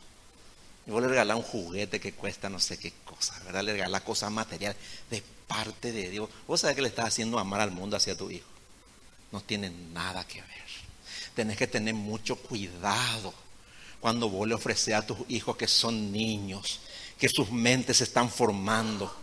Y 0.87 0.91
vos 0.91 1.03
le 1.03 1.09
regalás 1.09 1.37
un 1.37 1.43
juguete 1.43 1.99
que 1.99 2.13
cuesta 2.13 2.49
no 2.49 2.61
sé 2.61 2.79
qué 2.79 2.93
cosa, 3.05 3.39
¿verdad? 3.45 3.65
Le 3.65 3.73
regalás 3.73 4.03
cosas 4.03 4.31
materiales 4.31 4.79
de 5.11 5.23
parte 5.47 5.93
de 5.93 6.11
Dios. 6.11 6.31
Vos 6.47 6.61
sabés 6.61 6.77
que 6.77 6.83
le 6.83 6.89
estás 6.89 7.07
haciendo 7.07 7.39
amar 7.39 7.61
al 7.61 7.73
mundo 7.73 7.97
hacia 7.97 8.17
tu 8.17 8.31
hijo. 8.31 8.47
No 9.33 9.41
tiene 9.41 9.71
nada 9.71 10.25
que 10.27 10.41
ver. 10.41 10.51
Tenés 11.35 11.57
que 11.57 11.67
tener 11.67 11.95
mucho 11.95 12.37
cuidado 12.37 13.35
cuando 14.01 14.29
vos 14.29 14.47
le 14.47 14.55
ofreces 14.55 14.95
a 14.95 15.07
tus 15.07 15.19
hijos 15.29 15.57
que 15.57 15.67
son 15.67 16.13
niños, 16.13 16.81
que 17.19 17.29
sus 17.29 17.51
mentes 17.51 17.97
se 17.97 18.05
están 18.05 18.31
formando, 18.31 19.15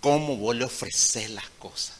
cómo 0.00 0.36
vos 0.36 0.54
le 0.54 0.64
ofreces 0.64 1.30
las 1.30 1.48
cosas 1.58 1.96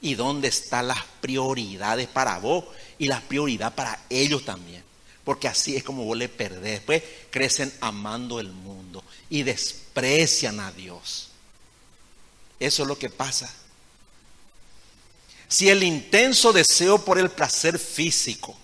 y 0.00 0.14
dónde 0.14 0.48
están 0.48 0.88
las 0.88 1.04
prioridades 1.20 2.08
para 2.08 2.38
vos 2.38 2.64
y 2.98 3.06
las 3.06 3.20
prioridades 3.22 3.74
para 3.74 4.00
ellos 4.08 4.44
también. 4.44 4.82
Porque 5.30 5.46
así 5.46 5.76
es 5.76 5.84
como 5.84 6.02
vos 6.02 6.18
le 6.18 6.28
perdés. 6.28 6.72
Después 6.72 7.04
crecen 7.30 7.72
amando 7.80 8.40
el 8.40 8.48
mundo 8.48 9.04
y 9.28 9.44
desprecian 9.44 10.58
a 10.58 10.72
Dios. 10.72 11.28
Eso 12.58 12.82
es 12.82 12.88
lo 12.88 12.98
que 12.98 13.10
pasa. 13.10 13.48
Si 15.46 15.68
el 15.68 15.84
intenso 15.84 16.52
deseo 16.52 17.04
por 17.04 17.16
el 17.16 17.30
placer 17.30 17.78
físico, 17.78 18.58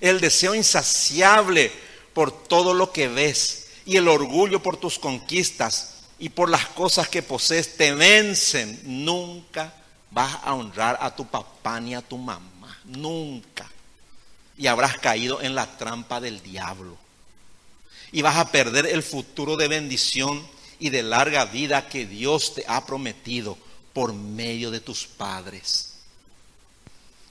el 0.00 0.20
deseo 0.20 0.54
insaciable 0.54 1.72
por 2.14 2.46
todo 2.46 2.72
lo 2.72 2.92
que 2.92 3.08
ves 3.08 3.66
y 3.84 3.96
el 3.96 4.06
orgullo 4.06 4.62
por 4.62 4.76
tus 4.76 5.00
conquistas 5.00 6.04
y 6.20 6.28
por 6.28 6.48
las 6.48 6.66
cosas 6.68 7.08
que 7.08 7.24
posees 7.24 7.76
te 7.76 7.92
vencen, 7.94 8.80
nunca 8.84 9.74
vas 10.12 10.38
a 10.44 10.54
honrar 10.54 10.98
a 11.00 11.16
tu 11.16 11.26
papá 11.26 11.80
ni 11.80 11.96
a 11.96 12.00
tu 12.00 12.16
mamá. 12.16 12.78
Nunca. 12.84 13.68
Y 14.56 14.66
habrás 14.66 14.98
caído 14.98 15.40
en 15.40 15.54
la 15.54 15.66
trampa 15.78 16.20
del 16.20 16.42
diablo. 16.42 16.96
Y 18.12 18.22
vas 18.22 18.36
a 18.36 18.52
perder 18.52 18.86
el 18.86 19.02
futuro 19.02 19.56
de 19.56 19.68
bendición 19.68 20.46
y 20.78 20.90
de 20.90 21.02
larga 21.02 21.44
vida 21.46 21.88
que 21.88 22.06
Dios 22.06 22.54
te 22.54 22.64
ha 22.66 22.84
prometido 22.84 23.56
por 23.92 24.12
medio 24.12 24.70
de 24.70 24.80
tus 24.80 25.06
padres. 25.06 25.94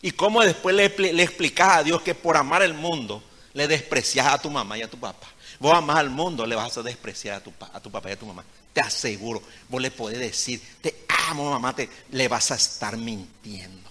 Y 0.01 0.11
cómo 0.11 0.41
después 0.41 0.75
le, 0.75 0.89
le 1.13 1.23
explicas 1.23 1.77
a 1.77 1.83
Dios 1.83 2.01
que 2.01 2.15
por 2.15 2.37
amar 2.37 2.63
el 2.63 2.73
mundo 2.73 3.21
le 3.53 3.67
desprecias 3.67 4.27
a 4.27 4.41
tu 4.41 4.49
mamá 4.49 4.77
y 4.77 4.81
a 4.81 4.89
tu 4.89 4.97
papá. 4.97 5.27
Vos 5.59 5.75
amás 5.75 5.97
al 5.97 6.09
mundo, 6.09 6.45
le 6.45 6.55
vas 6.55 6.75
a 6.77 6.81
despreciar 6.81 7.35
a 7.37 7.43
tu, 7.43 7.53
a 7.71 7.79
tu 7.79 7.91
papá 7.91 8.09
y 8.09 8.13
a 8.13 8.19
tu 8.19 8.25
mamá. 8.25 8.43
Te 8.73 8.81
aseguro, 8.81 9.43
vos 9.69 9.81
le 9.81 9.91
podés 9.91 10.17
decir, 10.17 10.59
te 10.81 11.05
amo 11.29 11.51
mamá, 11.51 11.75
te, 11.75 11.87
le 12.11 12.27
vas 12.27 12.49
a 12.51 12.55
estar 12.55 12.97
mintiendo. 12.97 13.90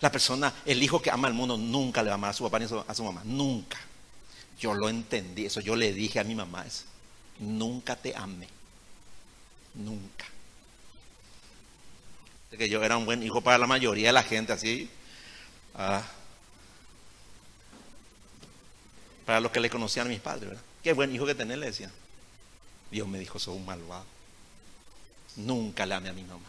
La 0.00 0.10
persona, 0.10 0.52
el 0.64 0.82
hijo 0.82 1.00
que 1.00 1.10
ama 1.10 1.28
al 1.28 1.34
mundo, 1.34 1.56
nunca 1.56 2.02
le 2.02 2.08
va 2.08 2.14
a 2.14 2.18
amar 2.18 2.30
a 2.30 2.32
su 2.32 2.44
papá 2.44 2.58
ni 2.58 2.64
a 2.64 2.94
su 2.94 3.04
mamá, 3.04 3.22
nunca. 3.24 3.78
Yo 4.58 4.74
lo 4.74 4.88
entendí, 4.88 5.46
eso 5.46 5.60
yo 5.60 5.76
le 5.76 5.92
dije 5.92 6.20
a 6.20 6.24
mi 6.24 6.34
mamá 6.34 6.64
eso. 6.66 6.84
Nunca 7.38 7.96
te 7.96 8.14
amé, 8.14 8.48
nunca. 9.74 10.26
que 12.56 12.68
yo 12.68 12.84
era 12.84 12.96
un 12.96 13.04
buen 13.04 13.20
hijo 13.20 13.40
para 13.40 13.58
la 13.58 13.66
mayoría 13.66 14.08
de 14.08 14.12
la 14.12 14.22
gente, 14.22 14.52
así. 14.52 14.88
Ah, 15.74 16.02
para 19.26 19.40
los 19.40 19.50
que 19.50 19.58
le 19.58 19.68
conocían 19.68 20.06
a 20.06 20.10
mis 20.10 20.20
padres, 20.20 20.50
¿verdad? 20.50 20.64
Qué 20.82 20.92
buen 20.92 21.12
hijo 21.12 21.26
que 21.26 21.34
tenés, 21.34 21.58
le. 21.58 21.90
Dios 22.90 23.08
me 23.08 23.18
dijo, 23.18 23.40
soy 23.40 23.56
un 23.56 23.66
malvado. 23.66 24.04
Nunca 25.36 25.84
le 25.84 25.94
amé 25.94 26.10
a 26.10 26.12
mi 26.12 26.22
mamá, 26.22 26.46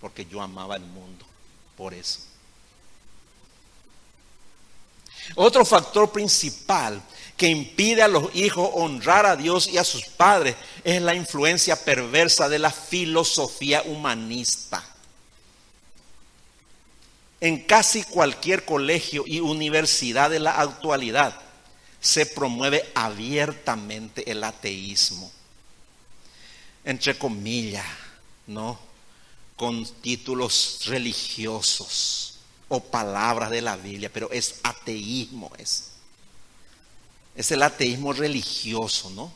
porque 0.00 0.26
yo 0.26 0.42
amaba 0.42 0.76
el 0.76 0.82
mundo, 0.82 1.24
por 1.76 1.94
eso. 1.94 2.20
Otro 5.34 5.64
factor 5.64 6.12
principal 6.12 7.02
que 7.36 7.48
impide 7.48 8.02
a 8.02 8.08
los 8.08 8.34
hijos 8.34 8.70
honrar 8.74 9.26
a 9.26 9.36
Dios 9.36 9.68
y 9.68 9.78
a 9.78 9.84
sus 9.84 10.04
padres 10.04 10.56
es 10.84 11.02
la 11.02 11.14
influencia 11.14 11.76
perversa 11.84 12.48
de 12.48 12.58
la 12.58 12.70
filosofía 12.70 13.82
humanista. 13.82 14.82
En 17.40 17.64
casi 17.64 18.02
cualquier 18.04 18.64
colegio 18.64 19.24
y 19.26 19.40
universidad 19.40 20.30
de 20.30 20.40
la 20.40 20.58
actualidad, 20.58 21.38
se 22.00 22.24
promueve 22.24 22.90
abiertamente 22.94 24.30
el 24.30 24.42
ateísmo, 24.44 25.30
entre 26.84 27.18
comillas, 27.18 27.84
¿no? 28.46 28.78
Con 29.56 29.84
títulos 30.00 30.82
religiosos 30.86 32.35
o 32.68 32.80
palabras 32.80 33.50
de 33.50 33.62
la 33.62 33.76
Biblia, 33.76 34.10
pero 34.12 34.30
es 34.30 34.60
ateísmo, 34.62 35.52
es. 35.58 35.90
Es 37.34 37.50
el 37.50 37.62
ateísmo 37.62 38.12
religioso, 38.12 39.10
¿no? 39.10 39.32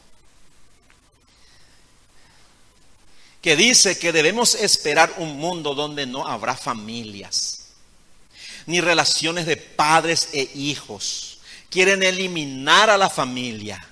Que 3.43 3.57
dice 3.57 3.99
que 3.99 4.13
debemos 4.13 4.55
esperar 4.55 5.15
un 5.19 5.39
mundo 5.39 5.75
donde 5.75 6.07
no 6.07 6.27
habrá 6.27 6.57
familias, 6.57 7.69
ni 8.67 8.81
relaciones 8.81 9.47
de 9.47 9.57
padres 9.57 10.29
e 10.33 10.51
hijos. 10.55 11.39
Quieren 11.71 12.03
eliminar 12.03 12.91
a 12.91 12.99
la 12.99 13.09
familia. 13.09 13.87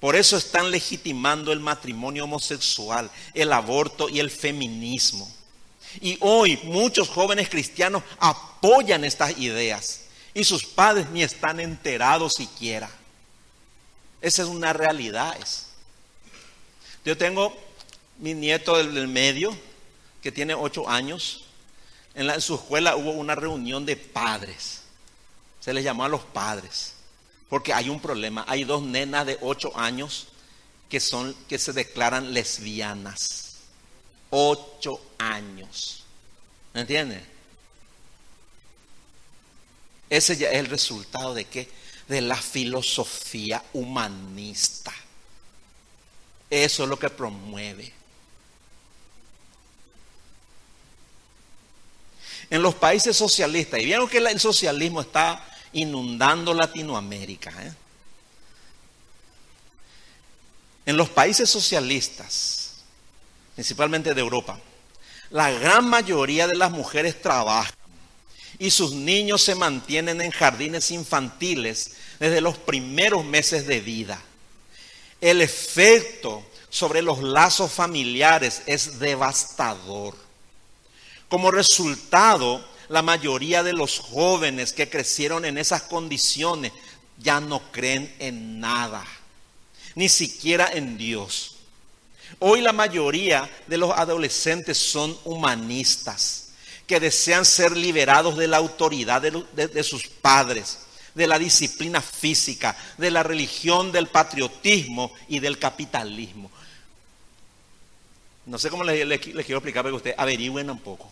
Por 0.00 0.16
eso 0.16 0.36
están 0.36 0.70
legitimando 0.70 1.52
el 1.52 1.60
matrimonio 1.60 2.24
homosexual, 2.24 3.10
el 3.32 3.52
aborto 3.52 4.08
y 4.08 4.20
el 4.20 4.30
feminismo. 4.30 5.32
Y 6.00 6.16
hoy 6.20 6.58
muchos 6.64 7.08
jóvenes 7.08 7.48
cristianos 7.48 8.02
apoyan 8.18 9.04
estas 9.04 9.38
ideas 9.38 10.04
y 10.34 10.44
sus 10.44 10.64
padres 10.64 11.08
ni 11.10 11.22
están 11.22 11.60
enterados 11.60 12.34
siquiera. 12.34 12.90
Esa 14.20 14.42
es 14.42 14.48
una 14.48 14.72
realidad. 14.72 15.36
Yo 17.04 17.16
tengo 17.16 17.56
mi 18.18 18.34
nieto 18.34 18.76
del 18.76 19.06
medio, 19.06 19.56
que 20.22 20.32
tiene 20.32 20.54
ocho 20.54 20.88
años. 20.88 21.44
En, 22.14 22.40
su 22.40 22.54
escuela 22.54 22.96
hubo 22.96 23.12
una 23.12 23.34
reunión 23.34 23.86
de 23.86 23.96
padres. 23.96 24.82
Se 25.60 25.72
les 25.72 25.84
llamó 25.84 26.04
a 26.04 26.08
los 26.08 26.22
padres. 26.22 26.94
Porque 27.48 27.72
hay 27.72 27.88
un 27.88 28.00
problema. 28.00 28.44
Hay 28.48 28.64
dos 28.64 28.82
nenas 28.82 29.26
de 29.26 29.38
ocho 29.42 29.76
años 29.78 30.28
que, 30.88 30.98
son, 30.98 31.34
que 31.48 31.58
se 31.58 31.72
declaran 31.72 32.32
lesbianas 32.32 33.43
ocho 34.36 35.00
años. 35.18 36.02
¿Me 36.72 36.80
entiende? 36.80 37.24
Ese 40.10 40.36
ya 40.36 40.50
es 40.50 40.58
el 40.58 40.66
resultado 40.66 41.34
de 41.34 41.44
qué? 41.44 41.70
De 42.08 42.20
la 42.20 42.36
filosofía 42.36 43.62
humanista. 43.72 44.92
Eso 46.50 46.82
es 46.82 46.88
lo 46.88 46.98
que 46.98 47.10
promueve. 47.10 47.92
En 52.50 52.60
los 52.60 52.74
países 52.74 53.16
socialistas, 53.16 53.80
y 53.80 53.86
vieron 53.86 54.08
que 54.08 54.18
el 54.18 54.40
socialismo 54.40 55.00
está 55.00 55.46
inundando 55.72 56.52
Latinoamérica. 56.52 57.50
¿eh? 57.64 57.72
En 60.86 60.96
los 60.96 61.08
países 61.08 61.48
socialistas, 61.48 62.63
principalmente 63.54 64.14
de 64.14 64.20
Europa, 64.20 64.58
la 65.30 65.50
gran 65.50 65.88
mayoría 65.88 66.46
de 66.46 66.56
las 66.56 66.70
mujeres 66.70 67.20
trabajan 67.20 67.74
y 68.58 68.70
sus 68.70 68.92
niños 68.92 69.42
se 69.42 69.54
mantienen 69.54 70.20
en 70.20 70.30
jardines 70.30 70.90
infantiles 70.90 71.92
desde 72.18 72.40
los 72.40 72.56
primeros 72.56 73.24
meses 73.24 73.66
de 73.66 73.80
vida. 73.80 74.20
El 75.20 75.40
efecto 75.40 76.44
sobre 76.70 77.02
los 77.02 77.22
lazos 77.22 77.72
familiares 77.72 78.62
es 78.66 78.98
devastador. 78.98 80.14
Como 81.28 81.50
resultado, 81.50 82.64
la 82.88 83.02
mayoría 83.02 83.62
de 83.62 83.72
los 83.72 83.98
jóvenes 83.98 84.72
que 84.72 84.88
crecieron 84.88 85.44
en 85.44 85.58
esas 85.58 85.82
condiciones 85.82 86.72
ya 87.18 87.40
no 87.40 87.72
creen 87.72 88.14
en 88.18 88.60
nada, 88.60 89.04
ni 89.94 90.08
siquiera 90.08 90.70
en 90.72 90.98
Dios. 90.98 91.53
Hoy 92.40 92.60
la 92.60 92.72
mayoría 92.72 93.48
de 93.66 93.78
los 93.78 93.90
adolescentes 93.90 94.78
son 94.78 95.16
humanistas, 95.24 96.48
que 96.86 97.00
desean 97.00 97.44
ser 97.44 97.76
liberados 97.76 98.36
de 98.36 98.48
la 98.48 98.58
autoridad 98.58 99.22
de, 99.22 99.82
sus 99.82 100.06
padres, 100.06 100.80
de 101.14 101.26
la 101.26 101.38
disciplina 101.38 102.00
física, 102.02 102.76
de 102.98 103.10
la 103.10 103.22
religión, 103.22 103.90
del 103.92 104.08
patriotismo 104.08 105.12
y 105.28 105.38
del 105.38 105.58
capitalismo. 105.58 106.50
No 108.46 108.58
sé 108.58 108.68
cómo 108.68 108.84
les, 108.84 109.20
quiero 109.20 109.40
explicar, 109.40 109.82
pero 109.82 109.96
ustedes 109.96 110.18
averigüen 110.18 110.68
un 110.68 110.80
poco. 110.80 111.10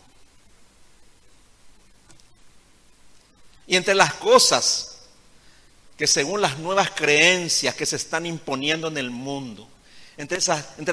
Y 3.65 3.75
entre 3.75 3.95
las 3.95 4.13
cosas 4.15 4.97
que 5.97 6.05
según 6.05 6.41
las 6.41 6.59
nuevas 6.59 6.91
creencias 6.91 7.73
que 7.75 7.85
se 7.85 7.95
están 7.95 8.25
imponiendo 8.25 8.87
en 8.87 8.97
el 8.97 9.09
mundo, 9.09 9.67
entre, 10.17 10.39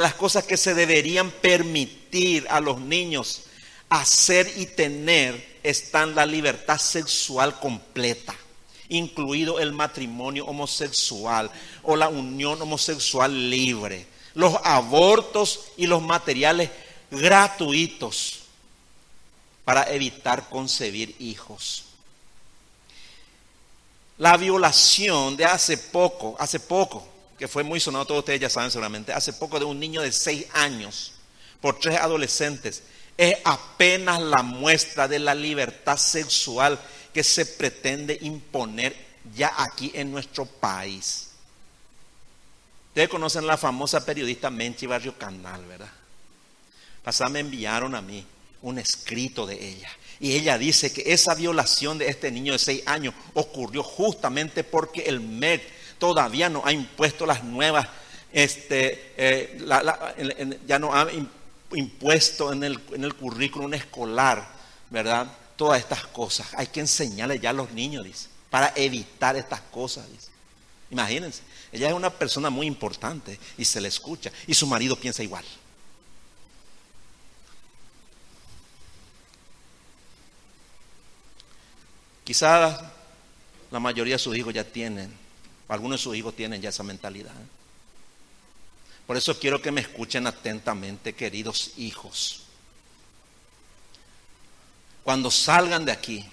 las 0.00 0.14
cosas 0.14 0.44
que 0.44 0.56
se 0.56 0.74
deberían 0.74 1.30
permitir 1.30 2.46
a 2.48 2.60
los 2.60 2.80
niños 2.80 3.42
hacer 3.88 4.50
y 4.56 4.66
tener 4.66 5.58
están 5.62 6.14
la 6.14 6.24
libertad 6.24 6.78
sexual 6.78 7.58
completa, 7.60 8.34
incluido 8.88 9.58
el 9.58 9.72
matrimonio 9.72 10.46
homosexual 10.46 11.50
o 11.82 11.96
la 11.96 12.08
unión 12.08 12.62
homosexual 12.62 13.50
libre, 13.50 14.06
los 14.34 14.54
abortos 14.64 15.66
y 15.76 15.86
los 15.86 16.00
materiales 16.02 16.70
gratuitos 17.10 18.40
para 19.64 19.90
evitar 19.92 20.48
concebir 20.48 21.14
hijos. 21.18 21.84
La 24.18 24.36
violación 24.36 25.36
de 25.36 25.44
hace 25.44 25.78
poco, 25.78 26.36
hace 26.38 26.60
poco, 26.60 27.06
que 27.41 27.49
fue 27.49 27.64
muy 27.64 27.80
sonado, 27.80 28.05
todos 28.05 28.18
ustedes 28.18 28.38
ya 28.38 28.51
saben 28.51 28.70
seguramente, 28.70 29.14
hace 29.14 29.32
poco 29.32 29.59
de 29.59 29.64
un 29.64 29.80
niño 29.80 30.03
de 30.03 30.12
seis 30.12 30.45
años 30.53 31.12
por 31.62 31.78
tres 31.78 31.99
adolescentes, 31.99 32.82
es 33.16 33.34
apenas 33.45 34.20
la 34.20 34.43
muestra 34.43 35.09
de 35.09 35.20
la 35.20 35.34
libertad 35.34 35.97
sexual 35.97 36.78
que 37.14 37.24
se 37.24 37.47
pretende 37.47 38.18
imponer 38.20 38.95
ya 39.34 39.55
aquí 39.57 39.91
en 39.95 40.12
nuestro 40.12 40.45
país. 40.45 41.28
Ustedes 42.88 43.09
conocen 43.09 43.47
la 43.47 43.57
famosa 43.57 44.05
periodista 44.05 44.51
Menchi 44.51 44.84
Barrio 44.84 45.16
Canal, 45.16 45.64
¿verdad? 45.64 45.91
Pasada 47.03 47.30
me 47.30 47.41
enviaron 47.41 47.95
a 47.95 48.03
mí 48.03 48.22
un 48.61 48.78
escrito 48.78 49.47
de 49.47 49.66
ella. 49.66 49.91
Y 50.20 50.32
ella 50.32 50.59
dice 50.59 50.93
que 50.93 51.11
esa 51.11 51.34
violación 51.34 51.97
de 51.97 52.09
este 52.09 52.30
niño 52.30 52.53
de 52.53 52.59
seis 52.59 52.82
años 52.84 53.14
ocurrió 53.32 53.82
justamente 53.82 54.62
porque 54.62 55.05
el 55.05 55.20
MED 55.20 55.62
todavía 56.01 56.48
no 56.48 56.62
ha 56.64 56.72
impuesto 56.72 57.24
las 57.24 57.44
nuevas, 57.44 57.86
este, 58.32 59.14
eh, 59.16 60.59
ya 60.66 60.78
no 60.80 60.92
ha 60.92 61.07
impuesto 61.72 62.53
en 62.53 62.64
el, 62.64 62.80
en 62.92 63.05
el 63.05 63.14
currículum 63.14 63.72
escolar, 63.74 64.48
¿verdad? 64.88 65.30
Todas 65.55 65.78
estas 65.78 66.07
cosas. 66.09 66.48
Hay 66.57 66.66
que 66.68 66.80
enseñarle 66.80 67.38
ya 67.38 67.51
a 67.51 67.53
los 67.53 67.70
niños, 67.70 68.05
dice, 68.05 68.28
para 68.48 68.72
evitar 68.74 69.36
estas 69.36 69.61
cosas, 69.61 70.11
dice. 70.11 70.30
Imagínense, 70.90 71.42
ella 71.70 71.88
es 71.88 71.94
una 71.94 72.11
persona 72.11 72.51
muy 72.51 72.66
importante 72.66 73.38
y 73.57 73.64
se 73.64 73.80
le 73.80 73.86
escucha 73.86 74.32
y 74.48 74.55
su 74.55 74.66
marido 74.66 74.96
piensa 74.96 75.22
igual. 75.22 75.44
Quizás 82.24 82.80
la 83.70 83.78
mayoría 83.78 84.14
de 84.14 84.18
sus 84.18 84.36
hijos 84.36 84.53
ya 84.53 84.64
tienen 84.64 85.19
algunos 85.70 86.00
de 86.00 86.04
sus 86.04 86.16
hijos 86.16 86.34
tienen 86.34 86.60
ya 86.60 86.70
esa 86.70 86.82
mentalidad. 86.82 87.34
Por 89.06 89.16
eso 89.16 89.38
quiero 89.38 89.62
que 89.62 89.72
me 89.72 89.80
escuchen 89.80 90.26
atentamente, 90.26 91.14
queridos 91.14 91.72
hijos. 91.76 92.42
Cuando 95.04 95.30
salgan 95.30 95.84
de 95.84 95.92
aquí 95.92 96.24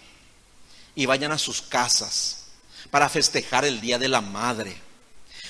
y 0.96 1.06
vayan 1.06 1.32
a 1.32 1.38
sus 1.38 1.62
casas 1.62 2.46
para 2.92 3.10
festejar 3.10 3.66
el 3.66 3.80
Día 3.82 3.98
de 3.98 4.08
la 4.08 4.22
Madre, 4.22 4.76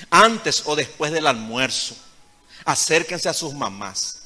antes 0.09 0.63
o 0.65 0.75
después 0.75 1.11
del 1.11 1.27
almuerzo, 1.27 1.95
acérquense 2.65 3.29
a 3.29 3.33
sus 3.33 3.53
mamás 3.53 4.23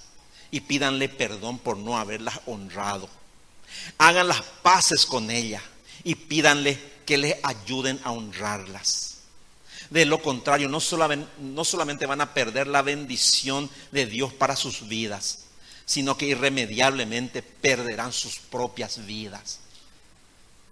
y 0.49 0.61
pídanle 0.61 1.07
perdón 1.07 1.59
por 1.59 1.77
no 1.77 1.97
haberlas 1.97 2.39
honrado. 2.45 3.09
Hagan 3.97 4.27
las 4.27 4.41
paces 4.41 5.05
con 5.05 5.31
ella 5.31 5.61
y 6.03 6.15
pídanle 6.15 6.79
que 7.05 7.17
les 7.17 7.35
ayuden 7.43 7.99
a 8.03 8.11
honrarlas. 8.11 9.10
De 9.91 10.05
lo 10.05 10.21
contrario, 10.21 10.69
no 10.69 10.79
solamente, 10.79 11.29
no 11.39 11.65
solamente 11.65 12.05
van 12.05 12.21
a 12.21 12.33
perder 12.33 12.65
la 12.65 12.81
bendición 12.81 13.69
de 13.91 14.05
Dios 14.05 14.31
para 14.31 14.55
sus 14.55 14.87
vidas, 14.87 15.39
sino 15.85 16.15
que 16.15 16.27
irremediablemente 16.27 17.43
perderán 17.43 18.13
sus 18.13 18.37
propias 18.37 19.05
vidas. 19.05 19.59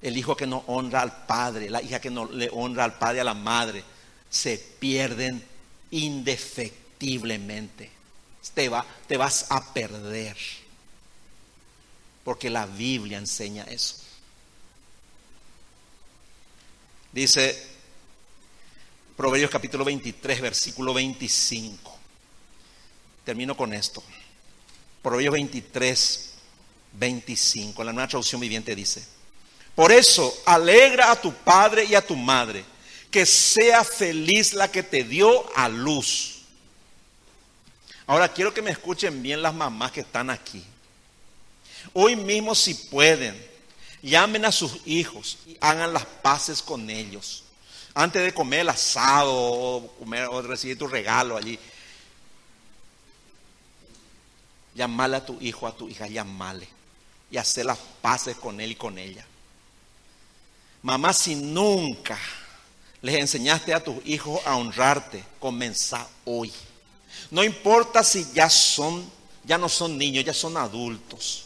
El 0.02 0.16
hijo 0.16 0.38
que 0.38 0.48
no 0.48 0.64
honra 0.68 1.02
al 1.02 1.26
padre, 1.26 1.70
la 1.70 1.82
hija 1.82 2.00
que 2.00 2.10
no 2.10 2.32
le 2.32 2.50
honra 2.54 2.86
al 2.86 2.98
padre 2.98 3.20
a 3.20 3.26
la 3.26 3.34
madre, 3.34 3.84
se 4.30 4.58
pierden 4.58 5.46
indefectiblemente. 5.92 7.92
Te, 8.54 8.70
va, 8.70 8.86
te 9.06 9.18
vas 9.18 9.48
a 9.50 9.74
perder. 9.74 10.38
Porque 12.24 12.50
la 12.50 12.66
Biblia 12.66 13.18
enseña 13.18 13.66
eso. 13.66 13.96
Dice 17.12 17.79
Proverbios 19.20 19.52
capítulo 19.52 19.84
23, 19.84 20.40
versículo 20.40 20.94
25. 20.94 21.94
Termino 23.26 23.58
con 23.58 23.74
esto. 23.74 24.02
Proverbios 25.02 25.34
23, 25.34 26.34
25. 26.94 27.84
La 27.84 27.92
nueva 27.92 28.08
traducción 28.08 28.40
viviente 28.40 28.74
dice, 28.74 29.04
por 29.76 29.92
eso 29.92 30.34
alegra 30.46 31.12
a 31.12 31.20
tu 31.20 31.34
padre 31.34 31.84
y 31.84 31.96
a 31.96 32.08
tu 32.08 32.16
madre, 32.16 32.64
que 33.12 33.26
sea 33.26 33.84
feliz 33.84 34.54
la 34.54 34.72
que 34.72 34.84
te 34.84 35.04
dio 35.04 35.54
a 35.54 35.68
luz. 35.68 36.44
Ahora 38.08 38.32
quiero 38.32 38.54
que 38.54 38.62
me 38.62 38.72
escuchen 38.72 39.22
bien 39.22 39.42
las 39.42 39.54
mamás 39.54 39.92
que 39.92 40.00
están 40.00 40.30
aquí. 40.30 40.64
Hoy 41.92 42.16
mismo 42.16 42.56
si 42.56 42.74
pueden, 42.74 43.36
llamen 44.02 44.46
a 44.46 44.54
sus 44.54 44.78
hijos 44.86 45.40
y 45.46 45.58
hagan 45.60 45.92
las 45.92 46.06
paces 46.06 46.62
con 46.62 46.90
ellos 46.90 47.44
antes 47.94 48.24
de 48.24 48.34
comer 48.34 48.62
el 48.62 48.70
asado 48.70 49.34
o, 49.34 49.88
comer, 50.00 50.28
o 50.30 50.42
recibir 50.42 50.78
tu 50.78 50.88
regalo 50.88 51.38
allí, 51.38 51.58
llamale 54.76 55.18
a 55.18 55.26
tu 55.26 55.38
hijo, 55.42 55.68
a 55.68 55.76
tu 55.76 55.90
hija, 55.90 56.08
llamale 56.08 56.68
y 57.32 57.38
hacer 57.38 57.66
las 57.66 57.80
paces 58.02 58.38
con 58.38 58.60
él 58.62 58.72
y 58.72 58.76
con 58.76 58.98
ella. 58.98 59.26
Mamá, 60.82 61.14
si 61.14 61.36
nunca 61.36 62.18
les 63.02 63.16
enseñaste 63.16 63.74
a 63.74 63.84
tus 63.84 63.98
hijos 64.06 64.40
a 64.46 64.56
honrarte, 64.56 65.24
comienza 65.40 66.08
hoy. 66.26 66.54
No 67.32 67.44
importa 67.44 68.04
si 68.04 68.26
ya 68.34 68.50
son, 68.50 69.10
ya 69.44 69.58
no 69.58 69.68
son 69.68 69.98
niños, 69.98 70.24
ya 70.24 70.34
son 70.34 70.58
adultos. 70.58 71.46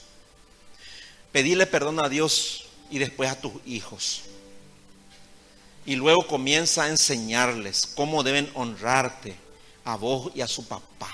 Pedirle 1.32 1.66
perdón 1.66 2.04
a 2.04 2.10
Dios 2.10 2.66
y 2.92 3.00
después 3.00 3.30
a 3.32 3.40
tus 3.40 3.54
hijos 3.66 4.24
y 5.86 5.96
luego 5.96 6.26
comienza 6.28 6.84
a 6.84 6.90
enseñarles 6.90 7.88
cómo 7.88 8.24
deben 8.24 8.50
honrarte 8.54 9.36
a 9.84 9.96
vos 9.96 10.32
y 10.34 10.42
a 10.42 10.48
su 10.48 10.66
papá. 10.66 11.12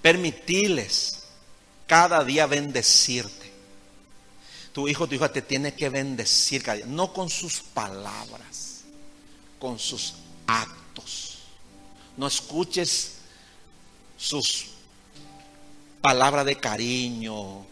Permitirles 0.00 1.24
cada 1.86 2.24
día 2.24 2.46
bendecirte. 2.46 3.52
Tu 4.72 4.88
hijo, 4.88 5.06
tu 5.06 5.14
hija 5.14 5.30
te 5.30 5.42
tiene 5.42 5.74
que 5.74 5.90
bendecir 5.90 6.62
cada 6.62 6.76
día, 6.78 6.86
no 6.86 7.12
con 7.12 7.28
sus 7.28 7.60
palabras, 7.60 8.80
con 9.58 9.78
sus 9.78 10.14
actos. 10.46 11.38
No 12.16 12.26
escuches 12.26 13.18
sus 14.16 14.68
palabras 16.00 16.46
de 16.46 16.56
cariño, 16.56 17.66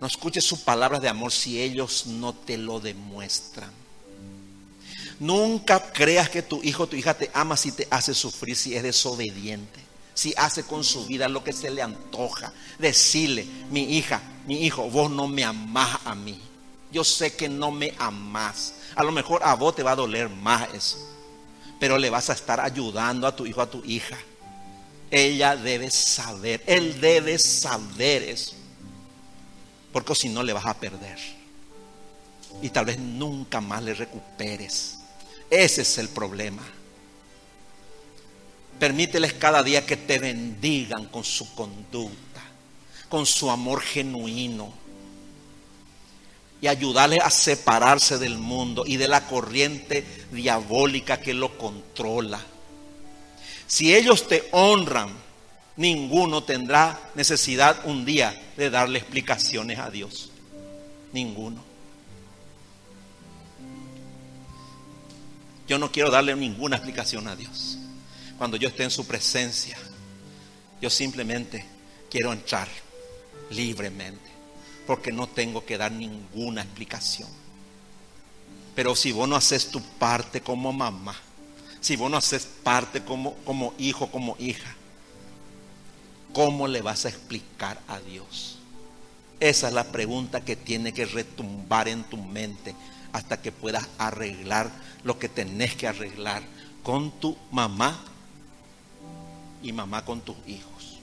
no 0.00 0.06
escuches 0.06 0.44
sus 0.44 0.60
palabras 0.60 1.02
de 1.02 1.10
amor 1.10 1.30
si 1.30 1.60
ellos 1.60 2.06
no 2.06 2.32
te 2.32 2.56
lo 2.56 2.80
demuestran. 2.80 3.79
Nunca 5.20 5.92
creas 5.92 6.30
que 6.30 6.40
tu 6.40 6.62
hijo 6.62 6.84
o 6.84 6.86
tu 6.86 6.96
hija 6.96 7.12
te 7.12 7.30
ama 7.34 7.54
si 7.54 7.72
te 7.72 7.86
hace 7.90 8.14
sufrir, 8.14 8.56
si 8.56 8.74
es 8.74 8.82
desobediente, 8.82 9.78
si 10.14 10.32
hace 10.34 10.62
con 10.62 10.82
su 10.82 11.04
vida 11.04 11.28
lo 11.28 11.44
que 11.44 11.52
se 11.52 11.70
le 11.70 11.82
antoja. 11.82 12.54
Decirle, 12.78 13.46
mi 13.70 13.98
hija, 13.98 14.22
mi 14.46 14.64
hijo, 14.64 14.88
vos 14.88 15.10
no 15.10 15.28
me 15.28 15.44
amás 15.44 15.98
a 16.06 16.14
mí. 16.14 16.40
Yo 16.90 17.04
sé 17.04 17.36
que 17.36 17.50
no 17.50 17.70
me 17.70 17.92
amás. 17.98 18.72
A 18.96 19.04
lo 19.04 19.12
mejor 19.12 19.42
a 19.44 19.54
vos 19.54 19.76
te 19.76 19.82
va 19.82 19.92
a 19.92 19.96
doler 19.96 20.30
más 20.30 20.72
eso. 20.72 20.96
Pero 21.78 21.98
le 21.98 22.08
vas 22.08 22.30
a 22.30 22.32
estar 22.32 22.58
ayudando 22.58 23.26
a 23.26 23.36
tu 23.36 23.44
hijo, 23.44 23.60
a 23.60 23.70
tu 23.70 23.84
hija. 23.84 24.16
Ella 25.10 25.54
debe 25.54 25.90
saber, 25.90 26.62
él 26.66 26.98
debe 26.98 27.38
saber 27.38 28.22
eso. 28.22 28.54
Porque 29.92 30.14
si 30.14 30.30
no 30.30 30.42
le 30.42 30.54
vas 30.54 30.64
a 30.64 30.74
perder. 30.74 31.18
Y 32.62 32.70
tal 32.70 32.86
vez 32.86 32.98
nunca 32.98 33.60
más 33.60 33.82
le 33.82 33.92
recuperes. 33.92 34.99
Ese 35.50 35.82
es 35.82 35.98
el 35.98 36.08
problema. 36.08 36.62
Permíteles 38.78 39.34
cada 39.34 39.62
día 39.62 39.84
que 39.84 39.96
te 39.96 40.18
bendigan 40.20 41.06
con 41.06 41.24
su 41.24 41.54
conducta, 41.54 42.40
con 43.08 43.26
su 43.26 43.50
amor 43.50 43.82
genuino. 43.82 44.72
Y 46.62 46.68
ayudarles 46.68 47.20
a 47.20 47.30
separarse 47.30 48.18
del 48.18 48.38
mundo 48.38 48.84
y 48.86 48.96
de 48.96 49.08
la 49.08 49.26
corriente 49.26 50.04
diabólica 50.30 51.20
que 51.20 51.34
lo 51.34 51.58
controla. 51.58 52.40
Si 53.66 53.94
ellos 53.94 54.28
te 54.28 54.48
honran, 54.52 55.10
ninguno 55.76 56.44
tendrá 56.44 57.10
necesidad 57.14 57.86
un 57.86 58.04
día 58.04 58.40
de 58.56 58.68
darle 58.68 58.98
explicaciones 58.98 59.78
a 59.78 59.90
Dios. 59.90 60.30
Ninguno. 61.12 61.69
Yo 65.70 65.78
no 65.78 65.92
quiero 65.92 66.10
darle 66.10 66.34
ninguna 66.34 66.74
explicación 66.74 67.28
a 67.28 67.36
Dios. 67.36 67.78
Cuando 68.38 68.56
yo 68.56 68.66
esté 68.66 68.82
en 68.82 68.90
su 68.90 69.06
presencia, 69.06 69.78
yo 70.82 70.90
simplemente 70.90 71.64
quiero 72.10 72.32
entrar 72.32 72.66
libremente, 73.50 74.28
porque 74.84 75.12
no 75.12 75.28
tengo 75.28 75.64
que 75.64 75.78
dar 75.78 75.92
ninguna 75.92 76.62
explicación. 76.62 77.28
Pero 78.74 78.96
si 78.96 79.12
vos 79.12 79.28
no 79.28 79.36
haces 79.36 79.70
tu 79.70 79.80
parte 79.80 80.40
como 80.40 80.72
mamá, 80.72 81.14
si 81.80 81.94
vos 81.94 82.10
no 82.10 82.16
haces 82.16 82.48
parte 82.64 83.04
como, 83.04 83.34
como 83.44 83.72
hijo, 83.78 84.10
como 84.10 84.34
hija, 84.40 84.74
¿cómo 86.32 86.66
le 86.66 86.82
vas 86.82 87.04
a 87.04 87.10
explicar 87.10 87.80
a 87.86 88.00
Dios? 88.00 88.58
Esa 89.38 89.68
es 89.68 89.72
la 89.72 89.84
pregunta 89.84 90.44
que 90.44 90.56
tiene 90.56 90.92
que 90.92 91.06
retumbar 91.06 91.86
en 91.86 92.02
tu 92.02 92.16
mente 92.16 92.74
hasta 93.12 93.40
que 93.40 93.52
puedas 93.52 93.88
arreglar 93.98 94.70
lo 95.04 95.18
que 95.18 95.28
tenés 95.28 95.74
que 95.74 95.86
arreglar 95.86 96.42
con 96.82 97.10
tu 97.20 97.36
mamá 97.50 97.98
y 99.62 99.72
mamá 99.72 100.04
con 100.04 100.20
tus 100.20 100.36
hijos. 100.46 100.98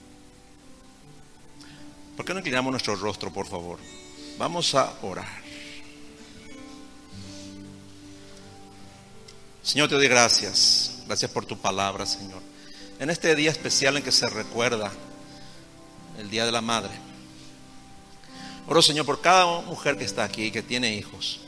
¿Por 2.16 2.24
qué 2.24 2.32
no 2.32 2.40
inclinamos 2.40 2.70
nuestro 2.70 2.96
rostro, 2.96 3.32
por 3.32 3.46
favor? 3.46 3.78
Vamos 4.38 4.74
a 4.74 4.92
orar. 5.02 5.48
Señor, 9.62 9.88
te 9.88 9.94
doy 9.94 10.08
gracias. 10.08 11.02
Gracias 11.06 11.30
por 11.30 11.44
tu 11.44 11.56
palabra, 11.58 12.06
Señor. 12.06 12.42
En 12.98 13.10
este 13.10 13.34
día 13.34 13.50
especial 13.50 13.96
en 13.96 14.02
que 14.02 14.10
se 14.10 14.28
recuerda 14.28 14.90
el 16.18 16.30
Día 16.30 16.44
de 16.44 16.52
la 16.52 16.60
Madre. 16.60 16.90
Oro, 18.66 18.82
Señor, 18.82 19.06
por 19.06 19.20
cada 19.20 19.60
mujer 19.60 19.96
que 19.96 20.04
está 20.04 20.24
aquí 20.24 20.44
y 20.44 20.50
que 20.50 20.62
tiene 20.62 20.94
hijos. 20.94 21.40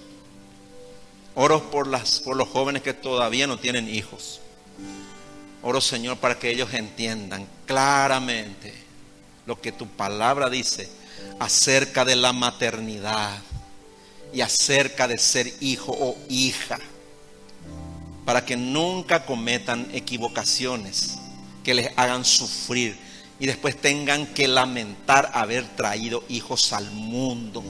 Oro 1.34 1.70
por, 1.70 1.86
las, 1.86 2.20
por 2.20 2.36
los 2.36 2.48
jóvenes 2.48 2.82
que 2.82 2.94
todavía 2.94 3.46
no 3.46 3.58
tienen 3.58 3.88
hijos. 3.88 4.40
Oro, 5.62 5.80
Señor, 5.80 6.16
para 6.16 6.38
que 6.38 6.50
ellos 6.50 6.72
entiendan 6.72 7.46
claramente 7.66 8.74
lo 9.46 9.60
que 9.60 9.72
tu 9.72 9.86
palabra 9.86 10.48
dice 10.48 10.88
acerca 11.38 12.04
de 12.04 12.16
la 12.16 12.32
maternidad 12.32 13.40
y 14.32 14.40
acerca 14.40 15.08
de 15.08 15.18
ser 15.18 15.52
hijo 15.60 15.92
o 15.92 16.16
hija. 16.28 16.78
Para 18.24 18.44
que 18.44 18.56
nunca 18.56 19.24
cometan 19.24 19.88
equivocaciones 19.92 21.16
que 21.64 21.74
les 21.74 21.90
hagan 21.96 22.24
sufrir 22.24 22.96
y 23.38 23.46
después 23.46 23.80
tengan 23.80 24.26
que 24.26 24.46
lamentar 24.46 25.30
haber 25.34 25.66
traído 25.76 26.24
hijos 26.28 26.72
al 26.72 26.90
mundo. 26.90 27.62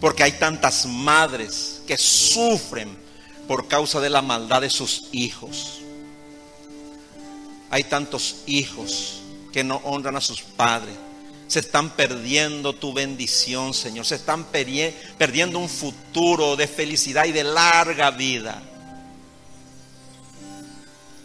Porque 0.00 0.22
hay 0.22 0.32
tantas 0.32 0.86
madres 0.86 1.82
que 1.86 1.96
sufren 1.96 2.96
por 3.46 3.66
causa 3.66 4.00
de 4.00 4.10
la 4.10 4.22
maldad 4.22 4.60
de 4.60 4.70
sus 4.70 5.08
hijos. 5.12 5.80
Hay 7.70 7.84
tantos 7.84 8.42
hijos 8.46 9.20
que 9.52 9.64
no 9.64 9.76
honran 9.84 10.16
a 10.16 10.20
sus 10.20 10.42
padres. 10.42 10.94
Se 11.48 11.60
están 11.60 11.90
perdiendo 11.90 12.74
tu 12.74 12.92
bendición, 12.92 13.72
Señor. 13.74 14.04
Se 14.04 14.16
están 14.16 14.44
perdiendo 14.44 15.58
un 15.58 15.68
futuro 15.68 16.56
de 16.56 16.68
felicidad 16.68 17.24
y 17.24 17.32
de 17.32 17.44
larga 17.44 18.10
vida. 18.10 18.62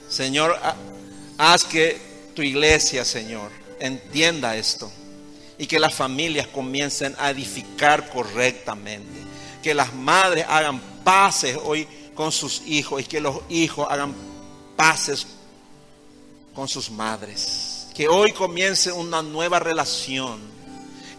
Señor, 0.10 0.58
haz 1.38 1.64
que 1.66 2.32
tu 2.36 2.42
iglesia, 2.42 3.04
Señor, 3.04 3.52
entienda 3.80 4.56
esto 4.56 4.92
y 5.58 5.68
que 5.68 5.80
las 5.80 5.94
familias 5.94 6.48
comiencen 6.48 7.16
a 7.20 7.30
edificar 7.30 8.10
correctamente. 8.10 9.22
Que 9.62 9.74
las 9.74 9.94
madres 9.94 10.46
hagan 10.48 10.80
paces 11.04 11.58
hoy 11.64 11.88
con 12.16 12.32
sus 12.32 12.62
hijos 12.66 13.02
y 13.02 13.06
que 13.06 13.22
los 13.22 13.42
hijos 13.50 13.88
hagan 13.90 14.14
paces 14.76 15.28
con 16.54 16.68
sus 16.68 16.90
madres. 16.90 17.88
Que 17.94 18.08
hoy 18.08 18.32
comience 18.32 18.92
una 18.92 19.22
nueva 19.22 19.60
relación. 19.60 20.40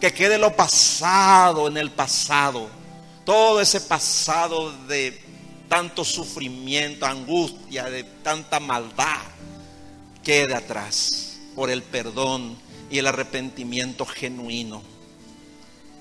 Que 0.00 0.12
quede 0.12 0.38
lo 0.38 0.54
pasado 0.54 1.68
en 1.68 1.76
el 1.76 1.90
pasado. 1.90 2.68
Todo 3.24 3.60
ese 3.60 3.80
pasado 3.80 4.72
de 4.86 5.18
tanto 5.68 6.04
sufrimiento, 6.04 7.06
angustia, 7.06 7.84
de 7.84 8.04
tanta 8.04 8.60
maldad, 8.60 9.22
quede 10.22 10.54
atrás 10.54 11.38
por 11.54 11.70
el 11.70 11.82
perdón 11.82 12.56
y 12.94 12.98
el 12.98 13.08
arrepentimiento 13.08 14.06
genuino. 14.06 14.80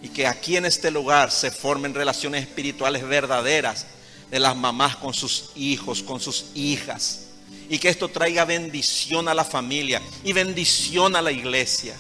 Y 0.04 0.10
que 0.10 0.28
aquí 0.28 0.58
en 0.58 0.66
este 0.66 0.92
lugar 0.92 1.32
se 1.32 1.50
formen 1.50 1.96
relaciones 1.96 2.44
espirituales 2.44 3.02
verdaderas 3.02 3.88
de 4.30 4.40
las 4.40 4.56
mamás 4.56 4.98
con 4.98 5.12
sus 5.12 5.50
hijos, 5.56 6.04
con 6.04 6.20
sus 6.20 6.52
hijas. 6.54 7.30
Y 7.68 7.80
que 7.80 7.90
esto 7.90 8.10
traiga 8.10 8.46
bendición 8.46 9.28
a 9.28 9.34
la 9.34 9.44
familia 9.44 10.04
y 10.24 10.34
bendición 10.34 11.16
a 11.16 11.24
la 11.24 11.32
iglesia. 11.32 11.96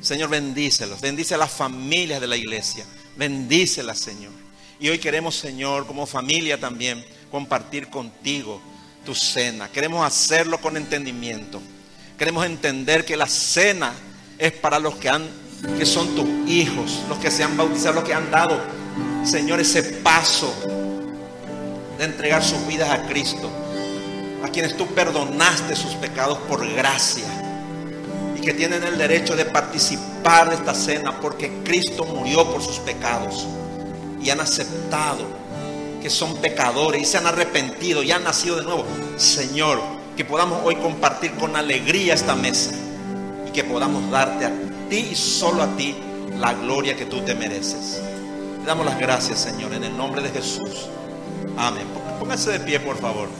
Señor, 0.00 0.30
bendícelos. 0.30 1.02
Bendice 1.02 1.34
a 1.34 1.38
las 1.38 1.50
familias 1.50 2.18
de 2.22 2.28
la 2.28 2.38
iglesia. 2.38 2.86
Bendícelas, 3.14 3.98
Señor. 3.98 4.32
Y 4.80 4.88
hoy 4.88 4.98
queremos, 4.98 5.36
Señor, 5.36 5.86
como 5.86 6.06
familia 6.06 6.58
también, 6.58 7.04
compartir 7.30 7.90
contigo 7.90 8.58
tu 9.04 9.14
cena. 9.14 9.68
Queremos 9.68 10.02
hacerlo 10.02 10.58
con 10.62 10.78
entendimiento. 10.78 11.60
Queremos 12.20 12.44
entender 12.44 13.06
que 13.06 13.16
la 13.16 13.26
cena 13.26 13.94
es 14.36 14.52
para 14.52 14.78
los 14.78 14.96
que 14.96 15.08
han 15.08 15.26
que 15.78 15.86
son 15.86 16.14
tus 16.14 16.28
hijos, 16.46 17.00
los 17.08 17.16
que 17.16 17.30
se 17.30 17.42
han 17.42 17.56
bautizado, 17.56 17.94
los 17.94 18.04
que 18.04 18.12
han 18.12 18.30
dado, 18.30 18.60
Señor, 19.24 19.58
ese 19.58 19.82
paso 19.82 20.54
de 21.96 22.04
entregar 22.04 22.44
sus 22.44 22.66
vidas 22.66 22.90
a 22.90 23.06
Cristo, 23.06 23.50
a 24.44 24.50
quienes 24.50 24.76
tú 24.76 24.86
perdonaste 24.88 25.74
sus 25.74 25.94
pecados 25.94 26.36
por 26.40 26.70
gracia 26.74 27.24
y 28.36 28.42
que 28.42 28.52
tienen 28.52 28.82
el 28.84 28.98
derecho 28.98 29.34
de 29.34 29.46
participar 29.46 30.50
de 30.50 30.56
esta 30.56 30.74
cena 30.74 31.22
porque 31.22 31.62
Cristo 31.64 32.04
murió 32.04 32.52
por 32.52 32.60
sus 32.60 32.80
pecados 32.80 33.46
y 34.22 34.28
han 34.28 34.40
aceptado 34.40 35.24
que 36.02 36.10
son 36.10 36.36
pecadores 36.36 37.00
y 37.00 37.06
se 37.06 37.16
han 37.16 37.26
arrepentido 37.26 38.02
y 38.02 38.12
han 38.12 38.24
nacido 38.24 38.56
de 38.56 38.64
nuevo. 38.64 38.84
Señor, 39.16 39.99
que 40.20 40.26
podamos 40.26 40.60
hoy 40.64 40.76
compartir 40.76 41.30
con 41.36 41.56
alegría 41.56 42.12
esta 42.12 42.34
mesa 42.34 42.72
y 43.48 43.52
que 43.52 43.64
podamos 43.64 44.10
darte 44.10 44.44
a 44.44 44.52
ti 44.90 45.08
y 45.12 45.14
solo 45.14 45.62
a 45.62 45.76
ti 45.78 45.96
la 46.38 46.52
gloria 46.52 46.94
que 46.94 47.06
tú 47.06 47.22
te 47.22 47.34
mereces. 47.34 48.02
Te 48.60 48.66
damos 48.66 48.84
las 48.84 48.98
gracias, 48.98 49.38
Señor, 49.38 49.72
en 49.72 49.82
el 49.82 49.96
nombre 49.96 50.20
de 50.20 50.28
Jesús. 50.28 50.90
Amén. 51.56 51.86
Póngase 52.18 52.50
de 52.50 52.60
pie, 52.60 52.80
por 52.80 52.98
favor. 52.98 53.30